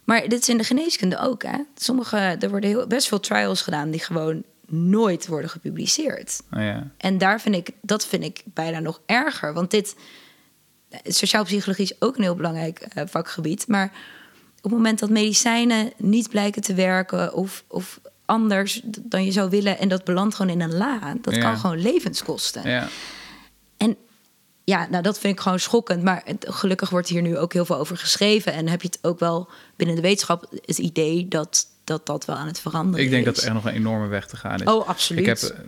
Maar 0.04 0.28
dit 0.28 0.40
is 0.40 0.48
in 0.48 0.56
de 0.56 0.64
geneeskunde 0.64 1.18
ook, 1.18 1.42
hè? 1.42 1.58
Sommige, 1.74 2.16
er 2.16 2.50
worden 2.50 2.70
heel, 2.70 2.86
best 2.86 3.08
veel 3.08 3.20
trials 3.20 3.62
gedaan 3.62 3.90
die 3.90 4.00
gewoon 4.00 4.42
nooit 4.66 5.26
worden 5.26 5.50
gepubliceerd. 5.50 6.42
Oh, 6.52 6.62
ja. 6.62 6.90
En 6.96 7.18
daar 7.18 7.40
vind 7.40 7.54
ik, 7.54 7.70
dat 7.80 8.06
vind 8.06 8.24
ik 8.24 8.42
bijna 8.44 8.78
nog 8.78 9.00
erger. 9.06 9.52
Want 9.52 9.70
dit, 9.70 9.96
sociaal 11.02 11.44
psychologie 11.44 11.84
is 11.84 12.00
ook 12.00 12.16
een 12.16 12.22
heel 12.22 12.34
belangrijk 12.34 12.78
eh, 12.78 13.04
vakgebied. 13.06 13.68
Maar 13.68 13.92
op 14.56 14.70
het 14.70 14.72
moment 14.72 14.98
dat 14.98 15.10
medicijnen 15.10 15.92
niet 15.96 16.28
blijken 16.28 16.62
te 16.62 16.74
werken 16.74 17.34
of, 17.34 17.64
of 17.68 18.00
anders 18.24 18.80
dan 19.02 19.24
je 19.24 19.32
zou 19.32 19.50
willen 19.50 19.78
en 19.78 19.88
dat 19.88 20.04
belandt 20.04 20.34
gewoon 20.34 20.52
in 20.52 20.60
een 20.60 20.74
la, 20.76 21.14
dat 21.20 21.34
Ja. 21.34 21.40
kan 21.40 21.56
gewoon 21.58 21.78
levens 21.78 22.22
kosten. 22.22 22.68
Ja. 22.70 22.88
En 23.76 23.96
ja, 24.64 24.86
nou 24.90 25.02
dat 25.02 25.18
vind 25.18 25.34
ik 25.34 25.40
gewoon 25.40 25.58
schokkend. 25.60 26.02
Maar 26.02 26.22
het- 26.24 26.46
gelukkig 26.48 26.90
wordt 26.90 27.08
hier 27.08 27.22
nu 27.22 27.38
ook 27.38 27.52
heel 27.52 27.64
veel 27.64 27.76
over 27.76 27.96
geschreven. 27.96 28.52
En 28.52 28.68
heb 28.68 28.82
je 28.82 28.86
het 28.88 28.98
ook 29.02 29.18
wel 29.18 29.48
binnen 29.76 29.96
de 29.96 30.02
wetenschap 30.02 30.46
het 30.64 30.78
idee 30.78 31.28
dat 31.28 31.72
dat, 31.84 32.06
dat 32.06 32.24
wel 32.24 32.36
aan 32.36 32.46
het 32.46 32.60
veranderen 32.60 33.04
Ik 33.04 33.10
denk 33.10 33.26
is. 33.26 33.34
dat 33.34 33.44
er 33.44 33.54
nog 33.54 33.64
een 33.64 33.72
enorme 33.74 34.06
weg 34.06 34.26
te 34.26 34.36
gaan 34.36 34.60
is. 34.60 34.66
Oh, 34.66 34.88
absoluut. 34.88 35.20
Ik 35.20 35.26
heb 35.26 35.38
eh, 35.38 35.58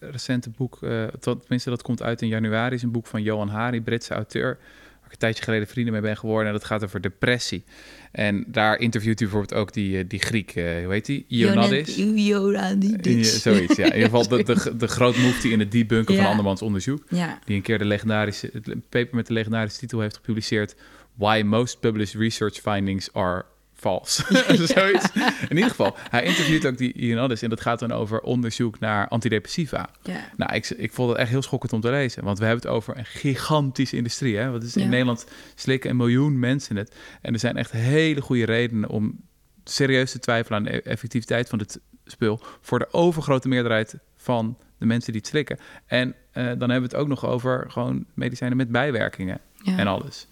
het 0.00 0.10
recente 0.12 0.50
boek, 0.50 0.78
eh, 0.82 1.04
tot- 1.20 1.40
tenminste 1.40 1.70
dat 1.70 1.82
komt 1.82 2.02
uit 2.02 2.22
in 2.22 2.28
januari, 2.28 2.74
is 2.74 2.82
een 2.82 2.90
boek 2.90 3.06
van 3.06 3.22
Johan 3.22 3.48
Hari, 3.48 3.80
Britse 3.82 4.14
auteur, 4.14 4.58
ik 5.06 5.12
een 5.12 5.18
tijdje 5.18 5.44
geleden 5.44 5.66
vrienden 5.66 5.92
mee 5.92 6.02
ben 6.02 6.16
geworden. 6.16 6.46
En 6.46 6.52
dat 6.52 6.64
gaat 6.64 6.84
over 6.84 7.00
depressie. 7.00 7.64
En 8.12 8.44
daar 8.46 8.78
interviewt 8.78 9.18
hij 9.18 9.28
bijvoorbeeld 9.28 9.60
ook 9.60 9.72
die, 9.72 9.98
eh, 9.98 10.04
die 10.08 10.18
Griek, 10.20 10.54
eh, 10.54 10.64
hoe 10.84 10.92
heet 10.92 11.06
die? 11.06 11.24
Ionadis. 11.28 11.96
Ionadis. 11.96 13.42
Zoiets, 13.42 13.76
ja. 13.76 13.84
In 13.84 13.92
ieder 13.92 14.10
geval 14.10 14.28
de, 14.28 14.42
de, 14.44 14.76
de 14.86 15.12
mufti 15.22 15.52
in 15.52 15.58
het 15.58 15.72
debunken 15.72 16.14
van 16.14 16.24
Ja. 16.24 16.30
andermans 16.30 16.62
onderzoek. 16.62 17.02
Ja, 17.08 17.38
Die 17.44 17.56
een 17.56 17.62
keer 17.62 17.78
de 17.78 17.84
legendarische, 17.84 18.50
het 18.52 18.88
paper 18.88 19.14
met 19.16 19.26
de 19.26 19.32
legendarische 19.32 19.78
titel 19.78 20.00
heeft 20.00 20.16
gepubliceerd. 20.16 20.74
Why 21.14 21.42
most 21.44 21.80
published 21.80 22.20
research 22.20 22.54
findings 22.54 23.12
are 23.12 23.44
false. 23.74 24.22
Zoiets. 24.74 25.06
In 25.48 25.56
ieder 25.56 25.70
geval, 25.70 25.96
hij 26.10 26.24
interviewt 26.24 26.66
ook 26.66 26.78
die 26.78 26.92
Ionadis 26.92 27.42
en 27.42 27.50
dat 27.50 27.60
gaat 27.60 27.78
dan 27.78 27.92
over 27.92 28.20
onderzoek 28.20 28.78
naar 28.78 29.08
antidepressiva. 29.08 29.90
Nou, 30.36 30.54
ik, 30.54 30.70
ik 30.70 30.92
vond 30.92 31.10
het 31.10 31.18
echt 31.18 31.30
heel 31.30 31.42
schokkend 31.42 31.72
om 31.72 31.80
te 31.80 31.90
lezen. 31.90 32.24
Want 32.24 32.38
we 32.38 32.44
hebben 32.44 32.62
het 32.64 32.72
over 32.72 32.98
een 32.98 33.04
gigantische 33.04 33.96
industrie. 33.96 34.36
Hè? 34.36 34.50
Want 34.50 34.62
het 34.62 34.76
is 34.76 34.82
in 34.82 34.88
Nederland 34.88 35.26
slikken 35.54 35.90
een 35.90 35.96
miljoen 35.96 36.38
mensen 36.38 36.76
het. 36.76 36.94
En 37.20 37.32
er 37.32 37.38
zijn 37.38 37.56
echt 37.56 37.70
hele 37.70 38.20
goede 38.20 38.44
redenen 38.44 38.88
om 38.88 39.20
serieus 39.64 40.10
te 40.10 40.18
twijfelen 40.18 40.58
aan 40.58 40.64
de 40.64 40.82
effectiviteit 40.82 41.48
van 41.48 41.58
dit 41.58 41.80
spul. 42.04 42.40
Voor 42.60 42.78
de 42.78 42.92
overgrote 42.92 43.48
meerderheid 43.48 43.94
van 44.16 44.56
de 44.58 44.64
de 44.84 44.90
mensen 44.90 45.12
die 45.12 45.20
het 45.20 45.30
slikken. 45.30 45.58
En 45.86 46.14
dan 46.32 46.44
hebben 46.44 46.68
we 46.68 46.82
het 46.82 46.94
ook 46.94 47.08
nog 47.08 47.26
over 47.26 47.64
gewoon 47.68 48.04
medicijnen 48.14 48.56
met 48.56 48.70
bijwerkingen 48.70 49.40
en 49.64 49.86
alles. 49.86 50.26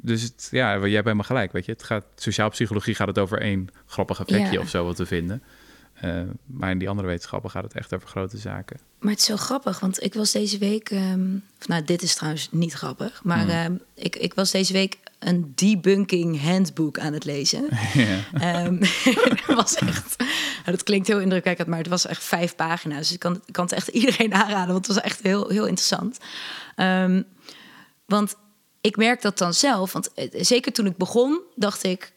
Dus 0.00 0.22
het, 0.22 0.48
ja, 0.50 0.78
jij 0.78 0.90
hebt 0.90 1.04
helemaal 1.04 1.24
gelijk, 1.24 1.52
weet 1.52 1.64
je. 1.64 1.72
Het 1.72 1.82
gaat, 1.82 2.04
sociaal 2.14 2.48
psychologie 2.48 2.94
gaat 2.94 3.06
het 3.06 3.18
over 3.18 3.40
één 3.40 3.68
grappig 3.86 4.20
effectje 4.20 4.60
of 4.60 4.68
zo 4.68 4.84
wat 4.84 4.96
te 4.96 5.06
vinden. 5.06 5.42
Uh, 6.04 6.22
maar 6.46 6.70
in 6.70 6.78
die 6.78 6.88
andere 6.88 7.08
wetenschappen 7.08 7.50
gaat 7.50 7.62
het 7.62 7.74
echt 7.74 7.94
over 7.94 8.08
grote 8.08 8.38
zaken. 8.38 8.80
Maar 8.98 9.10
het 9.10 9.20
is 9.20 9.26
zo 9.26 9.36
grappig, 9.36 9.80
want 9.80 10.02
ik 10.02 10.14
was 10.14 10.32
deze 10.32 10.58
week... 10.58 10.90
Um, 10.90 11.44
nou, 11.66 11.84
dit 11.84 12.02
is 12.02 12.14
trouwens 12.14 12.48
niet 12.50 12.72
grappig. 12.72 13.24
Maar 13.24 13.70
mm. 13.70 13.80
ik, 13.94 14.16
ik 14.16 14.34
was 14.34 14.50
deze 14.50 14.72
week 14.72 14.98
een 15.18 15.52
debunking 15.54 16.42
handbook 16.42 16.98
aan 16.98 17.12
het 17.12 17.24
lezen. 17.24 17.68
Ja. 17.94 18.64
Um, 18.64 18.78
was 19.46 19.74
echt... 19.74 20.16
Dat 20.64 20.82
klinkt 20.82 21.06
heel 21.06 21.20
indrukwekkend, 21.20 21.68
maar 21.68 21.78
het 21.78 21.88
was 21.88 22.06
echt 22.06 22.24
vijf 22.24 22.56
pagina's. 22.56 22.98
Dus 22.98 23.12
ik 23.12 23.18
kan, 23.18 23.42
ik 23.46 23.52
kan 23.52 23.64
het 23.64 23.72
echt 23.72 23.88
iedereen 24.02 24.34
aanraden, 24.34 24.72
want 24.72 24.86
het 24.86 24.94
was 24.94 25.04
echt 25.04 25.22
heel, 25.22 25.48
heel 25.48 25.66
interessant. 25.66 26.18
Um, 26.76 27.24
want 28.06 28.36
ik 28.82 28.96
merk 28.96 29.22
dat 29.22 29.38
dan 29.38 29.54
zelf, 29.54 29.92
want 29.92 30.12
eh, 30.12 30.28
zeker 30.32 30.72
toen 30.72 30.86
ik 30.86 30.96
begon, 30.96 31.40
dacht 31.54 31.82
ik... 31.82 32.12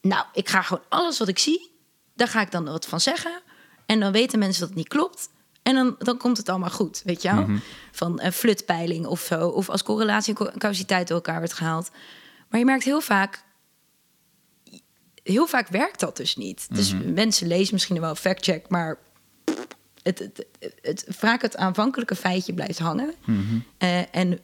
nou, 0.00 0.24
ik 0.32 0.48
ga 0.48 0.62
gewoon 0.62 0.84
alles 0.88 1.18
wat 1.18 1.28
ik 1.28 1.38
zie 1.38 1.72
daar 2.14 2.28
ga 2.28 2.40
ik 2.40 2.50
dan 2.50 2.64
wat 2.64 2.86
van 2.86 3.00
zeggen. 3.00 3.40
En 3.86 4.00
dan 4.00 4.12
weten 4.12 4.38
mensen 4.38 4.60
dat 4.60 4.68
het 4.68 4.78
niet 4.78 4.88
klopt. 4.88 5.28
En 5.62 5.74
dan, 5.74 5.96
dan 5.98 6.16
komt 6.16 6.36
het 6.36 6.48
allemaal 6.48 6.70
goed, 6.70 7.02
weet 7.04 7.22
je 7.22 7.34
wel? 7.34 7.42
Mhm. 7.42 7.58
Van 7.92 8.20
een 8.20 8.32
flutpeiling 8.32 9.06
of 9.06 9.20
zo. 9.20 9.48
Of 9.48 9.68
als 9.68 9.82
correlatie 9.82 10.38
en 10.38 10.58
causaliteit 10.58 11.08
door 11.08 11.16
elkaar 11.16 11.38
wordt 11.38 11.52
gehaald. 11.52 11.90
Maar 12.48 12.58
je 12.58 12.66
merkt 12.66 12.84
heel 12.84 13.00
vaak... 13.00 13.42
Heel 15.22 15.46
vaak 15.46 15.68
werkt 15.68 16.00
dat 16.00 16.16
dus 16.16 16.36
niet. 16.36 16.66
Dus 16.70 16.94
mhm. 16.94 17.12
mensen 17.12 17.46
lezen 17.46 17.74
misschien 17.74 18.00
wel 18.00 18.14
fact-check, 18.14 18.68
maar... 18.68 18.98
Het, 20.02 20.18
het, 20.18 20.46
het, 20.82 21.04
vaak 21.08 21.42
het 21.42 21.56
aanvankelijke 21.56 22.16
feitje 22.16 22.54
blijft 22.54 22.78
hangen. 22.78 23.14
Mhm. 23.24 23.58
Eh, 23.78 24.14
en 24.16 24.40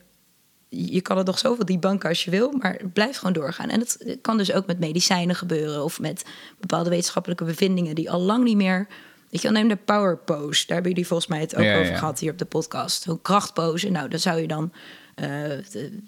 je 0.71 1.01
kan 1.01 1.17
het 1.17 1.27
nog 1.27 1.39
zoveel 1.39 1.65
die 1.65 1.79
banken 1.79 2.09
als 2.09 2.25
je 2.25 2.31
wil, 2.31 2.53
maar 2.53 2.73
het 2.73 2.93
blijft 2.93 3.19
gewoon 3.19 3.33
doorgaan. 3.33 3.69
En 3.69 3.79
dat 3.79 3.99
kan 4.21 4.37
dus 4.37 4.53
ook 4.53 4.67
met 4.67 4.79
medicijnen 4.79 5.37
gebeuren 5.37 5.85
of 5.85 6.01
met 6.01 6.25
bepaalde 6.59 6.91
wetenschappelijke 6.91 7.45
bevindingen 7.45 7.95
die 7.95 8.11
al 8.11 8.21
lang 8.21 8.45
niet 8.45 8.57
meer. 8.57 8.87
Weet 9.31 9.43
je, 9.43 9.51
neem 9.51 9.69
de 9.69 9.77
power 9.77 10.19
pose. 10.19 10.67
Daar 10.67 10.75
hebben 10.75 10.91
jullie 10.91 11.07
volgens 11.07 11.29
mij 11.29 11.41
het 11.41 11.57
ook 11.57 11.81
over 11.81 11.97
gehad 11.97 12.19
hier 12.19 12.33
op 12.33 12.39
de 12.39 12.45
podcast. 12.45 13.05
Hoe 13.05 13.21
krachtpose. 13.23 13.91
Nou, 13.91 14.09
dan 14.09 14.19
zou 14.19 14.41
je 14.41 14.47
dan, 14.47 14.73
uh, 15.17 15.27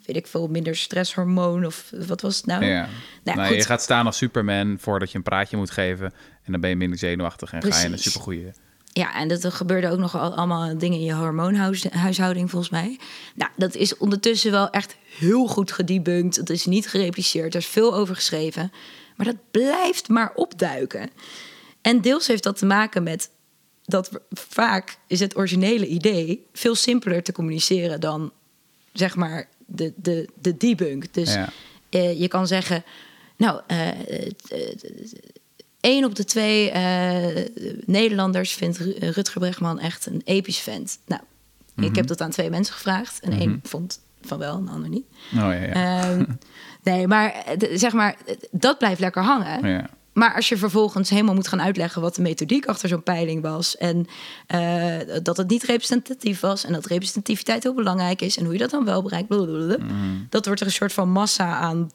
weet 0.05 0.17
ik 0.17 0.27
veel, 0.27 0.49
minder 0.49 0.77
stresshormoon 0.77 1.65
of 1.65 1.93
wat 2.07 2.21
was 2.21 2.37
het 2.37 2.47
nou? 2.47 2.65
Ja. 2.65 2.89
Nou, 3.25 3.39
nou 3.39 3.55
je 3.55 3.65
gaat 3.65 3.83
staan 3.83 4.07
als 4.07 4.17
Superman 4.17 4.77
voordat 4.81 5.11
je 5.11 5.17
een 5.17 5.23
praatje 5.23 5.57
moet 5.57 5.71
geven. 5.71 6.13
En 6.43 6.53
dan 6.53 6.61
ben 6.61 6.71
je 6.71 6.77
minder 6.77 6.99
zenuwachtig 6.99 7.53
en 7.53 7.59
Precies. 7.59 7.81
ga 7.81 7.87
je 7.87 7.93
een 7.93 7.99
supergoeie 7.99 8.53
ja, 8.93 9.15
en 9.15 9.29
dat 9.29 9.45
er 9.45 9.53
gebeurde 9.53 9.91
ook 9.91 9.99
nog 9.99 10.17
allemaal 10.17 10.79
dingen 10.79 10.99
in 10.99 11.05
je 11.05 11.15
hormoonhuishouding, 11.15 12.51
volgens 12.51 12.71
mij. 12.71 12.99
Nou, 13.35 13.51
dat 13.57 13.75
is 13.75 13.97
ondertussen 13.97 14.51
wel 14.51 14.71
echt 14.71 14.97
heel 15.19 15.47
goed 15.47 15.73
gedebunked. 15.73 16.37
Het 16.37 16.51
is 16.51 16.67
niet 16.67 16.89
gerepliceerd, 16.89 17.55
er 17.55 17.61
is 17.61 17.67
veel 17.67 17.95
over 17.95 18.15
geschreven. 18.15 18.73
Maar 19.17 19.27
dat 19.27 19.37
blijft 19.51 20.09
maar 20.09 20.33
opduiken. 20.35 21.11
En 21.81 22.01
deels 22.01 22.27
heeft 22.27 22.43
dat 22.43 22.59
te 22.59 22.67
maken 22.67 23.03
met 23.03 23.31
dat 23.85 24.11
vaak 24.31 24.99
is 25.07 25.21
het 25.21 25.37
originele 25.37 25.87
idee 25.87 26.47
veel 26.53 26.75
simpeler 26.75 27.23
te 27.23 27.33
communiceren 27.33 28.01
dan 28.01 28.33
zeg 28.93 29.17
maar 29.17 29.49
de, 29.67 29.93
de, 29.97 30.29
de 30.41 30.57
debunk. 30.57 31.15
Dus 31.15 31.37
eh, 31.89 32.21
je 32.21 32.29
kan 32.29 32.47
zeggen, 32.47 32.85
nou, 33.37 33.61
uh, 33.69 33.89
één 35.83 36.05
op 36.05 36.15
de 36.15 36.25
twee 36.25 36.73
uh, 36.73 37.45
Nederlanders 37.85 38.53
vindt 38.53 38.79
Rutger 38.99 39.41
Bregman 39.41 39.79
echt 39.79 40.07
een 40.07 40.23
episch 40.25 40.59
vent. 40.59 40.99
Nou, 41.07 41.23
ik 41.77 41.85
heb 41.85 41.95
mhm. 41.95 42.07
dat 42.07 42.21
aan 42.21 42.31
twee 42.31 42.51
mensen 42.51 42.75
gevraagd. 42.75 43.21
En 43.21 43.33
één 43.33 43.51
mhm. 43.51 43.59
vond 43.63 44.01
van 44.23 44.39
wel, 44.39 44.57
een 44.57 44.69
ander 44.69 44.89
niet. 44.89 45.05
Oh, 45.35 45.39
ja, 45.39 45.53
ja. 45.53 46.11
Um, 46.11 46.39
nee, 46.83 47.07
maar 47.07 47.45
zeg 47.73 47.93
maar, 47.93 48.17
dat 48.51 48.79
blijft 48.79 49.01
lekker 49.01 49.23
hangen. 49.23 49.69
Ja. 49.69 49.91
Maar 50.13 50.35
als 50.35 50.49
je 50.49 50.57
vervolgens 50.57 51.11
helemaal 51.11 51.35
moet 51.35 51.49
gaan 51.49 51.63
uitleggen 51.63 52.03
wat 52.03 52.15
de 52.15 52.23
methodiek 52.23 52.67
achter 52.67 52.89
zo'n 52.89 53.03
peiling 53.03 53.43
was. 53.43 53.77
En 53.77 54.07
uh, 54.55 54.97
dat 55.23 55.37
het 55.37 55.49
niet 55.49 55.63
representatief 55.63 56.41
was. 56.41 56.65
En 56.65 56.73
dat 56.73 56.87
representativiteit 56.87 57.63
heel 57.63 57.75
belangrijk 57.75 58.21
is. 58.21 58.37
En 58.37 58.45
hoe 58.45 58.53
je 58.53 58.59
dat 58.59 58.71
dan 58.71 58.85
wel 58.85 59.03
bereikt. 59.03 59.29
Blablabla, 59.29 59.77
mm. 59.79 60.27
Dat 60.29 60.47
wordt 60.47 60.61
er 60.61 60.67
een 60.67 60.73
soort 60.73 60.93
van 60.93 61.11
massa 61.11 61.55
aan. 61.55 61.91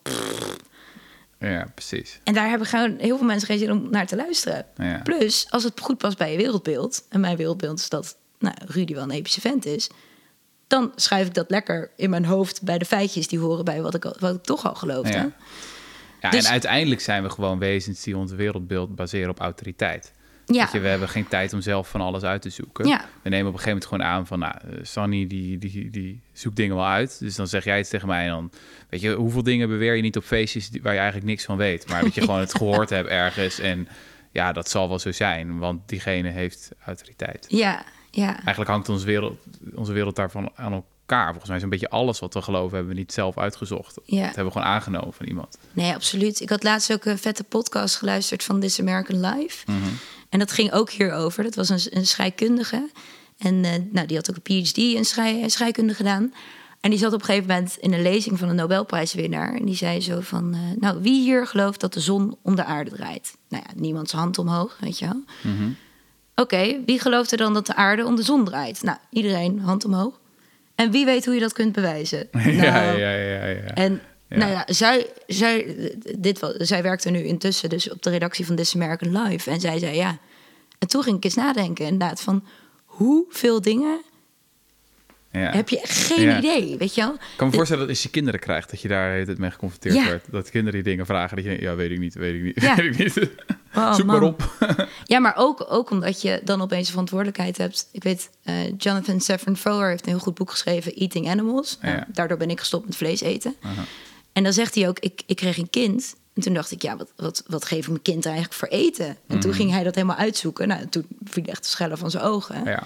Ja, 1.39 1.67
precies. 1.73 2.19
En 2.23 2.34
daar 2.34 2.50
hebben 2.50 2.67
gewoon 2.67 2.95
heel 3.00 3.17
veel 3.17 3.26
mensen 3.26 3.47
geen 3.47 3.58
zin 3.58 3.71
om 3.71 3.89
naar 3.89 4.08
te 4.08 4.15
luisteren. 4.15 4.65
Ja. 4.76 5.02
Plus, 5.04 5.47
als 5.50 5.63
het 5.63 5.80
goed 5.80 5.97
past 5.97 6.17
bij 6.17 6.32
je 6.32 6.38
wereldbeeld... 6.38 7.06
en 7.10 7.19
mijn 7.19 7.38
wereldbeeld 7.38 7.80
is 7.80 7.89
dat 7.89 8.17
nou, 8.39 8.56
Rudy 8.65 8.93
wel 8.93 9.04
een 9.04 9.12
epische 9.12 9.41
vent 9.41 9.65
is... 9.65 9.89
dan 10.67 10.91
schuif 10.95 11.28
ik 11.28 11.34
dat 11.34 11.50
lekker 11.50 11.91
in 11.95 12.10
mijn 12.10 12.26
hoofd 12.26 12.62
bij 12.63 12.78
de 12.78 12.86
feitjes... 12.86 13.28
die 13.28 13.39
horen 13.39 13.65
bij 13.65 13.82
wat 13.82 13.93
ik, 13.93 14.04
wat 14.19 14.36
ik 14.36 14.43
toch 14.43 14.65
al 14.67 14.76
geloofde. 14.76 15.17
Ja, 15.17 15.32
ja 16.21 16.30
dus, 16.30 16.45
en 16.45 16.52
uiteindelijk 16.52 17.02
zijn 17.02 17.23
we 17.23 17.30
gewoon 17.30 17.60
wezens 17.60 18.04
die 18.04 18.17
ons 18.17 18.32
wereldbeeld 18.32 18.95
baseren 18.95 19.30
op 19.30 19.39
autoriteit. 19.39 20.13
Ja. 20.56 20.70
Je, 20.72 20.80
we 20.80 20.88
hebben 20.88 21.10
geen 21.10 21.28
tijd 21.28 21.54
om 21.54 21.62
zelf 21.62 21.90
van 21.90 22.02
alles 22.02 22.24
uit 22.24 22.42
te 22.42 22.50
zoeken. 22.50 22.88
Ja. 22.88 23.06
We 23.22 23.30
nemen 23.30 23.48
op 23.48 23.54
een 23.54 23.60
gegeven 23.60 23.70
moment 23.70 23.86
gewoon 23.86 24.04
aan 24.04 24.28
van, 24.28 24.40
nou, 24.40 24.56
uh, 24.66 24.80
Sunny 24.82 25.28
die, 25.28 25.58
die, 25.58 25.90
die 25.90 26.22
zoekt 26.34 26.56
dingen 26.56 26.76
wel 26.76 26.86
uit. 26.86 27.20
Dus 27.20 27.36
dan 27.36 27.48
zeg 27.48 27.64
jij 27.64 27.80
iets 27.80 27.90
tegen 27.90 28.08
mij 28.08 28.24
en 28.24 28.30
dan, 28.30 28.52
weet 28.90 29.02
je, 29.02 29.14
hoeveel 29.14 29.44
dingen 29.44 29.68
beweer 29.68 29.96
je 29.96 30.02
niet 30.02 30.18
op 30.18 30.24
feestjes 30.24 30.70
waar 30.82 30.94
je 30.94 31.00
eigenlijk 31.00 31.30
niks 31.30 31.46
van 31.46 31.58
weet. 31.58 31.90
Maar 31.90 32.04
dat 32.04 32.16
je 32.16 32.22
gewoon 32.28 32.40
het 32.40 32.56
gehoord 32.56 32.90
hebt 32.90 33.10
ergens 33.10 33.60
en 33.60 33.88
ja, 34.32 34.52
dat 34.52 34.70
zal 34.70 34.88
wel 34.88 35.00
zo 35.00 35.12
zijn, 35.12 35.58
want 35.58 35.90
diegene 35.90 36.30
heeft 36.30 36.72
autoriteit. 36.86 37.46
Ja, 37.50 37.86
ja. 38.12 38.36
Eigenlijk 38.36 38.70
hangt 38.70 38.90
onze 38.90 39.06
wereld, 39.06 39.40
onze 39.76 39.94
wereld 39.94 40.16
daarvan 40.16 40.52
aan 40.56 40.74
elkaar. 40.74 40.96
Volgens 41.08 41.48
mij 41.48 41.58
is 41.58 41.63
een 41.63 41.70
beetje 41.70 41.89
alles 41.89 42.20
wat 42.20 42.34
we 42.34 42.41
geloven 42.41 42.76
hebben 42.76 42.93
we 42.93 43.00
niet 43.00 43.13
zelf 43.13 43.38
uitgezocht. 43.38 44.00
Ja. 44.04 44.26
Dat 44.26 44.36
hebben 44.36 44.46
we 44.46 44.52
gewoon 44.52 44.67
aangenomen 44.67 45.13
van 45.13 45.26
iemand. 45.26 45.58
Nee, 45.74 45.93
absoluut. 45.93 46.39
Ik 46.39 46.50
had 46.50 46.63
laatst 46.63 46.93
ook 46.93 47.06
een 47.06 47.17
vette 47.17 47.43
podcast 47.43 47.96
geluisterd 47.96 48.43
van 48.43 48.60
This 48.60 48.80
American 48.80 49.20
Life. 49.20 49.72
Mm 49.72 49.98
en 50.30 50.39
dat 50.39 50.52
ging 50.52 50.72
ook 50.72 50.89
hierover. 50.89 51.43
Dat 51.43 51.56
was 51.56 51.70
een, 51.70 51.98
een 51.98 52.06
scheikundige. 52.06 52.89
En 53.38 53.54
uh, 53.54 53.72
nou, 53.91 54.08
die 54.08 54.17
had 54.17 54.30
ook 54.30 54.36
een 54.43 54.63
PhD 54.63 54.78
in 54.78 55.06
schei, 55.06 55.50
scheikunde 55.50 55.93
gedaan. 55.93 56.34
En 56.80 56.89
die 56.89 57.00
zat 57.00 57.13
op 57.13 57.20
een 57.20 57.26
gegeven 57.26 57.48
moment 57.48 57.78
in 57.78 57.93
een 57.93 58.02
lezing 58.02 58.39
van 58.39 58.50
een 58.50 58.56
Nobelprijswinnaar. 58.56 59.54
En 59.54 59.65
die 59.65 59.76
zei 59.76 60.02
zo 60.02 60.20
van, 60.20 60.56
uh, 60.56 60.60
nou, 60.80 61.02
wie 61.02 61.22
hier 61.22 61.48
gelooft 61.48 61.80
dat 61.80 61.93
de 61.93 62.00
zon 62.00 62.38
om 62.41 62.56
de 62.56 62.63
aarde 62.63 62.91
draait? 62.91 63.38
Nou 63.50 63.63
ja, 63.67 63.74
niemands 63.76 64.12
hand 64.12 64.38
omhoog, 64.38 64.78
weet 64.80 65.00
je 65.00 65.06
wel. 65.06 65.24
Mm 65.54 65.76
Oké, 66.36 66.84
wie 66.86 67.00
gelooft 67.00 67.32
er 67.32 67.38
dan 67.38 67.54
dat 67.54 67.65
de 67.65 67.76
aarde 67.76 68.06
om 68.06 68.15
de 68.15 68.24
zon 68.24 68.46
draait? 68.46 68.84
Nou, 68.84 68.98
iedereen 69.10 69.60
hand 69.60 69.86
omhoog. 69.86 70.20
En 70.78 70.92
wie 70.92 71.06
weet 71.06 71.26
hoe 71.26 71.34
je 71.34 71.40
dat 71.40 71.54
kunt 71.54 71.72
bewijzen? 71.72 72.28
ja, 72.32 72.42
nou, 72.42 72.98
ja, 72.98 73.12
ja, 73.12 73.46
ja. 73.46 73.74
En 73.74 74.02
nou 74.30 74.52
ja, 74.52 74.63
zij, 74.68 75.08
zij, 75.28 75.76
dit, 76.18 76.54
zij 76.58 76.84
werkte 76.84 77.10
nu 77.10 77.24
intussen 77.24 77.70
dus 77.70 77.92
op 77.92 78.04
de 78.04 78.10
redactie 78.10 78.46
van 78.46 78.56
This 78.56 78.76
American 78.76 79.24
Life. 79.24 79.50
En 79.52 79.60
zij 79.60 79.80
zei 79.80 79.96
ja. 79.96 80.18
En 80.80 80.88
toen 80.88 81.04
ging 81.04 81.18
ik 81.18 81.24
eens 81.24 81.36
nadenken 81.36 81.86
inderdaad 81.86 82.22
van 82.22 82.44
hoeveel 82.86 83.62
dingen 83.62 84.02
ja. 85.39 85.52
heb 85.52 85.69
je 85.69 85.80
geen 85.84 86.38
idee, 86.38 86.78
weet 86.78 86.95
je 86.95 87.02
wel? 87.02 87.13
Ik 87.13 87.19
kan 87.36 87.47
me 87.47 87.54
voorstellen 87.54 87.82
dat 87.82 87.91
als 87.91 88.04
je 88.04 88.10
kinderen 88.10 88.39
krijgt, 88.39 88.69
dat 88.69 88.82
je 88.82 88.88
daar 88.88 89.17
het 89.17 89.38
mee 89.38 89.52
geconfronteerd 89.52 89.95
ja. 89.95 90.06
wordt. 90.06 90.32
Dat 90.32 90.50
kinderen 90.50 90.84
die 90.84 90.91
dingen 90.91 91.06
vragen, 91.06 91.36
dat 91.36 91.45
je 91.45 91.62
ja, 91.62 91.76
weet 91.76 91.91
ik 91.91 92.00
niet, 92.00 92.13
weet 92.13 92.34
ik 92.34 92.43
niet, 92.43 92.76
weet 92.76 92.78
ik 92.78 92.97
niet. 92.97 93.30
Oh, 93.76 93.93
Zoek 93.95 94.06
maar 94.06 94.21
op. 94.21 94.52
ja, 95.06 95.19
maar 95.19 95.34
ook, 95.38 95.65
ook 95.69 95.89
omdat 95.89 96.21
je 96.21 96.41
dan 96.43 96.62
opeens 96.62 96.86
een 96.86 96.91
verantwoordelijkheid 96.91 97.58
hebt. 97.58 97.89
Ik 97.91 98.04
weet, 98.04 98.30
uh, 98.43 98.56
Jonathan 98.78 99.21
Safran 99.21 99.58
Foer 99.58 99.89
heeft 99.89 100.06
een 100.06 100.12
heel 100.12 100.19
goed 100.19 100.34
boek 100.34 100.52
geschreven, 100.52 100.93
Eating 100.93 101.30
Animals. 101.30 101.78
Nou, 101.82 102.04
daardoor 102.08 102.38
ben 102.38 102.50
ik 102.50 102.60
gestopt 102.60 102.86
met 102.86 102.95
vlees 102.95 103.21
eten. 103.21 103.56
En 104.34 104.43
dan 104.43 104.54
zegt 104.54 104.76
hij 104.76 104.88
ook, 104.88 105.00
ik, 105.00 105.21
ik 105.26 105.36
kreeg 105.36 105.58
een 105.58 105.69
kind. 105.69 106.15
En 106.34 106.41
toen 106.41 106.54
dacht 106.54 106.71
ik, 106.71 106.82
ja, 106.82 106.97
wat, 106.97 107.13
wat, 107.15 107.43
wat 107.47 107.65
geef 107.65 107.80
ik 107.80 107.88
mijn 107.88 108.02
kind 108.02 108.26
eigenlijk 108.26 108.56
voor 108.56 108.67
eten? 108.67 109.17
En 109.28 109.39
toen 109.39 109.50
mhm. 109.50 109.60
ging 109.60 109.71
hij 109.71 109.84
dat 109.84 109.95
helemaal 109.95 110.15
uitzoeken. 110.15 110.67
Nou, 110.67 110.88
toen 110.89 111.06
viel 111.23 111.43
echt 111.43 111.63
de 111.63 111.69
schellen 111.69 111.97
van 111.97 112.12
zijn 112.12 112.23
ogen. 112.23 112.63
Ja. 112.63 112.84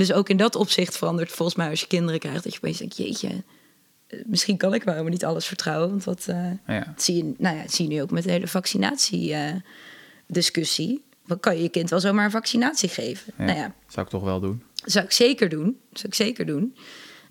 Dus 0.00 0.12
ook 0.12 0.28
in 0.28 0.36
dat 0.36 0.56
opzicht 0.56 0.96
verandert 0.96 1.32
volgens 1.32 1.56
mij 1.56 1.70
als 1.70 1.80
je 1.80 1.86
kinderen 1.86 2.20
krijgt... 2.20 2.44
dat 2.44 2.52
je 2.52 2.58
opeens 2.58 2.78
denkt, 2.78 2.96
jeetje, 2.96 3.42
eh, 4.06 4.20
misschien 4.26 4.56
kan 4.56 4.74
ik 4.74 4.82
wel 4.82 4.94
helemaal 4.94 5.14
niet 5.14 5.24
alles 5.24 5.46
vertrouwen. 5.46 5.88
Want 5.88 6.04
wat 6.04 6.26
uh, 6.30 6.50
ja. 6.66 6.94
zie, 6.96 7.16
je, 7.16 7.34
nou 7.38 7.56
ja, 7.56 7.68
zie 7.68 7.88
je 7.88 7.94
nu 7.94 8.02
ook 8.02 8.10
met 8.10 8.22
de 8.22 8.30
hele 8.30 8.48
vaccinatie-discussie. 8.48 11.04
Uh, 11.26 11.36
kan 11.40 11.56
je 11.56 11.62
je 11.62 11.68
kind 11.68 11.90
wel 11.90 12.00
zomaar 12.00 12.24
een 12.24 12.30
vaccinatie 12.30 12.88
geven? 12.88 13.32
Ja, 13.38 13.44
nou 13.44 13.58
ja, 13.58 13.74
zou 13.86 14.06
ik 14.06 14.12
toch 14.12 14.22
wel 14.22 14.40
doen? 14.40 14.62
Zou 14.84 15.04
ik 15.04 15.12
zeker 15.12 15.48
doen. 15.48 15.80
Zou 15.92 16.06
ik 16.06 16.14
zeker 16.14 16.46
doen. 16.46 16.76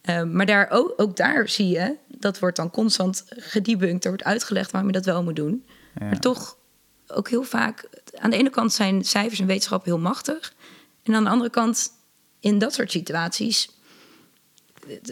Ehm, 0.01 0.32
maar 0.32 0.45
daar, 0.45 0.67
ook, 0.70 0.93
ook, 0.97 1.15
daar 1.15 1.49
zie 1.49 1.67
je, 1.67 1.95
dat 2.07 2.39
wordt 2.39 2.55
dan 2.55 2.72
constant 2.72 3.26
gedebunked. 3.28 4.03
Er 4.03 4.09
wordt 4.09 4.26
uitgelegd 4.26 4.72
waarom 4.72 4.89
je 4.89 4.95
dat 4.95 5.05
wel 5.05 5.24
moet 5.24 5.36
doen. 5.36 5.65
Maar 5.99 6.20
toch 6.20 6.57
ook 7.07 7.30
heel 7.30 7.43
vaak... 7.43 7.89
Aan 8.20 8.30
de 8.30 8.38
ene 8.38 8.49
kant 8.49 8.74
zijn 8.74 9.03
cijfers 9.03 9.39
en 9.39 9.45
wetenschap 9.45 9.86
heel 9.86 9.99
machtig. 9.99 10.53
En 11.03 11.15
aan 11.15 11.24
de 11.24 11.30
andere 11.30 11.49
kant, 11.49 11.91
in 12.39 12.59
dat 12.59 12.73
soort 12.73 12.91
situaties... 12.91 13.69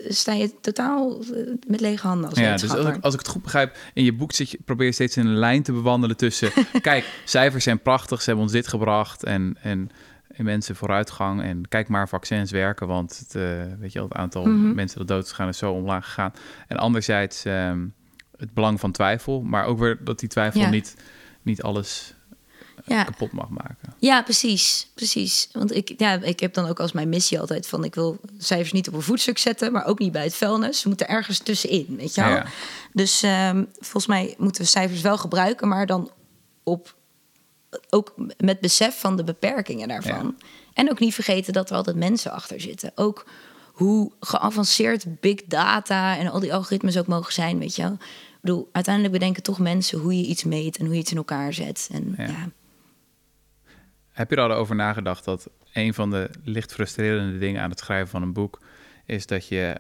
sta 0.08 0.34
je 0.34 0.60
totaal 0.62 1.20
eh, 1.22 1.54
met 1.68 1.80
lege 1.80 2.08
handen 2.08 2.30
als 2.30 2.40
Ja, 2.40 2.52
dus 2.52 2.70
als 2.70 2.96
ik, 2.96 3.04
als 3.04 3.14
ik 3.14 3.20
het 3.20 3.30
goed 3.30 3.44
begrijp, 3.44 3.78
in 3.94 4.04
je 4.04 4.14
boek 4.14 4.32
zit 4.32 4.50
je, 4.50 4.60
probeer 4.66 4.86
je 4.88 4.92
steeds 4.94 5.16
een 5.16 5.36
lijn 5.36 5.64
te 5.64 5.72
bewandelen 5.72 6.18
tussen... 6.18 6.52
kijk, 6.82 7.22
cijfers 7.26 7.64
zijn 7.64 7.82
prachtig, 7.82 8.20
ze 8.20 8.26
hebben 8.26 8.44
ons 8.44 8.54
dit 8.54 8.68
gebracht 8.68 9.24
en... 9.24 9.58
en 9.62 9.90
immense 10.38 10.76
vooruitgang. 10.76 11.42
En 11.42 11.68
kijk 11.68 11.88
maar, 11.88 12.10
vaccins 12.10 12.52
werken, 12.52 12.88
want 12.88 13.18
het, 13.18 13.36
eh, 13.36 13.80
weet 13.80 13.94
je, 13.94 14.02
het 14.02 14.14
aantal 14.14 14.46
Mhm. 14.46 14.76
mensen 14.76 14.98
dat 14.98 15.08
dood 15.08 15.24
is 15.24 15.30
gegaan 15.30 15.48
is 15.48 15.58
zo 15.58 15.72
omlaag 15.72 16.06
gegaan. 16.06 16.34
En 16.68 16.78
anderzijds 16.78 17.46
ehm, 17.46 17.86
het 18.38 18.54
belang 18.54 18.80
van 18.80 18.92
twijfel, 18.92 19.42
maar 19.42 19.66
ook 19.66 19.80
weer 19.80 19.98
dat 20.04 20.20
die 20.20 20.30
twijfel 20.30 20.62
Ja. 20.62 20.70
niet, 20.70 20.96
niet 21.42 21.62
alles 21.62 22.14
Ja. 22.88 23.04
kapot 23.04 23.32
mag 23.32 23.50
maken. 23.50 23.94
Ja, 24.00 24.22
precies. 24.22 24.88
Precies. 24.94 25.50
Want 25.52 25.76
ik, 25.76 25.94
ja, 25.98 26.22
ik 26.22 26.40
heb 26.40 26.54
dan 26.54 26.68
ook 26.68 26.80
als 26.80 26.92
mijn 26.92 27.10
missie 27.10 27.40
altijd 27.40 27.68
van... 27.68 27.84
ik 27.84 27.96
wil 27.96 28.20
cijfers 28.38 28.72
niet 28.72 28.88
op 28.88 28.94
een 28.94 29.02
voetstuk 29.02 29.38
zetten... 29.38 29.72
maar 29.72 29.86
ook 29.86 30.00
niet 30.00 30.12
bij 30.12 30.24
het 30.24 30.36
vuilnis. 30.36 30.80
Ze 30.80 30.88
moeten 30.88 31.08
ergens 31.08 31.40
tussenin, 31.40 31.96
weet 31.98 32.16
je 32.16 32.22
wel? 32.22 32.30
Ja. 32.30 32.46
Dus 32.94 33.24
ehm, 33.24 33.64
volgens 33.74 34.08
mij 34.08 34.36
moeten 34.38 34.62
we 34.62 34.68
cijfers 34.68 35.02
wel 35.02 35.18
gebruiken... 35.18 35.68
maar 35.68 35.86
dan 35.86 36.12
op, 36.64 36.96
ook 37.90 38.14
met 38.38 38.60
besef 38.60 39.00
van 39.00 39.16
de 39.16 39.24
beperkingen 39.24 39.88
daarvan. 39.88 40.38
En 40.74 40.90
ook 40.90 41.00
niet 41.00 41.14
vergeten 41.14 41.54
dat 41.54 41.70
er 41.70 41.76
altijd 41.76 41.96
mensen 41.96 42.32
achter 42.32 42.62
zitten. 42.62 42.92
Ook 42.96 43.26
hoe 43.74 44.12
geavanceerd 44.20 45.20
big 45.20 45.44
data 45.46 46.18
en 46.18 46.32
al 46.32 46.40
die 46.40 46.54
algoritmes 46.54 46.98
ook 46.98 47.08
mogen 47.08 47.34
zijn, 47.34 47.60
weet 47.60 47.76
je 47.76 47.82
wel? 47.82 47.94
Ik 47.94 48.54
bedoel, 48.54 48.70
uiteindelijk 48.72 49.14
bedenken 49.14 49.44
toch 49.44 49.60
mensen 49.60 50.00
hoe 50.00 50.18
je 50.18 50.26
iets 50.26 50.44
meet... 50.44 50.78
en 50.78 50.86
hoe 50.86 50.94
je 50.94 51.00
iets 51.00 51.12
in 51.12 51.18
elkaar 51.18 51.54
zet. 51.54 51.90
En 51.92 52.14
Ja. 52.18 52.24
ja 52.26 52.50
Heb 54.18 54.30
je 54.30 54.36
er 54.36 54.42
al 54.42 54.52
over 54.52 54.76
nagedacht 54.76 55.24
dat 55.26 55.50
een 55.74 55.94
van 55.94 56.10
de 56.10 56.30
licht 56.44 56.74
frustrerende 56.74 57.38
dingen 57.38 57.62
aan 57.62 57.70
het 57.70 57.80
schrijven 57.80 58.08
van 58.08 58.22
een 58.22 58.34
boek 58.34 58.60
is 59.06 59.26
dat 59.26 59.48
je, 59.48 59.76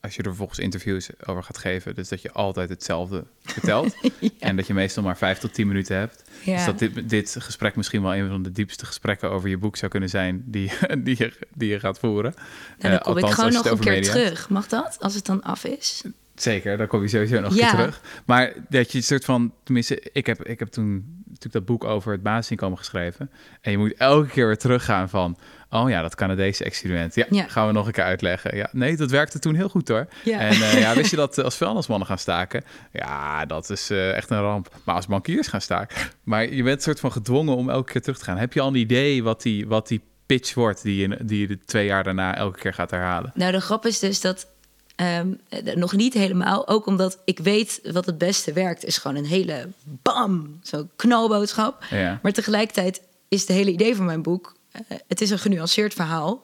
als 0.00 0.14
je 0.14 0.18
er 0.22 0.28
vervolgens 0.28 0.58
interviews 0.58 1.10
over 1.26 1.42
gaat 1.42 1.58
geven, 1.58 1.94
dus 1.94 2.08
dat 2.08 2.22
je 2.22 2.32
altijd 2.32 2.68
hetzelfde 2.68 3.24
vertelt 3.42 3.96
en 4.38 4.56
dat 4.56 4.66
je 4.66 4.74
meestal 4.74 5.02
maar 5.02 5.16
vijf 5.16 5.38
tot 5.38 5.54
tien 5.54 5.66
minuten 5.66 5.96
hebt. 5.96 6.24
Ja. 6.44 6.56
Dus 6.56 6.64
dat 6.64 6.78
dit, 6.78 7.08
dit 7.08 7.36
gesprek 7.38 7.76
misschien 7.76 8.02
wel 8.02 8.14
een 8.14 8.28
van 8.28 8.42
de 8.42 8.52
diepste 8.52 8.86
gesprekken 8.86 9.30
over 9.30 9.48
je 9.48 9.58
boek 9.58 9.76
zou 9.76 9.90
kunnen 9.90 10.08
zijn 10.08 10.42
die, 10.46 10.72
die, 10.98 11.14
je, 11.18 11.32
die 11.54 11.68
je 11.68 11.80
gaat 11.80 11.98
voeren. 11.98 12.34
En 12.78 12.90
dan 12.90 12.98
Eh, 12.98 13.04
kom 13.04 13.16
ik 13.16 13.24
althans, 13.24 13.34
gewoon 13.34 13.52
nog 13.52 13.70
een 13.70 13.78
keer 13.78 14.02
terug. 14.02 14.48
Mag 14.48 14.68
dat? 14.68 14.96
Als 15.00 15.14
het 15.14 15.26
dan 15.26 15.42
af 15.42 15.64
is? 15.64 16.04
Zeker, 16.34 16.76
daar 16.76 16.86
kom 16.86 17.02
je 17.02 17.08
sowieso 17.08 17.40
nog 17.40 17.54
Ja. 17.54 17.70
terug. 17.70 18.00
Maar 18.26 18.52
dat 18.68 18.92
je 18.92 18.98
een 18.98 19.04
soort 19.04 19.24
van, 19.24 19.52
tenminste, 19.64 20.00
ik 20.12 20.26
heb, 20.26 20.44
ik 20.44 20.58
heb 20.58 20.68
toen 20.68 20.94
natuurlijk 21.26 21.52
dat 21.52 21.64
boek 21.64 21.84
over 21.84 22.12
het 22.12 22.22
basisinkomen 22.22 22.78
geschreven. 22.78 23.30
En 23.60 23.70
je 23.70 23.78
moet 23.78 23.94
elke 23.94 24.28
keer 24.28 24.46
weer 24.46 24.56
teruggaan 24.58 25.08
van, 25.08 25.38
oh 25.70 25.90
ja, 25.90 26.02
dat 26.02 26.14
Canadese 26.14 26.64
experiment. 26.64 27.14
Ja, 27.14 27.26
Ja. 27.30 27.44
gaan 27.48 27.66
we 27.66 27.72
nog 27.72 27.86
een 27.86 27.92
keer 27.92 28.04
uitleggen. 28.04 28.56
Ja, 28.56 28.68
nee, 28.72 28.96
dat 28.96 29.10
werkte 29.10 29.38
toen 29.38 29.54
heel 29.54 29.68
goed 29.68 29.88
hoor. 29.88 30.06
Ja. 30.24 30.38
En 30.38 30.50
eh, 30.52 30.80
ja, 30.80 30.94
wist 30.94 31.10
je 31.10 31.16
dat 31.26 31.38
eh, 31.38 31.44
als 31.44 31.56
vuilnismannen 31.56 32.06
gaan 32.06 32.18
staken? 32.18 32.64
Ja, 32.92 33.46
dat 33.46 33.70
is 33.70 33.90
eh, 33.90 34.12
echt 34.16 34.30
een 34.30 34.40
ramp. 34.40 34.74
Maar 34.84 34.94
als 34.94 35.06
bankiers 35.06 35.46
gaan 35.48 35.60
staken. 35.60 35.96
Maar 36.22 36.52
je 36.52 36.62
bent 36.62 36.82
soort 36.82 37.00
van 37.00 37.12
gedwongen 37.12 37.56
om 37.56 37.70
elke 37.70 37.92
keer 37.92 38.02
terug 38.02 38.18
te 38.18 38.24
gaan. 38.24 38.36
Heb 38.38 38.52
je 38.52 38.60
al 38.60 38.68
een 38.68 38.74
idee 38.74 39.22
wat 39.22 39.42
die, 39.42 39.66
wat 39.68 39.88
die 39.88 40.00
pitch 40.26 40.54
wordt 40.54 40.82
die 40.82 41.08
je, 41.08 41.18
die 41.24 41.40
je 41.40 41.46
de 41.46 41.58
twee 41.64 41.86
jaar 41.86 42.04
daarna 42.04 42.36
elke 42.36 42.58
keer 42.58 42.74
gaat 42.74 42.90
herhalen? 42.90 43.32
Nou, 43.34 43.52
de 43.52 43.60
grap 43.60 43.86
is 43.86 43.98
dus 43.98 44.20
dat 44.20 44.46
ehm, 44.94 45.32
eh, 45.48 45.74
nog 45.74 45.92
niet 45.92 46.14
helemaal. 46.14 46.68
Ook 46.68 46.86
omdat 46.86 47.18
ik 47.24 47.38
weet 47.38 47.80
wat 47.92 48.06
het 48.06 48.18
beste 48.18 48.52
werkt, 48.52 48.84
is 48.84 48.98
gewoon 48.98 49.16
een 49.16 49.26
hele 49.26 49.68
bam, 49.84 50.58
zo'n 50.62 50.90
knalboodschap. 50.96 51.84
Ja. 51.90 52.18
Maar 52.22 52.32
tegelijkertijd 52.32 53.00
is 53.28 53.40
het 53.40 53.50
hele 53.50 53.70
idee 53.72 53.96
van 53.96 54.04
mijn 54.04 54.22
boek, 54.22 54.56
eh, 54.72 54.80
het 55.08 55.20
is 55.20 55.30
een 55.30 55.38
genuanceerd 55.38 55.94
verhaal 55.94 56.42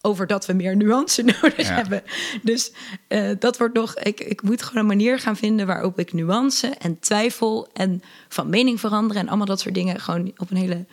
over 0.00 0.26
dat 0.26 0.46
we 0.46 0.52
meer 0.52 0.76
nuance 0.76 1.22
nodig 1.40 1.68
Ja. 1.68 1.74
hebben. 1.74 2.02
Dus 2.42 2.72
eh, 3.08 3.30
dat 3.38 3.58
wordt 3.58 3.74
nog. 3.74 3.94
Ik, 3.98 4.20
ik 4.20 4.42
moet 4.42 4.62
gewoon 4.62 4.80
een 4.82 4.96
manier 4.96 5.18
gaan 5.18 5.36
vinden 5.36 5.66
waarop 5.66 5.98
ik 5.98 6.12
nuance 6.12 6.66
en 6.66 6.98
twijfel 6.98 7.68
en 7.72 8.02
van 8.28 8.48
mening 8.48 8.80
veranderen 8.80 9.22
en 9.22 9.28
allemaal 9.28 9.46
dat 9.46 9.60
soort 9.60 9.74
dingen 9.74 10.00
gewoon 10.00 10.32
op 10.36 10.50
een 10.50 10.56
hele 10.56 10.84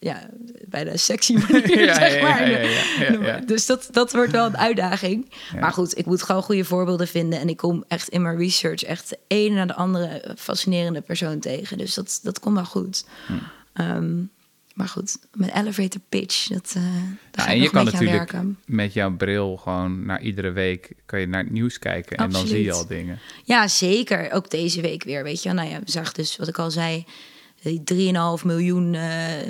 ja, 0.00 0.28
bijna 0.68 0.96
sexy 0.96 1.32
manier, 1.48 1.84
Ja, 1.84 1.94
zeg 1.94 2.22
maar. 2.22 2.50
ja. 3.22 3.38
Dus 3.38 3.66
dat, 3.66 3.88
dat 3.90 4.12
wordt 4.12 4.32
wel 4.32 4.46
een 4.46 4.58
uitdaging. 4.58 5.32
Maar 5.60 5.72
goed, 5.72 5.98
ik 5.98 6.06
moet 6.06 6.22
gewoon 6.22 6.42
goede 6.42 6.64
voorbeelden 6.64 7.08
vinden. 7.08 7.40
En 7.40 7.48
ik 7.48 7.56
kom 7.56 7.84
echt 7.88 8.08
in 8.08 8.22
mijn 8.22 8.36
research 8.36 8.82
echt 8.82 9.08
de 9.08 9.18
ene 9.26 9.54
na 9.54 9.66
de 9.66 9.74
andere 9.74 10.34
fascinerende 10.38 11.00
persoon 11.00 11.38
tegen. 11.38 11.78
Dus 11.78 11.94
dat, 11.94 12.20
dat 12.22 12.40
komt 12.40 12.54
wel 12.54 12.64
goed. 12.64 13.04
Hm. 13.26 13.32
Ehm, 13.72 14.22
maar 14.74 14.88
goed, 14.88 15.16
mijn 15.32 15.50
elevator 15.50 16.00
pitch, 16.08 16.46
dat, 16.48 16.72
eh 16.76 16.82
daar 16.82 16.92
Ja, 17.30 17.42
ga 17.42 17.50
en 17.50 17.60
je 17.60 17.70
kan 17.70 17.84
natuurlijk 17.84 18.34
met 18.66 18.92
jouw 18.92 19.16
bril 19.16 19.56
gewoon 19.56 20.06
naar 20.06 20.20
iedere 20.20 20.50
week 20.50 20.92
kan 21.06 21.20
je 21.20 21.26
naar 21.26 21.42
het 21.42 21.52
nieuws 21.52 21.78
kijken 21.78 22.16
en 22.16 22.30
dan 22.30 22.46
zie 22.46 22.62
je 22.62 22.72
al 22.72 22.86
dingen. 22.86 23.18
Ja, 23.44 23.68
zeker. 23.68 24.32
Ook 24.32 24.50
deze 24.50 24.80
week 24.80 25.04
weer, 25.04 25.22
weet 25.22 25.42
je. 25.42 25.52
Nou 25.52 25.68
ja, 25.68 25.78
we 25.78 25.90
zagen 25.90 26.14
dus, 26.14 26.36
wat 26.36 26.48
ik 26.48 26.58
al 26.58 26.70
zei... 26.70 27.04
die 27.62 28.12
3,5 28.38 28.44
miljoen 28.44 28.94
eh, 28.94 29.02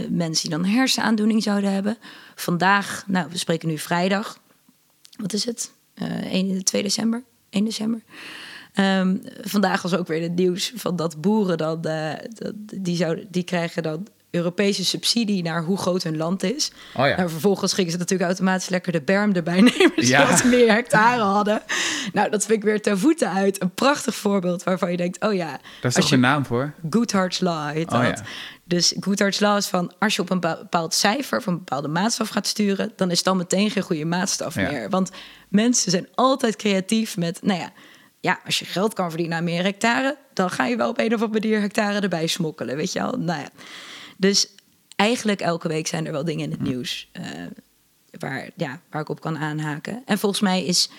mensen 0.08 0.48
die 0.48 0.58
dan 0.58 0.64
hersenaandoening 0.64 1.42
zouden 1.42 1.72
hebben. 1.72 1.98
Vandaag, 2.34 3.04
nou, 3.06 3.28
we 3.30 3.38
spreken 3.38 3.68
nu 3.68 3.78
vrijdag. 3.78 4.38
Wat 5.16 5.32
is 5.32 5.44
het? 5.44 5.72
Eh 5.94 6.32
1, 6.32 6.64
2 6.64 6.82
december? 6.82 7.24
1 7.50 7.64
december. 7.64 8.02
Ehm, 8.72 9.16
vandaag 9.40 9.82
was 9.82 9.94
ook 9.94 10.06
weer 10.06 10.22
het 10.22 10.34
nieuws 10.34 10.72
van 10.74 10.96
dat 10.96 11.20
boeren 11.20 11.58
dan... 11.58 11.82
eh, 11.82 12.12
die, 12.76 12.96
zouden, 12.96 13.26
die 13.30 13.42
krijgen 13.42 13.82
dan 13.82 14.06
Europese 14.30 14.84
subsidie 14.84 15.42
naar 15.42 15.62
hoe 15.62 15.78
groot 15.78 16.02
hun 16.02 16.16
land 16.16 16.42
is. 16.42 16.72
Oh 16.96 17.06
ja. 17.06 17.16
Nou, 17.16 17.28
vervolgens 17.28 17.72
gingen 17.72 17.90
ze 17.90 17.96
natuurlijk 17.98 18.28
automatisch 18.28 18.68
lekker 18.68 18.92
de 18.92 19.02
berm 19.02 19.32
erbij 19.32 19.60
nemen... 19.76 19.92
Ja. 19.94 20.22
zodat 20.22 20.38
ze 20.38 20.46
meer 20.46 20.72
hectare 20.72 21.22
hadden. 21.22 21.62
Nou, 22.12 22.30
dat 22.30 22.44
vind 22.46 22.58
ik 22.58 22.64
weer 22.64 22.82
ten 22.82 22.98
voeten 22.98 23.30
uit. 23.32 23.62
Een 23.62 23.74
prachtig 23.74 24.14
voorbeeld 24.14 24.62
waarvan 24.62 24.90
je 24.90 24.96
denkt... 24.96 25.24
oh 25.24 25.34
ja, 25.34 25.46
Daar 25.50 25.60
is 25.82 25.94
toch 25.94 26.08
je 26.08 26.14
een 26.14 26.20
naam 26.20 26.46
voor? 26.46 26.72
Goodhart's 26.90 27.40
Law 27.40 27.70
heet 27.72 27.92
Oh, 27.92 28.02
dat. 28.04 28.18
ja. 28.18 28.24
Dus 28.64 28.94
Goodhart's 29.00 29.40
Law 29.40 29.56
is 29.56 29.66
van... 29.66 29.92
als 29.98 30.16
je 30.16 30.22
op 30.22 30.30
een 30.30 30.40
bepaald 30.40 30.94
cijfer 30.94 31.38
of 31.38 31.46
een 31.46 31.58
bepaalde 31.58 31.88
maatstaf 31.88 32.28
gaat 32.28 32.46
sturen... 32.46 32.92
dan 32.96 33.10
is 33.10 33.22
dan 33.22 33.36
meteen 33.36 33.70
geen 33.70 33.82
goede 33.82 34.04
maatstaf 34.04 34.56
meer. 34.56 34.88
Want 34.90 35.10
mensen 35.48 35.90
zijn 35.90 36.08
altijd 36.14 36.56
creatief 36.56 37.16
met... 37.16 37.38
nou 37.42 37.60
ja, 37.60 37.72
ja, 38.20 38.40
als 38.44 38.58
je 38.58 38.64
geld 38.64 38.94
kan 38.94 39.08
verdienen 39.08 39.36
aan 39.38 39.44
meer 39.44 39.62
hectare... 39.62 40.16
dan 40.34 40.50
ga 40.50 40.66
je 40.66 40.76
wel 40.76 40.88
op 40.88 40.98
een 40.98 41.14
of 41.14 41.22
andere 41.22 41.40
manier 41.40 41.60
hectare 41.60 42.00
erbij 42.00 42.26
smokkelen, 42.26 42.76
weet 42.76 42.92
je 42.92 42.98
wel. 42.98 43.12
Nou 43.18 43.40
ja. 43.40 43.48
Dus 44.20 44.48
eigenlijk 44.96 45.40
elke 45.40 45.68
week 45.68 45.86
zijn 45.86 46.06
er 46.06 46.12
wel 46.12 46.24
dingen 46.24 46.44
in 46.44 46.50
het 46.50 46.60
nieuws... 46.62 47.08
eh, 47.12 47.24
waar, 48.18 48.50
ja, 48.56 48.80
waar 48.90 49.00
ik 49.00 49.08
op 49.08 49.20
kan 49.20 49.38
aanhaken. 49.38 50.02
En 50.06 50.18
volgens 50.18 50.40
mij 50.40 50.64
is 50.64 50.90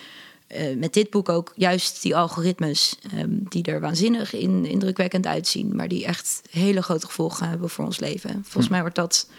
eh, 0.46 0.76
met 0.76 0.92
dit 0.92 1.10
boek 1.10 1.28
ook 1.28 1.52
juist 1.56 2.02
die 2.02 2.16
algoritmes... 2.16 2.96
ehm, 3.12 3.30
die 3.30 3.64
er 3.64 3.80
waanzinnig 3.80 4.32
in, 4.34 4.64
indrukwekkend 4.64 5.26
uitzien... 5.26 5.76
maar 5.76 5.88
die 5.88 6.04
echt 6.04 6.42
hele 6.50 6.82
grote 6.82 7.06
gevolgen 7.06 7.48
hebben 7.48 7.70
voor 7.70 7.84
ons 7.84 7.98
leven. 7.98 8.40
Volgens 8.42 8.68
mij 8.68 8.80
wordt 8.80 8.96
dat, 8.96 9.30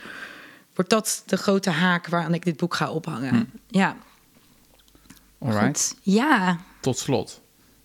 wordt 0.73 0.89
dat 0.89 1.23
de 1.25 1.37
grote 1.37 1.69
haak 1.69 2.07
waaraan 2.07 2.33
ik 2.33 2.45
dit 2.45 2.57
boek 2.57 2.75
ga 2.75 2.91
ophangen. 2.91 3.51
Ja, 3.67 3.97
Alright. 5.39 5.95
Ja, 6.01 6.59
Tot 6.79 6.97
slot. 6.97 7.41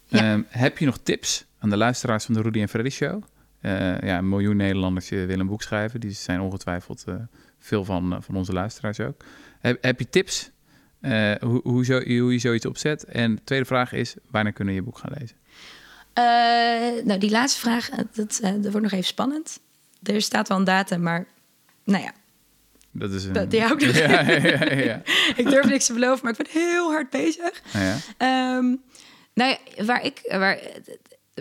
Ja. 0.07 0.33
Ehm, 0.33 0.43
heb 0.49 0.79
je 0.79 0.85
nog 0.87 0.99
tips 1.03 1.45
aan 1.59 1.71
de 1.71 1.77
luisteraars 1.77 2.25
van 2.25 2.35
de 2.35 2.43
Rudy 2.43 2.61
en 2.61 2.69
Freddy 2.69 2.91
Show? 2.91 3.23
Eh, 3.61 4.01
ja, 4.01 4.19
een 4.19 4.29
miljoen 4.29 4.57
Nederlanders 4.57 5.11
eh, 5.11 5.19
willen 5.19 5.41
een 5.41 5.47
boek 5.47 5.63
schrijven. 5.63 6.01
Die 6.01 6.11
zijn 6.11 6.41
ongetwijfeld 6.41 7.05
eh, 7.07 7.15
veel 7.59 7.85
van, 7.85 8.23
van 8.23 8.37
onze 8.37 8.53
luisteraars 8.53 9.01
ook. 9.01 9.25
Heb, 9.61 9.83
heb 9.83 9.99
je 9.99 10.09
tips 10.09 10.51
hoe, 11.41 11.61
hoe, 11.63 11.85
zo, 11.85 11.95
hoe 11.95 12.33
je 12.33 12.39
zoiets 12.39 12.67
opzet? 12.67 13.05
En 13.05 13.35
de 13.35 13.45
tweede 13.45 13.65
vraag 13.65 13.93
is, 13.93 14.15
wanneer 14.31 14.53
kunnen 14.53 14.75
we 14.75 14.81
je 14.81 14.87
boek 14.87 14.99
gaan 14.99 15.13
lezen? 15.19 15.37
Nou 17.07 17.19
die 17.21 17.31
laatste 17.31 17.61
vraag, 17.61 17.89
dat, 18.13 18.39
dat 18.43 18.63
wordt 18.63 18.81
nog 18.81 18.93
even 18.93 19.05
spannend. 19.05 19.61
Er 20.03 20.23
staat 20.23 20.49
wel 20.49 20.59
een 20.59 20.65
datum, 20.65 21.03
maar 21.03 21.27
nou 21.85 22.03
ja, 22.03 22.13
Dat 22.91 23.13
is 23.13 23.25
een... 23.25 23.33
Dat- 23.33 23.51
die 23.51 23.61
ik 23.61 23.69
nog 23.87 23.97
ja, 23.97 24.31
ja, 24.73 25.03
ik 25.37 25.45
durf 25.45 25.67
niks 25.69 25.87
te 25.87 25.93
beloven, 25.93 26.21
maar 26.23 26.33
ik 26.39 26.39
ben 26.53 26.63
heel 26.63 26.91
hard 26.91 27.11
bezig. 27.11 27.63
Ja. 27.73 27.97
Ehm, 28.17 28.75
nou 29.35 29.57
ja, 29.75 29.85
waar 29.85 30.05
ik, 30.05 30.21
waar, 30.29 30.59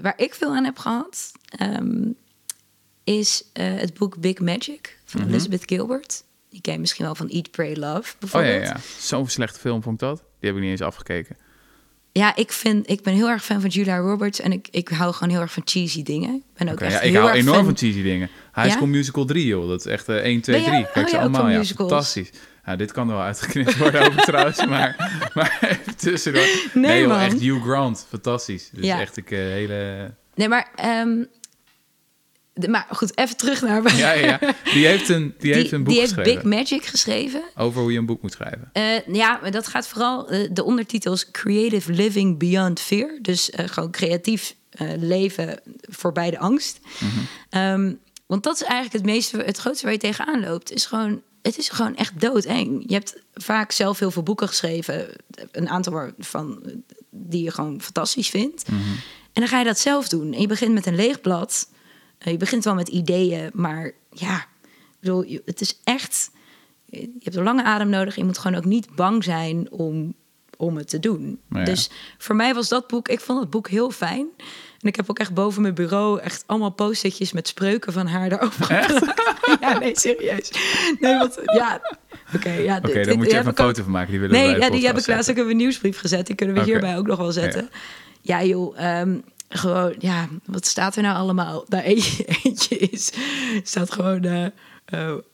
waar 0.02 0.14
ik 0.18 0.34
veel 0.34 0.56
aan 0.56 0.64
heb 0.64 0.78
gehad, 0.78 1.32
ehm, 1.50 2.10
is 3.04 3.44
eh, 3.54 3.66
het 3.76 3.94
boek 3.94 4.18
Big 4.18 4.40
Magic 4.40 4.98
van 5.06 5.22
Mhm. 5.22 5.30
Elizabeth 5.30 5.64
Gilbert. 5.66 6.24
Die 6.50 6.62
ken 6.62 6.74
je 6.74 6.80
misschien 6.80 7.06
wel 7.06 7.16
van 7.16 7.28
Eat, 7.30 7.52
Pray, 7.52 7.76
Love 7.76 7.98
Oh 7.98 8.04
ja, 8.06 8.16
bijvoorbeeld. 8.20 8.64
ja. 8.68 8.78
Zo'n 9.00 9.28
slechte 9.30 9.60
film 9.60 9.84
vond 9.84 10.02
ik 10.02 10.08
dat. 10.08 10.18
Die 10.18 10.50
heb 10.50 10.56
ik 10.56 10.62
niet 10.62 10.72
eens 10.72 10.82
afgekeken. 10.82 11.38
Ja, 12.12 12.36
ik, 12.36 12.52
vind, 12.52 12.90
ik 12.90 13.02
ben 13.04 13.14
heel 13.14 13.30
erg 13.30 13.44
fan 13.44 13.62
van 13.62 13.70
Julia 13.70 13.98
Roberts 13.98 14.40
en 14.40 14.52
ik, 14.52 14.68
ik 14.72 14.88
hou 14.90 15.14
gewoon 15.14 15.30
heel 15.30 15.42
erg 15.42 15.52
van 15.54 15.64
cheesy 15.66 16.04
dingen. 16.04 16.36
Ik 16.36 16.44
ben 16.54 16.70
ook 16.70 16.80
echt 16.80 16.92
ja, 16.94 17.02
ik 17.02 17.12
heel 17.12 17.20
hou 17.22 17.32
erg 17.36 17.40
enorm 17.46 17.66
van 17.66 17.78
cheesy 17.78 18.02
dingen. 18.02 18.30
High 18.54 18.68
Ja? 18.68 18.74
School 18.74 18.88
Musical 18.88 19.26
3, 19.26 19.46
joh. 19.46 19.68
Dat 19.68 19.80
is 19.80 19.86
echt 19.86 20.10
eh 20.10 20.16
1, 20.16 20.42
2, 20.42 20.56
Ben 20.62 20.66
jij- 20.72 20.82
3. 20.82 20.92
Kijk 20.94 21.06
oh 21.06 21.12
ze 21.12 21.20
allemaal. 21.20 21.50
Ja, 21.50 21.58
musicals. 21.58 21.90
fantastisch. 21.90 22.30
Ja, 22.68 22.76
dit 22.76 22.92
kan 22.92 23.10
er 23.10 23.16
wel 23.16 23.24
uitgeknipt 23.24 23.78
worden 23.84 24.06
ook 24.06 24.14
trouwens, 24.22 24.66
maar, 24.66 25.20
maar 25.34 25.58
even 25.62 25.96
tussendoor. 25.96 26.48
Nee, 26.74 27.00
joh, 27.00 27.10
man. 27.10 27.20
echt 27.20 27.40
Hugh 27.40 27.64
Grant. 27.64 28.06
Fantastisch. 28.10 28.70
Dus 28.74 28.86
Ja. 28.86 29.00
echt 29.00 29.18
een 29.18 29.24
eh, 29.26 29.38
hele... 29.38 30.14
Nee, 30.36 30.48
maar, 30.48 30.68
ehm, 30.76 31.24
de- 32.54 32.70
maar 32.70 32.88
goed, 32.90 33.18
even 33.18 33.38
terug 33.38 33.62
naar... 33.62 33.96
Ja, 33.96 34.12
ja, 34.12 34.38
ja. 34.42 34.54
Die 34.74 34.86
heeft 34.86 35.10
een, 35.10 35.36
die 35.38 35.54
heeft 35.54 35.72
een 35.72 35.84
boek 35.84 35.90
die 35.94 36.00
heeft 36.00 36.14
geschreven 36.14 36.50
Big 36.50 36.60
Magic 36.60 36.86
geschreven. 36.86 37.42
over 37.56 37.82
hoe 37.82 37.92
je 37.92 37.98
een 37.98 38.06
boek 38.06 38.22
moet 38.22 38.32
schrijven. 38.32 38.70
Eh, 38.74 39.08
ja, 39.08 39.40
maar 39.42 39.52
dat 39.52 39.68
gaat 39.68 39.88
vooral. 39.88 40.30
eh, 40.30 40.50
de 40.52 40.64
ondertitel 40.64 41.14
is 41.14 41.32
Creative 41.32 41.92
Living 41.92 42.38
Beyond 42.40 42.80
Fear. 42.80 43.18
Dus 43.22 43.50
gewoon 43.56 43.92
creatief 43.92 44.56
leven 45.00 45.60
voorbij 45.82 46.30
de 46.30 46.40
angst. 46.40 46.80
Ehm, 47.50 47.94
want 48.26 48.44
dat 48.44 48.56
is 48.56 48.62
eigenlijk 48.64 48.94
het 48.94 49.06
meeste, 49.06 49.38
het 49.38 49.58
grootste 49.58 49.84
waar 49.84 49.94
je 49.94 50.00
tegenaan 50.00 50.40
loopt. 50.40 50.72
Is 50.72 50.86
gewoon. 50.86 51.22
Het 51.48 51.58
is 51.58 51.70
gewoon 51.70 51.96
echt 51.96 52.20
doodeng. 52.22 52.84
Je 52.88 52.94
hebt 52.94 53.16
vaak 53.34 53.72
zelf 53.72 54.00
heel 54.00 54.12
veel 54.12 54.24
boeken 54.24 54.48
geschreven. 54.48 55.08
Een 55.52 55.70
aantal 55.70 56.12
van 56.20 56.62
die 57.10 57.44
je 57.44 57.52
gewoon 57.52 57.82
fantastisch 57.82 58.30
vindt. 58.30 58.70
Mhm. 58.70 58.82
En 59.34 59.44
dan 59.44 59.48
ga 59.48 59.60
je 59.60 59.66
dat 59.66 59.80
zelf 59.80 60.08
doen. 60.08 60.34
En 60.34 60.42
je 60.42 60.48
begint 60.48 60.74
met 60.74 60.86
een 60.86 60.96
leeg 60.96 61.22
blad. 61.22 61.70
Eh, 62.18 62.32
Je 62.32 62.38
begint 62.38 62.64
wel 62.64 62.76
met 62.76 62.88
ideeën, 62.88 63.50
maar 63.54 63.92
ja, 64.12 64.38
ik 64.38 64.98
bedoel, 65.00 65.40
het 65.46 65.62
is 65.62 65.80
echt. 65.84 66.32
Je 66.86 67.12
hebt 67.20 67.36
een 67.36 67.44
lange 67.44 67.64
adem 67.64 67.90
nodig. 67.90 68.16
Je 68.16 68.24
moet 68.24 68.38
gewoon 68.38 68.58
ook 68.58 68.66
niet 68.66 68.96
bang 68.96 69.24
zijn 69.24 69.72
om, 69.72 70.14
om 70.58 70.78
het 70.78 70.90
te 70.90 71.00
doen. 71.00 71.40
Ja. 71.50 71.64
Dus 71.64 71.90
voor 72.18 72.36
mij 72.36 72.54
was 72.54 72.68
dat 72.68 72.88
boek. 72.88 73.08
Ik 73.08 73.20
vond 73.20 73.40
het 73.40 73.50
boek 73.50 73.70
heel 73.70 73.92
fijn. 73.92 74.28
En 74.88 74.94
ik 74.94 75.00
heb 75.00 75.10
ook 75.10 75.20
echt 75.20 75.34
boven 75.34 75.62
mijn 75.62 75.74
bureau 75.74 76.20
echt 76.20 76.44
allemaal 76.46 76.70
post-itjes 76.70 77.32
met 77.32 77.48
spreuken 77.48 77.94
van 77.94 78.08
haar 78.08 78.30
daarover. 78.30 78.72
ja, 79.62 79.80
nee, 79.80 80.00
serieus. 80.00 80.52
Nee, 81.00 81.18
want 81.18 81.40
ja. 81.46 81.82
Oké, 82.36 82.50
ja. 82.52 82.78
Oké, 82.78 83.04
daar 83.06 83.18
moet 83.18 83.26
je 83.32 83.34
even 83.38 83.48
een 83.48 83.56
foto 83.56 83.84
van 83.84 83.92
maken. 83.92 84.12
Die 84.12 84.20
willen 84.20 84.36
Nee, 84.36 84.58
ja, 84.60 84.70
die 84.70 84.86
heb 84.86 84.98
ik 84.98 85.08
laatst 85.08 85.30
ook 85.30 85.38
op 85.38 85.48
een 85.48 85.58
nieuwsbrief 85.58 86.00
gezet. 86.00 86.28
Die 86.28 86.36
kunnen 86.36 86.56
we 86.56 86.64
hierbij 86.64 86.98
ook 86.98 87.08
nog 87.08 87.18
wel 87.18 87.32
zetten. 87.32 87.70
Ja, 88.22 88.44
joh. 88.44 88.80
ehm, 88.80 89.18
gewoon, 89.50 89.96
ja, 90.00 90.28
wat 90.46 90.66
staat 90.66 90.96
er 90.96 91.02
nou 91.02 91.16
allemaal? 91.18 91.66
Daar 91.68 91.84
eentje, 91.84 92.26
eentje 92.44 92.78
is, 92.78 93.12
staat 93.64 93.92
gewoon, 93.92 94.52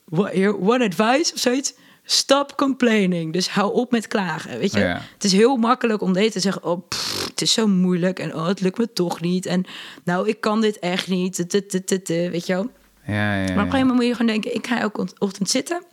what- 0.06 0.32
here, 0.34 0.60
one 0.60 0.86
advice 0.86 1.34
of 1.34 1.40
zoiets. 1.40 1.74
Stop 2.06 2.56
complaining. 2.58 3.34
Dus 3.34 3.50
hou 3.50 3.74
op 3.74 3.92
met 3.92 4.08
klagen. 4.08 4.60
Weet 4.60 4.74
je, 4.74 4.80
Ja. 4.80 5.02
het 5.14 5.24
is 5.24 5.32
heel 5.32 5.56
makkelijk 5.58 6.02
om 6.02 6.14
deze 6.14 6.32
te 6.32 6.40
zeggen. 6.40 6.64
Oh, 6.64 6.88
pff, 6.88 7.26
het 7.30 7.42
is 7.42 7.54
zo 7.54 7.68
moeilijk 7.68 8.20
en 8.20 8.36
oh, 8.36 8.48
het 8.48 8.60
lukt 8.62 8.78
me 8.78 8.94
toch 8.94 9.22
niet. 9.22 9.46
En 9.46 9.66
nou, 10.04 10.28
ik 10.28 10.42
kan 10.42 10.62
dit 10.62 10.80
echt 10.80 11.08
niet. 11.08 11.34
T- 11.36 11.50
t- 11.50 11.70
t- 11.70 11.88
t- 11.88 12.06
t- 12.06 12.08
Weet 12.08 12.46
je 12.48 12.54
wel. 12.54 12.72
Ja, 13.08 13.14
ja, 13.14 13.34
ja. 13.34 13.40
Maar 13.40 13.44
op 13.44 13.50
een 13.50 13.56
gegeven 13.58 13.80
moment 13.80 13.96
moet 13.96 14.06
je 14.06 14.12
gewoon 14.12 14.28
denken: 14.32 14.56
ik 14.56 14.68
ga 14.68 14.80
elke 14.80 15.08
ochtend 15.18 15.50
zitten. 15.50 15.84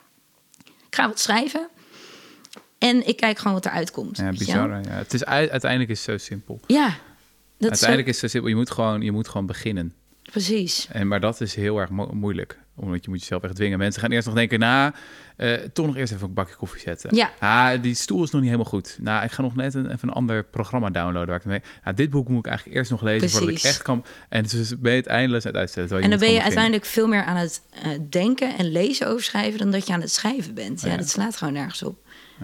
Ik 0.65 0.97
ga 0.97 1.09
wat 1.09 1.21
schrijven. 1.21 1.69
En 2.79 3.07
ik 3.09 3.17
kijk 3.17 3.39
gewoon 3.39 3.53
wat 3.53 3.67
eruit 3.67 3.91
komt. 3.91 4.17
Ja, 4.17 4.31
bizar. 4.31 4.81
Het 4.89 5.15
is, 5.15 5.25
ui- 5.25 5.51
uiteindelijk 5.51 5.91
is 5.91 6.07
het 6.07 6.21
zo 6.21 6.27
simpel. 6.27 6.61
Ja, 6.67 6.87
dat 6.87 6.95
is 7.59 7.69
uiteindelijk 7.69 8.09
is 8.09 8.15
het 8.21 8.21
zo 8.21 8.29
simpel. 8.29 8.51
Je 8.51 8.57
moet 8.57 8.71
gewoon, 8.71 9.01
je 9.03 9.13
moet 9.13 9.29
gewoon 9.29 9.47
beginnen. 9.47 9.95
Precies. 10.31 10.89
En, 10.93 11.09
maar 11.09 11.20
dat 11.20 11.41
is 11.41 11.55
heel 11.55 11.78
erg 11.78 11.91
mo- 11.91 12.11
moeilijk. 12.12 12.59
Omdat 12.76 13.05
je 13.05 13.11
moet 13.11 13.20
jezelf 13.20 13.43
echt 13.43 13.55
dwingen. 13.55 13.78
Mensen 13.78 14.01
gaan 14.01 14.11
eerst 14.11 14.26
nog 14.26 14.35
denken, 14.37 14.59
nou, 14.59 14.93
eh, 15.37 15.53
toch 15.72 15.87
nog 15.87 15.97
eerst 15.97 16.12
even 16.12 16.26
een 16.28 16.35
bakje 16.35 16.55
koffie 16.55 16.81
zetten. 16.81 17.16
Ja. 17.16 17.31
Ah, 17.39 17.83
die 17.83 17.95
stoel 17.95 18.22
is 18.22 18.31
nog 18.31 18.41
niet 18.41 18.51
helemaal 18.51 18.70
goed. 18.70 18.97
Nou, 19.01 19.24
ik 19.24 19.31
ga 19.31 19.43
nog 19.43 19.55
net 19.57 19.74
een, 19.74 19.87
even 19.91 20.09
een 20.09 20.14
ander 20.14 20.45
programma 20.45 20.91
downloaden 20.91 21.28
waar 21.28 21.37
ik 21.39 21.45
mee... 21.45 21.61
Nou, 21.85 21.97
dit 21.97 22.11
boek 22.11 22.28
moet 22.28 22.39
ik 22.39 22.47
eigenlijk 22.47 22.76
eerst 22.78 22.91
nog 22.91 23.03
lezen 23.03 23.31
voordat 23.31 23.49
ik 23.49 23.62
echt 23.62 23.83
kan... 23.83 24.05
En 24.28 24.43
dus 24.43 24.78
ben 24.78 24.93
je 24.93 24.99
het 24.99 25.07
eindeloos 25.07 25.43
aan 25.47 25.51
het 25.51 25.61
uitstellen. 25.61 26.03
En 26.03 26.11
dan 26.11 26.18
ben 26.18 26.33
je 26.33 26.43
uiteindelijk 26.43 26.85
veel 26.85 27.07
meer 27.09 27.24
aan 27.24 27.37
het 27.37 27.62
eh, 27.83 27.89
denken 28.11 28.59
en 28.59 28.72
lezen 28.72 29.07
over 29.09 29.22
schrijven 29.22 29.59
dan 29.59 29.70
dat 29.70 29.87
je 29.87 29.93
aan 29.93 30.01
het 30.01 30.12
schrijven 30.12 30.55
bent. 30.55 30.81
Ja, 30.81 30.89
Ja. 30.91 30.97
dat 30.97 31.09
slaat 31.09 31.37
gewoon 31.37 31.53
nergens 31.55 31.83
op. 31.83 31.99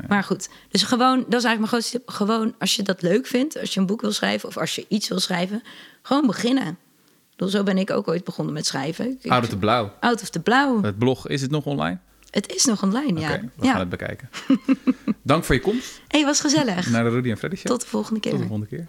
Maar 0.08 0.22
goed, 0.24 0.48
dus 0.70 0.82
gewoon, 0.82 1.16
dat 1.16 1.26
is 1.26 1.44
eigenlijk 1.44 1.58
mijn 1.58 1.68
grootste 1.68 1.98
tip. 1.98 2.08
Gewoon 2.08 2.54
als 2.58 2.76
je 2.76 2.82
dat 2.82 3.02
leuk 3.02 3.26
vindt, 3.26 3.60
als 3.60 3.74
je 3.74 3.80
een 3.80 3.86
boek 3.86 4.00
wil 4.00 4.12
schrijven 4.12 4.48
of 4.48 4.56
als 4.56 4.74
je 4.74 4.84
iets 4.88 5.08
wil 5.08 5.20
schrijven, 5.20 5.62
gewoon 6.02 6.26
beginnen. 6.26 6.78
Zo 7.36 7.62
ben 7.62 7.78
ik 7.78 7.90
ook 7.90 8.08
ooit 8.08 8.24
begonnen 8.24 8.54
met 8.54 8.66
schrijven. 8.66 9.18
Out 9.26 9.42
of 9.42 9.48
the 9.48 9.56
blauw. 9.56 9.92
Out 10.00 10.22
of 10.22 10.28
the 10.28 10.40
blauw. 10.40 10.82
Het 10.82 10.98
blog, 10.98 11.28
is 11.28 11.40
het 11.40 11.50
nog 11.50 11.64
online? 11.64 11.98
Het 12.30 12.52
is 12.54 12.64
nog 12.64 12.82
online, 12.82 13.20
ja. 13.20 13.32
Oké, 13.32 13.50
we 13.56 13.64
ja. 13.64 13.70
gaan 13.70 13.80
het 13.80 13.88
bekijken. 13.88 14.30
Dank 15.22 15.44
voor 15.44 15.54
je 15.54 15.60
komst 15.60 16.00
hey, 16.08 16.24
was 16.24 16.40
gezellig. 16.40 16.90
naar 16.90 17.04
de 17.04 17.10
Rudy 17.10 17.30
en 17.30 17.36
Freddy 17.38 17.56
Show. 17.56 17.66
Tot 17.66 17.80
de 17.80 17.86
volgende 17.86 18.20
keer. 18.20 18.30
Tot 18.30 18.40
de 18.40 18.46
volgende 18.46 18.76
keer. 18.76 18.86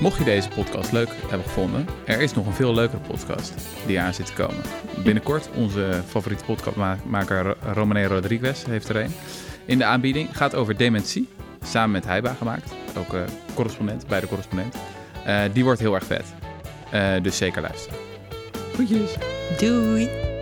Mocht 0.00 0.18
je 0.18 0.24
deze 0.24 0.48
podcast 0.48 0.92
leuk 0.92 1.08
hebben 1.26 1.46
gevonden, 1.46 1.86
er 2.04 2.20
is 2.20 2.34
nog 2.34 2.46
een 2.46 2.52
veel 2.52 2.74
leukere 2.74 3.00
podcast 3.06 3.54
die 3.86 4.00
aan 4.00 4.14
zit 4.14 4.26
te 4.26 4.32
komen. 4.32 4.62
Binnenkort 5.04 5.48
onze 5.54 6.02
favoriete 6.06 6.44
podcastmaker 6.44 7.56
Romane 7.72 8.06
Rodriguez 8.06 8.64
heeft 8.64 8.88
er 8.88 8.96
een. 8.96 9.12
In 9.64 9.78
de 9.78 9.84
aanbieding 9.84 10.36
gaat 10.36 10.54
over 10.54 10.76
dementie, 10.76 11.28
samen 11.62 11.90
met 11.90 12.04
Heiba 12.04 12.34
gemaakt. 12.34 12.72
Ook 12.98 13.14
eh, 13.14 13.20
correspondent, 13.54 14.06
bij 14.06 14.20
de 14.20 14.26
correspondent. 14.26 14.74
Eh, 15.24 15.42
die 15.52 15.64
wordt 15.64 15.80
heel 15.80 15.94
erg 15.94 16.04
vet. 16.04 16.24
Eh, 16.94 17.22
dus 17.22 17.36
zeker 17.36 17.62
luisteren. 17.62 17.98
Groetjes. 18.72 19.14
Doei. 19.58 20.33